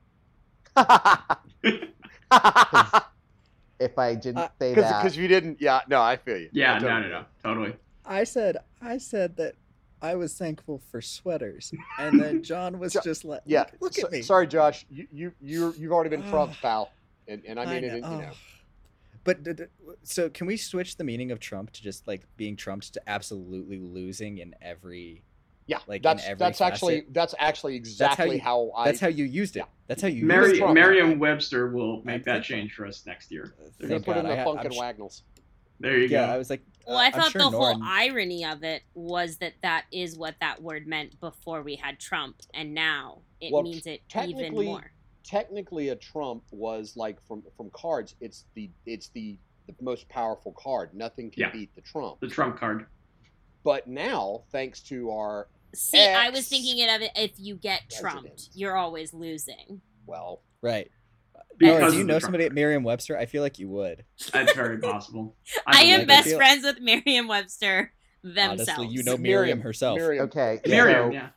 'Cause 0.85 1.29
if 3.79 3.99
I 3.99 4.15
didn't 4.15 4.39
Uh, 4.39 4.49
say 4.59 4.75
that, 4.75 5.03
Because 5.03 5.17
you 5.17 5.29
didn't. 5.29 5.61
Yeah, 5.61 5.81
no, 5.89 6.01
I 6.01 6.17
feel 6.17 6.37
you. 6.39 6.51
Yeah. 6.53 6.75
I 6.75 6.79
No. 6.79 6.89
totally 6.89 7.09
No. 7.11 7.21
No. 7.21 7.27
Totally. 7.43 7.77
I 8.05 8.25
said 8.25 8.57
I 8.81 8.99
said 8.99 9.37
that 9.37 9.55
I 10.03 10.15
was 10.15 10.37
thankful 10.37 10.81
for 10.91 11.01
sweaters, 11.03 11.73
and 11.99 12.21
then 12.21 12.43
John 12.43 12.79
was 12.79 12.95
Jo- 12.95 13.01
just 13.05 13.25
like, 13.25 13.43
Yeah. 13.45 13.65
look 13.81 13.93
so- 13.95 14.07
at 14.07 14.13
me. 14.13 14.23
Sorry, 14.23 14.47
Josh. 14.47 14.87
You 14.91 15.07
you 15.11 15.33
you 15.41 15.75
you've 15.77 15.93
already 15.93 16.11
been 16.11 16.29
trumped, 16.29 16.57
Ah. 16.59 16.63
pal. 16.63 16.93
And 17.29 17.45
and 17.47 17.61
I 17.61 17.67
mean 17.67 17.85
it. 17.85 17.95
You 17.97 18.01
know. 18.01 18.31
But 19.23 19.43
d- 19.43 19.53
d- 19.53 19.65
so 20.03 20.31
can 20.31 20.47
we 20.47 20.57
switch 20.57 20.97
the 20.97 21.05
meaning 21.05 21.31
of 21.31 21.41
Trump 21.41 21.73
to 21.73 21.83
just 21.83 22.09
like 22.09 22.23
being 22.39 22.57
trumped 22.57 22.95
to 22.95 23.03
absolutely 23.09 23.79
losing 23.79 24.39
in 24.39 24.55
every? 24.63 25.23
Yeah. 25.71 25.79
Like, 25.87 25.99
in 25.99 26.03
that's 26.03 26.25
every 26.27 26.39
that's 26.39 26.61
actually 26.61 27.01
facet. 27.03 27.15
that's 27.15 27.35
actually 27.39 27.77
exactly 27.77 28.37
you- 28.37 28.41
how, 28.43 28.73
I. 28.77 28.87
That's 28.87 28.99
how 29.01 29.07
you 29.07 29.25
used 29.25 29.55
it. 29.57 29.61
yeah. 29.61 29.65
That's 29.87 30.03
how 30.03 30.09
you 30.09 30.25
Mary- 30.27 30.51
used 30.51 30.63
it. 30.63 30.73
Merriam-Webster 30.73 31.69
will 31.71 32.03
make 32.05 32.25
that 32.25 32.43
change 32.43 32.75
for 32.75 32.87
us 32.87 33.07
next 33.07 33.31
year. 33.31 33.55
They're 33.79 33.89
gonna 33.89 34.01
Thank 34.01 34.05
put 34.05 34.17
in 34.17 34.27
the 34.27 34.41
I 34.41 34.45
funk 34.45 34.59
I'm 34.61 34.67
and 34.67 34.75
sh- 34.75 34.79
Wagnalls. 34.79 35.23
There 35.79 35.97
you 35.97 36.09
Yeah, 36.09 36.27
go. 36.27 36.33
I 36.35 36.39
was 36.39 36.51
like, 36.51 36.63
well, 36.87 36.97
uh, 36.97 37.01
I 37.03 37.07
I'm 37.07 37.13
thought 37.13 37.31
sure 37.33 37.43
the 37.43 37.51
Nora- 37.51 37.75
whole 37.75 37.83
irony 37.85 38.45
of 38.45 38.65
it 38.65 38.83
was 38.95 39.37
that 39.39 39.55
that 39.63 39.85
is 39.93 40.19
what 40.19 40.35
that 40.41 40.61
word 40.61 40.87
meant 40.89 41.19
before 41.21 41.63
we 41.63 41.77
had 41.77 41.99
Trump, 42.01 42.41
and 42.53 42.75
now 42.75 43.21
it 43.41 43.53
Well, 43.53 43.63
means 43.63 43.87
it 43.87 44.03
even 44.27 44.55
more. 44.55 44.91
Technically, 45.23 45.91
a 45.91 45.97
trump 45.97 46.43
was 46.51 46.97
like 46.97 47.23
from 47.23 47.45
from 47.57 47.71
cards. 47.71 48.17
It's 48.21 48.45
the 48.55 48.69
it's 48.87 49.09
the 49.11 49.39
the 49.69 49.75
most 49.81 50.09
powerful 50.09 50.53
card. 50.59 50.93
Nothing 50.95 51.31
can 51.31 51.43
Yeah. 51.43 51.51
beat 51.51 51.73
the 51.77 51.81
trump. 51.83 52.19
the 52.21 52.27
Trump 52.29 52.59
card. 52.59 52.87
But 53.63 53.87
now, 53.87 54.43
thanks 54.51 54.81
to 54.85 55.11
our 55.13 55.47
See, 55.75 56.05
I 56.05 56.31
was 56.31 56.49
thinking 56.49 56.79
it 56.79 56.95
of 56.95 57.03
it 57.03 57.11
if 57.17 57.33
you 57.39 57.55
get 57.57 57.83
president. 58.01 58.23
trumped, 58.25 58.49
you're 58.55 58.77
always 58.77 59.13
losing. 59.15 59.81
well, 60.07 60.43
right. 60.63 60.91
Uh, 61.37 61.41
because 61.59 61.93
do 61.93 61.99
you 61.99 62.05
know 62.05 62.15
Trump 62.15 62.23
somebody 62.23 62.45
at 62.45 62.49
card. 62.49 62.57
Merriam-Webster? 62.57 63.17
I 63.19 63.27
feel 63.27 63.43
like 63.43 63.59
you 63.59 63.69
would. 63.69 64.05
That's 64.33 64.53
very 64.55 64.79
possible. 64.79 65.37
I, 65.67 65.83
believe 65.83 65.95
am 65.95 66.01
it. 66.03 66.09
Best 66.09 66.29
feel- 66.29 66.37
friends 66.39 66.65
with 66.65 66.81
Merriam-Webster 66.81 67.93
themselves. 68.23 68.69
Honestly, 68.69 68.89
you 68.89 69.03
know 69.05 69.17
Miriam, 69.17 69.23
Miriam 69.23 69.61
herself. 69.61 69.99
Miriam. 69.99 70.25
okay, 70.27 70.61
Miriam, 70.67 71.11
so 71.11 71.15
yeah. 71.15 71.29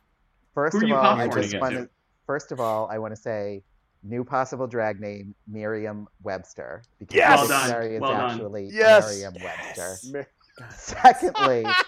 First 0.54 0.76
of 0.82 0.90
all, 0.92 0.98
I 1.04 1.28
just 1.28 1.58
want 1.58 1.74
to? 1.74 1.80
to. 1.82 1.88
First 2.26 2.52
of 2.52 2.60
all, 2.60 2.88
I 2.90 2.98
want 2.98 3.14
to 3.14 3.20
say 3.20 3.62
new 4.02 4.22
possible 4.24 4.66
drag 4.66 5.00
name 5.00 5.34
Miriam 5.48 6.06
Webster 6.22 6.82
because 6.98 7.16
Yes! 7.16 7.38
Well 7.38 7.48
done, 7.48 7.60
dictionary 7.68 7.94
is 7.96 8.00
well 8.00 8.12
done. 8.12 8.30
actually 8.32 8.68
Yes! 8.72 9.16
Merriam 9.16 9.34
Webster. 9.42 9.96
Mer- 10.12 10.26
Secondly, 10.70 11.64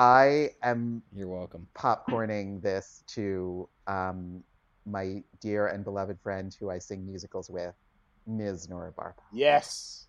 I 0.00 0.52
am 0.62 1.02
You're 1.14 1.28
welcome. 1.28 1.66
popcorning 1.76 2.62
this 2.62 3.04
to 3.08 3.68
um, 3.86 4.42
my 4.86 5.22
dear 5.42 5.66
and 5.66 5.84
beloved 5.84 6.18
friend 6.22 6.56
who 6.58 6.70
I 6.70 6.78
sing 6.78 7.04
musicals 7.04 7.50
with, 7.50 7.74
Ms. 8.26 8.70
Nora 8.70 8.92
Barpa. 8.92 9.20
yes. 9.30 10.06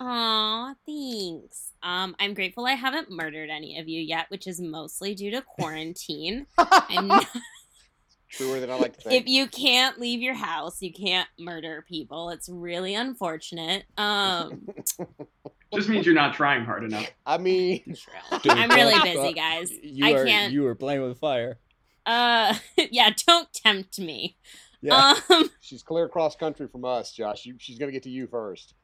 Aw, 0.00 0.74
thanks. 0.84 1.72
Um, 1.84 2.16
I'm 2.18 2.34
grateful 2.34 2.66
I 2.66 2.72
haven't 2.72 3.08
murdered 3.08 3.48
any 3.48 3.78
of 3.78 3.86
you 3.88 4.00
yet, 4.00 4.26
which 4.28 4.48
is 4.48 4.60
mostly 4.60 5.14
due 5.14 5.30
to 5.30 5.42
quarantine. 5.42 6.46
I'm 6.58 7.06
not, 7.06 7.28
Truer 8.28 8.60
than 8.60 8.70
I 8.70 8.74
like 8.76 8.96
to 8.96 9.00
think. 9.02 9.22
if 9.22 9.28
you 9.28 9.46
can't 9.46 10.00
leave 10.00 10.20
your 10.20 10.34
house, 10.34 10.82
you 10.82 10.92
can't 10.92 11.28
murder 11.38 11.84
people. 11.88 12.30
It's 12.30 12.48
really 12.48 12.94
unfortunate. 12.94 13.84
Um, 13.96 14.66
Just 15.74 15.88
means 15.88 16.06
you're 16.06 16.14
not 16.14 16.34
trying 16.34 16.64
hard 16.64 16.84
enough. 16.84 17.10
I 17.24 17.38
mean, 17.38 17.82
I'm 18.32 18.70
really 18.70 18.98
busy, 19.02 19.32
guys. 19.32 19.70
You 19.82 20.06
I 20.06 20.12
are 20.12 20.24
can't. 20.24 20.52
you 20.52 20.66
are 20.66 20.74
playing 20.74 21.02
with 21.02 21.18
fire. 21.18 21.58
Uh, 22.04 22.54
yeah, 22.90 23.10
don't 23.26 23.52
tempt 23.52 23.98
me. 23.98 24.36
Yeah. 24.80 25.14
Um, 25.30 25.50
she's 25.60 25.82
clear 25.82 26.04
across 26.04 26.36
country 26.36 26.68
from 26.68 26.84
us, 26.84 27.12
Josh. 27.12 27.46
You, 27.46 27.56
she's 27.58 27.78
gonna 27.78 27.92
get 27.92 28.04
to 28.04 28.10
you 28.10 28.26
first. 28.26 28.74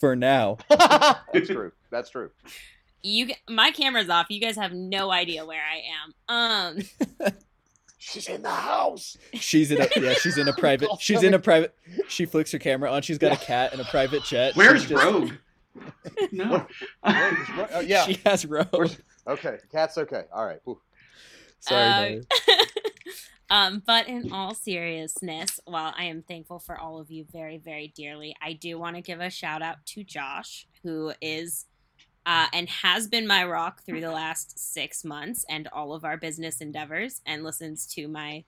For 0.00 0.16
now. 0.16 0.58
That's 0.68 1.46
true. 1.46 1.72
That's 1.90 2.10
true. 2.10 2.30
you, 3.02 3.28
my 3.48 3.70
camera's 3.70 4.08
off. 4.08 4.26
You 4.30 4.40
guys 4.40 4.56
have 4.56 4.72
no 4.72 5.10
idea 5.10 5.44
where 5.44 5.62
I 5.62 5.82
am. 5.94 6.76
Um, 7.16 7.34
She's 8.06 8.28
in 8.28 8.42
the 8.42 8.50
house. 8.50 9.16
She's 9.34 9.70
in 9.70 9.80
a 9.80 9.88
yeah, 9.96 10.12
she's 10.22 10.36
in 10.36 10.46
a 10.46 10.52
private 10.52 10.88
she's 11.00 11.22
in 11.22 11.32
a 11.32 11.38
private 11.38 11.74
she 12.08 12.26
flicks 12.26 12.52
her 12.52 12.58
camera 12.58 12.90
on, 12.90 13.00
she's 13.02 13.18
got 13.18 13.32
a 13.32 13.44
cat 13.44 13.72
and 13.72 13.80
a 13.80 13.84
private 13.84 14.22
jet. 14.24 14.54
Where's 14.56 14.82
She's 14.82 14.90
just- 14.90 15.04
Rogue? 15.04 15.30
no. 16.32 16.66
Wait, 17.04 17.32
is 17.32 17.48
Ro- 17.56 17.66
oh, 17.72 17.80
yeah. 17.80 18.04
She 18.06 18.20
has 18.26 18.44
rogue. 18.46 18.68
Where's- 18.72 18.98
Okay. 19.26 19.56
Cat's 19.72 19.96
okay. 19.96 20.24
All 20.32 20.44
right. 20.44 20.60
Whew. 20.64 20.78
Sorry. 21.60 22.20
Uh, 22.20 23.54
um, 23.54 23.82
but 23.86 24.06
in 24.06 24.30
all 24.32 24.54
seriousness, 24.54 25.60
while 25.64 25.94
I 25.96 26.04
am 26.04 26.22
thankful 26.22 26.58
for 26.58 26.78
all 26.78 27.00
of 27.00 27.10
you 27.10 27.24
very, 27.32 27.56
very 27.56 27.88
dearly, 27.96 28.36
I 28.42 28.52
do 28.52 28.78
want 28.78 28.96
to 28.96 29.02
give 29.02 29.20
a 29.20 29.30
shout 29.30 29.62
out 29.62 29.84
to 29.86 30.04
Josh, 30.04 30.66
who 30.82 31.12
is 31.22 31.64
uh, 32.26 32.46
and 32.52 32.68
has 32.68 33.06
been 33.06 33.26
my 33.26 33.44
rock 33.44 33.82
through 33.84 34.00
the 34.00 34.10
last 34.10 34.58
six 34.58 35.04
months 35.04 35.44
and 35.48 35.68
all 35.68 35.92
of 35.92 36.04
our 36.04 36.16
business 36.16 36.60
endeavors, 36.60 37.20
and 37.26 37.44
listens 37.44 37.86
to 37.94 38.08
my 38.08 38.44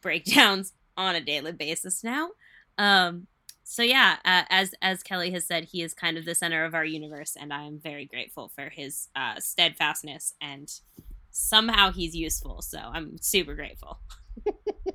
breakdowns 0.00 0.72
on 0.96 1.14
a 1.14 1.20
daily 1.20 1.52
basis 1.52 2.04
now. 2.04 2.30
Um, 2.78 3.26
so 3.64 3.82
yeah, 3.82 4.16
uh, 4.24 4.42
as 4.50 4.74
as 4.82 5.02
Kelly 5.02 5.30
has 5.30 5.46
said, 5.46 5.64
he 5.64 5.82
is 5.82 5.94
kind 5.94 6.18
of 6.18 6.24
the 6.24 6.34
center 6.34 6.64
of 6.64 6.74
our 6.74 6.84
universe, 6.84 7.36
and 7.38 7.52
I 7.52 7.64
am 7.64 7.78
very 7.78 8.04
grateful 8.04 8.48
for 8.54 8.68
his 8.68 9.08
uh, 9.16 9.40
steadfastness 9.40 10.34
and 10.40 10.70
somehow 11.30 11.90
he's 11.90 12.14
useful. 12.14 12.62
So 12.62 12.78
I'm 12.78 13.18
super 13.20 13.54
grateful. 13.54 13.98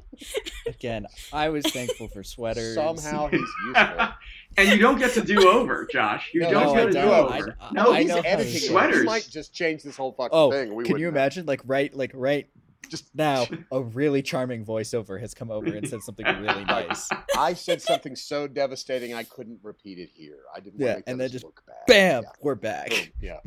Again, 0.68 1.08
I 1.34 1.50
was 1.50 1.66
thankful 1.66 2.08
for 2.08 2.24
sweaters. 2.24 2.76
Somehow 2.76 3.28
he's 3.32 3.40
useful. 3.68 4.08
and 4.58 4.70
you 4.70 4.78
don't 4.78 4.98
get 5.00 5.14
to 5.14 5.22
do 5.24 5.50
over, 5.50 5.88
Josh. 5.92 6.30
You 6.34 6.42
No, 6.42 6.52
don't 6.52 6.64
no, 6.66 6.74
get 6.74 6.82
I 6.82 6.86
to 6.86 6.92
do 6.92 7.00
over. 7.00 7.58
I- 7.62 7.72
no, 7.72 7.92
I 7.94 8.00
he's 8.02 8.10
know 8.10 8.22
editing 8.22 8.52
he 8.54 8.60
sweaters. 8.60 9.00
He 9.00 9.04
might 9.06 9.28
just 9.30 9.54
change 9.54 9.84
this 9.84 9.98
whole 9.98 10.12
fucking 10.14 10.30
Oh, 10.32 10.52
thing. 10.52 10.74
We 10.76 10.84
can 10.84 10.92
you 10.98 11.06
wouldn't 11.08 11.14
know. 11.14 11.20
imagine? 11.22 11.46
Like 11.46 11.62
right, 11.66 11.94
like 11.96 12.12
right 12.14 12.48
Just 12.90 13.14
now, 13.16 13.46
a 13.72 13.82
really 13.82 14.22
charming 14.22 14.66
voiceover 14.66 15.20
has 15.20 15.34
come 15.34 15.52
over 15.52 15.68
and 15.68 15.88
said 15.88 16.02
something 16.02 16.26
really 16.26 16.66
nice. 16.66 17.08
I 17.38 17.54
said 17.54 17.82
something 17.82 18.16
so 18.16 18.48
devastating 18.48 19.14
I 19.14 19.24
couldn't 19.24 19.60
repeat 19.64 20.00
it 20.00 20.10
here. 20.14 20.40
I 20.56 20.60
didn't 20.60 20.80
Yeah, 20.80 20.86
want 20.88 20.96
to 20.96 21.00
make 21.00 21.04
and 21.10 21.20
then 21.22 21.30
just 21.30 21.46
look 21.46 21.62
bad. 21.68 21.76
Bam, 21.88 22.24
Yeah. 22.24 22.30
we're 22.42 22.56
back. 22.56 22.90
Boom. 22.90 23.00
Yeah. 23.22 23.40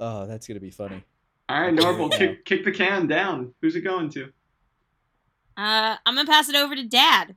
Oh, 0.00 0.26
that's 0.26 0.46
gonna 0.46 0.60
be 0.60 0.70
funny. 0.70 1.02
All 1.48 1.60
right, 1.60 1.72
Norval, 1.72 2.08
Yeah. 2.12 2.18
kick, 2.18 2.44
kick 2.44 2.64
the 2.64 2.72
can 2.72 3.06
down. 3.06 3.54
Who's 3.62 3.76
it 3.76 3.82
going 3.82 4.10
to? 4.10 4.32
Uh, 5.56 5.96
I'm 6.04 6.14
gonna 6.14 6.26
pass 6.28 6.48
it 6.48 6.54
over 6.56 6.74
to 6.76 6.84
Dad. 6.86 7.36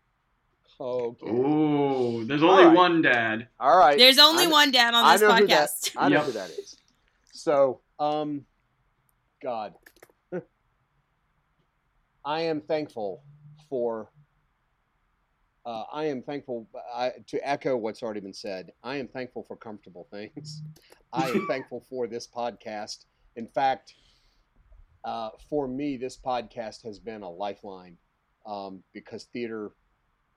Okay. 0.81 1.25
Oh, 1.29 2.23
there's 2.23 2.41
only 2.43 2.63
right. 2.65 2.75
one 2.75 3.01
dad. 3.01 3.47
All 3.59 3.77
right. 3.77 3.97
There's 3.97 4.17
only 4.17 4.45
I 4.45 4.47
one 4.47 4.71
Dad 4.71 4.93
on 4.93 5.03
I 5.03 5.13
this 5.13 5.21
know 5.21 5.35
who 5.35 5.47
that- 5.47 5.69
podcast. 5.69 5.95
I 5.97 6.07
know 6.09 6.15
Yep. 6.17 6.25
who 6.25 6.31
that 6.33 6.49
is. 6.51 6.77
So, 7.33 7.81
um, 7.99 8.45
God, 9.43 9.73
I 12.25 12.41
am 12.41 12.61
thankful 12.61 13.23
for. 13.69 14.09
Uh, 15.65 15.83
I 15.91 16.05
am 16.05 16.21
thankful 16.23 16.67
I, 16.95 17.11
to 17.27 17.47
echo 17.47 17.75
what's 17.75 18.01
already 18.01 18.21
been 18.21 18.33
said. 18.33 18.71
I 18.81 18.95
am 18.95 19.07
thankful 19.07 19.43
for 19.43 19.55
comfortable 19.57 20.07
things. 20.09 20.63
I 21.13 21.27
am 21.29 21.45
thankful 21.47 21.85
for 21.89 22.07
this 22.07 22.25
podcast. 22.27 23.05
In 23.35 23.47
fact, 23.47 23.93
uh, 25.03 25.29
for 25.49 25.67
me, 25.67 25.97
this 25.97 26.17
podcast 26.17 26.83
has 26.85 26.99
been 26.99 27.21
a 27.21 27.29
lifeline 27.29 27.97
um, 28.45 28.83
because 28.93 29.25
theater 29.25 29.71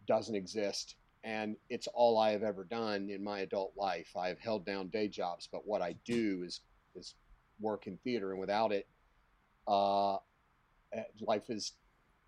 doesn't 0.06 0.34
exist 0.34 0.96
and 1.24 1.56
it's 1.68 1.86
all 1.88 2.18
I 2.18 2.30
have 2.32 2.42
ever 2.42 2.64
done 2.64 3.08
in 3.08 3.22
my 3.22 3.40
adult 3.40 3.72
life. 3.76 4.08
I 4.16 4.28
have 4.28 4.40
held 4.40 4.66
down 4.66 4.88
day 4.88 5.08
jobs, 5.08 5.48
but 5.50 5.66
what 5.66 5.82
I 5.82 5.94
do 6.04 6.42
is 6.44 6.60
is 6.94 7.14
work 7.60 7.86
in 7.86 7.96
theater, 7.98 8.32
and 8.32 8.40
without 8.40 8.72
it, 8.72 8.88
uh, 9.68 10.16
eh, 10.92 11.04
life 11.20 11.48
is 11.48 11.74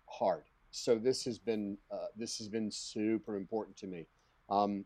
hard. 0.09 0.43
So 0.71 0.95
this 0.95 1.25
has 1.25 1.37
been 1.37 1.77
uh, 1.91 2.07
this 2.15 2.37
has 2.37 2.47
been 2.47 2.71
super 2.71 3.35
important 3.35 3.75
to 3.77 3.87
me. 3.87 4.07
Um, 4.49 4.85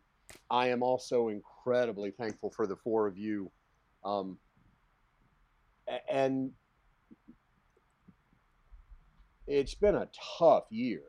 I 0.49 0.69
am 0.69 0.81
also 0.81 1.29
incredibly 1.29 2.11
thankful 2.11 2.49
for 2.49 2.65
the 2.65 2.75
four 2.75 3.05
of 3.05 3.17
you, 3.17 3.51
um, 4.03 4.37
and 6.11 6.51
it's 9.49 9.73
been 9.73 9.95
a 9.95 10.07
tough 10.37 10.65
year. 10.69 11.01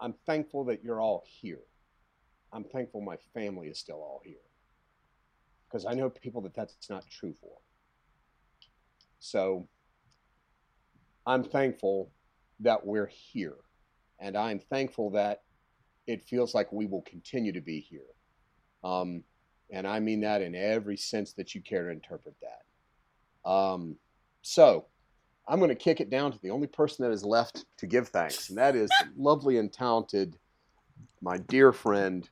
I'm 0.00 0.14
thankful 0.26 0.64
that 0.64 0.82
you're 0.82 1.00
all 1.00 1.22
here. 1.26 1.60
I'm 2.52 2.64
thankful 2.64 3.02
my 3.02 3.18
family 3.34 3.68
is 3.68 3.78
still 3.78 3.96
all 3.96 4.22
here. 4.24 4.36
Because 5.68 5.84
I 5.84 5.92
know 5.92 6.08
people 6.08 6.40
that 6.42 6.54
that's 6.54 6.88
not 6.88 7.04
true 7.10 7.34
for. 7.38 7.58
So 9.18 9.68
I'm 11.26 11.44
thankful 11.44 12.10
that 12.60 12.86
we're 12.86 13.10
here. 13.10 13.56
And 14.20 14.36
I'm 14.36 14.60
thankful 14.60 15.10
that 15.10 15.42
it 16.06 16.24
feels 16.24 16.54
like 16.54 16.72
we 16.72 16.86
will 16.86 17.02
continue 17.02 17.52
to 17.52 17.60
be 17.60 17.80
here. 17.80 18.00
Um, 18.82 19.22
and 19.70 19.86
I 19.86 20.00
mean 20.00 20.20
that 20.22 20.40
in 20.40 20.54
every 20.54 20.96
sense 20.96 21.34
that 21.34 21.54
you 21.54 21.60
care 21.60 21.84
to 21.84 21.90
interpret 21.90 22.36
that. 22.40 23.50
Um, 23.50 23.96
so 24.42 24.86
I'm 25.46 25.58
going 25.58 25.68
to 25.70 25.74
kick 25.74 26.00
it 26.00 26.10
down 26.10 26.32
to 26.32 26.40
the 26.40 26.50
only 26.50 26.66
person 26.66 27.04
that 27.04 27.12
is 27.12 27.24
left 27.24 27.64
to 27.78 27.86
give 27.86 28.08
thanks, 28.08 28.48
and 28.48 28.58
that 28.58 28.74
is 28.74 28.90
lovely 29.16 29.58
and 29.58 29.72
talented, 29.72 30.38
my 31.20 31.38
dear 31.38 31.72
friend, 31.72 32.28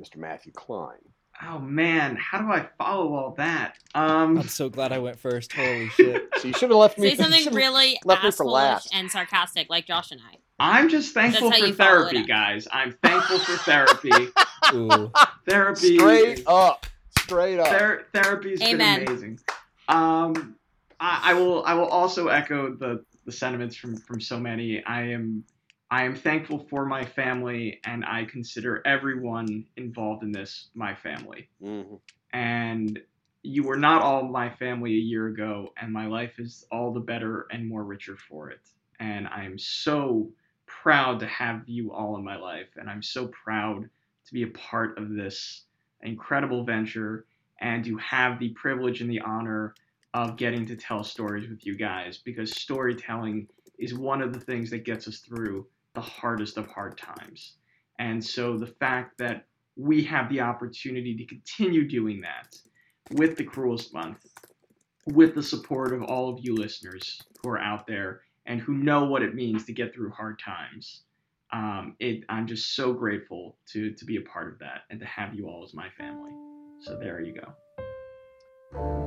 Mr. 0.00 0.16
Matthew 0.16 0.52
Klein. 0.52 0.98
Oh 1.42 1.58
man, 1.58 2.16
how 2.16 2.38
do 2.38 2.46
I 2.52 2.68
follow 2.78 3.14
all 3.14 3.34
that? 3.38 3.74
Um, 3.94 4.38
I'm 4.38 4.48
so 4.48 4.68
glad 4.68 4.92
I 4.92 4.98
went 4.98 5.18
first. 5.18 5.52
Holy 5.54 5.88
shit! 5.90 6.28
So 6.38 6.48
you 6.48 6.54
should 6.54 6.70
have 6.70 6.78
left 6.78 6.98
me. 6.98 7.10
Say 7.10 7.16
something 7.16 7.54
really 7.54 7.98
left 8.04 8.22
me 8.22 8.30
for 8.30 8.44
assholeish 8.44 8.52
last. 8.52 8.94
and 8.94 9.10
sarcastic, 9.10 9.68
like 9.70 9.86
Josh 9.86 10.10
and 10.10 10.20
I. 10.20 10.36
I'm 10.58 10.88
just 10.88 11.12
thankful 11.14 11.50
for 11.50 11.56
you 11.58 11.74
follow 11.74 12.06
it 12.06 12.10
therapy, 12.12 12.24
guys. 12.24 12.68
I'm 12.70 12.96
thankful 13.02 13.38
for 13.38 13.56
therapy. 13.64 14.28
Ooh, 14.72 15.10
therapy. 15.48 15.96
Straight 15.98 16.42
up, 16.46 16.86
straight 17.18 17.58
up. 17.58 17.66
Ther- 17.68 18.06
therapy's 18.12 18.62
Amen. 18.62 19.00
been 19.00 19.08
amazing. 19.08 19.40
Um, 19.88 20.54
I, 21.00 21.30
I 21.30 21.34
will. 21.34 21.64
I 21.64 21.74
will 21.74 21.86
also 21.86 22.28
echo 22.28 22.74
the 22.74 23.04
the 23.24 23.32
sentiments 23.32 23.76
from 23.76 23.96
from 23.96 24.20
so 24.20 24.38
many. 24.38 24.84
I 24.84 25.02
am. 25.08 25.44
I 25.90 26.04
am 26.04 26.14
thankful 26.14 26.66
for 26.70 26.86
my 26.86 27.04
family, 27.04 27.80
and 27.84 28.04
I 28.04 28.24
consider 28.24 28.82
everyone 28.86 29.66
involved 29.76 30.22
in 30.22 30.32
this 30.32 30.70
my 30.74 30.94
family. 30.94 31.48
Mhm. 31.62 32.00
And 32.32 33.00
you 33.42 33.62
were 33.62 33.76
not 33.76 34.02
all 34.02 34.26
my 34.26 34.50
family 34.50 34.94
a 34.94 35.00
year 35.00 35.28
ago, 35.28 35.72
and 35.76 35.92
my 35.92 36.06
life 36.06 36.38
is 36.38 36.66
all 36.72 36.92
the 36.92 37.00
better 37.00 37.46
and 37.50 37.68
more 37.68 37.84
richer 37.84 38.16
for 38.16 38.50
it. 38.50 38.60
And 38.98 39.28
I 39.28 39.44
am 39.44 39.58
so 39.58 40.32
proud 40.66 41.20
to 41.20 41.26
have 41.26 41.62
you 41.68 41.92
all 41.92 42.16
in 42.16 42.24
my 42.24 42.36
life, 42.36 42.68
and 42.76 42.88
I'm 42.88 43.02
so 43.02 43.28
proud 43.28 43.88
to 44.26 44.32
be 44.32 44.42
a 44.42 44.48
part 44.48 44.98
of 44.98 45.10
this 45.10 45.64
incredible 46.02 46.64
venture 46.64 47.26
and 47.60 47.84
to 47.84 47.96
have 47.98 48.38
the 48.38 48.50
privilege 48.50 49.00
and 49.00 49.10
the 49.10 49.20
honor 49.20 49.74
of 50.14 50.36
getting 50.36 50.64
to 50.64 50.76
tell 50.76 51.02
stories 51.02 51.48
with 51.48 51.66
you 51.66 51.76
guys 51.76 52.18
because 52.18 52.56
storytelling 52.56 53.48
is 53.78 53.94
one 53.94 54.22
of 54.22 54.32
the 54.32 54.40
things 54.40 54.70
that 54.70 54.84
gets 54.84 55.08
us 55.08 55.18
through 55.18 55.66
the 55.94 56.00
hardest 56.00 56.56
of 56.56 56.66
hard 56.68 56.96
times. 56.96 57.54
And 57.98 58.24
so 58.24 58.56
the 58.56 58.68
fact 58.68 59.18
that 59.18 59.46
we 59.76 60.04
have 60.04 60.28
the 60.28 60.40
opportunity 60.40 61.16
to 61.16 61.26
continue 61.26 61.86
doing 61.86 62.20
that 62.20 62.56
with 63.10 63.36
the 63.36 63.44
Cruelest 63.44 63.92
Month, 63.92 64.24
with 65.06 65.34
the 65.34 65.42
support 65.42 65.92
of 65.92 66.02
all 66.04 66.32
of 66.32 66.38
you 66.40 66.54
listeners 66.54 67.20
who 67.42 67.50
are 67.50 67.60
out 67.60 67.86
there 67.86 68.22
and 68.46 68.60
who 68.60 68.74
know 68.74 69.04
what 69.04 69.22
it 69.22 69.34
means 69.34 69.64
to 69.64 69.72
get 69.72 69.92
through 69.92 70.10
hard 70.10 70.38
times. 70.38 71.02
Um, 71.52 71.96
it, 71.98 72.24
I'm 72.28 72.46
just 72.46 72.74
so 72.74 72.92
grateful 72.92 73.56
to, 73.72 73.92
to 73.92 74.04
be 74.04 74.16
a 74.16 74.22
part 74.22 74.52
of 74.52 74.58
that 74.60 74.82
and 74.90 75.00
to 75.00 75.06
have 75.06 75.34
you 75.34 75.48
all 75.48 75.64
as 75.64 75.74
my 75.74 75.88
family. 75.98 76.32
So 76.80 76.98
there 76.98 77.20
you 77.20 77.34
go. 77.34 79.03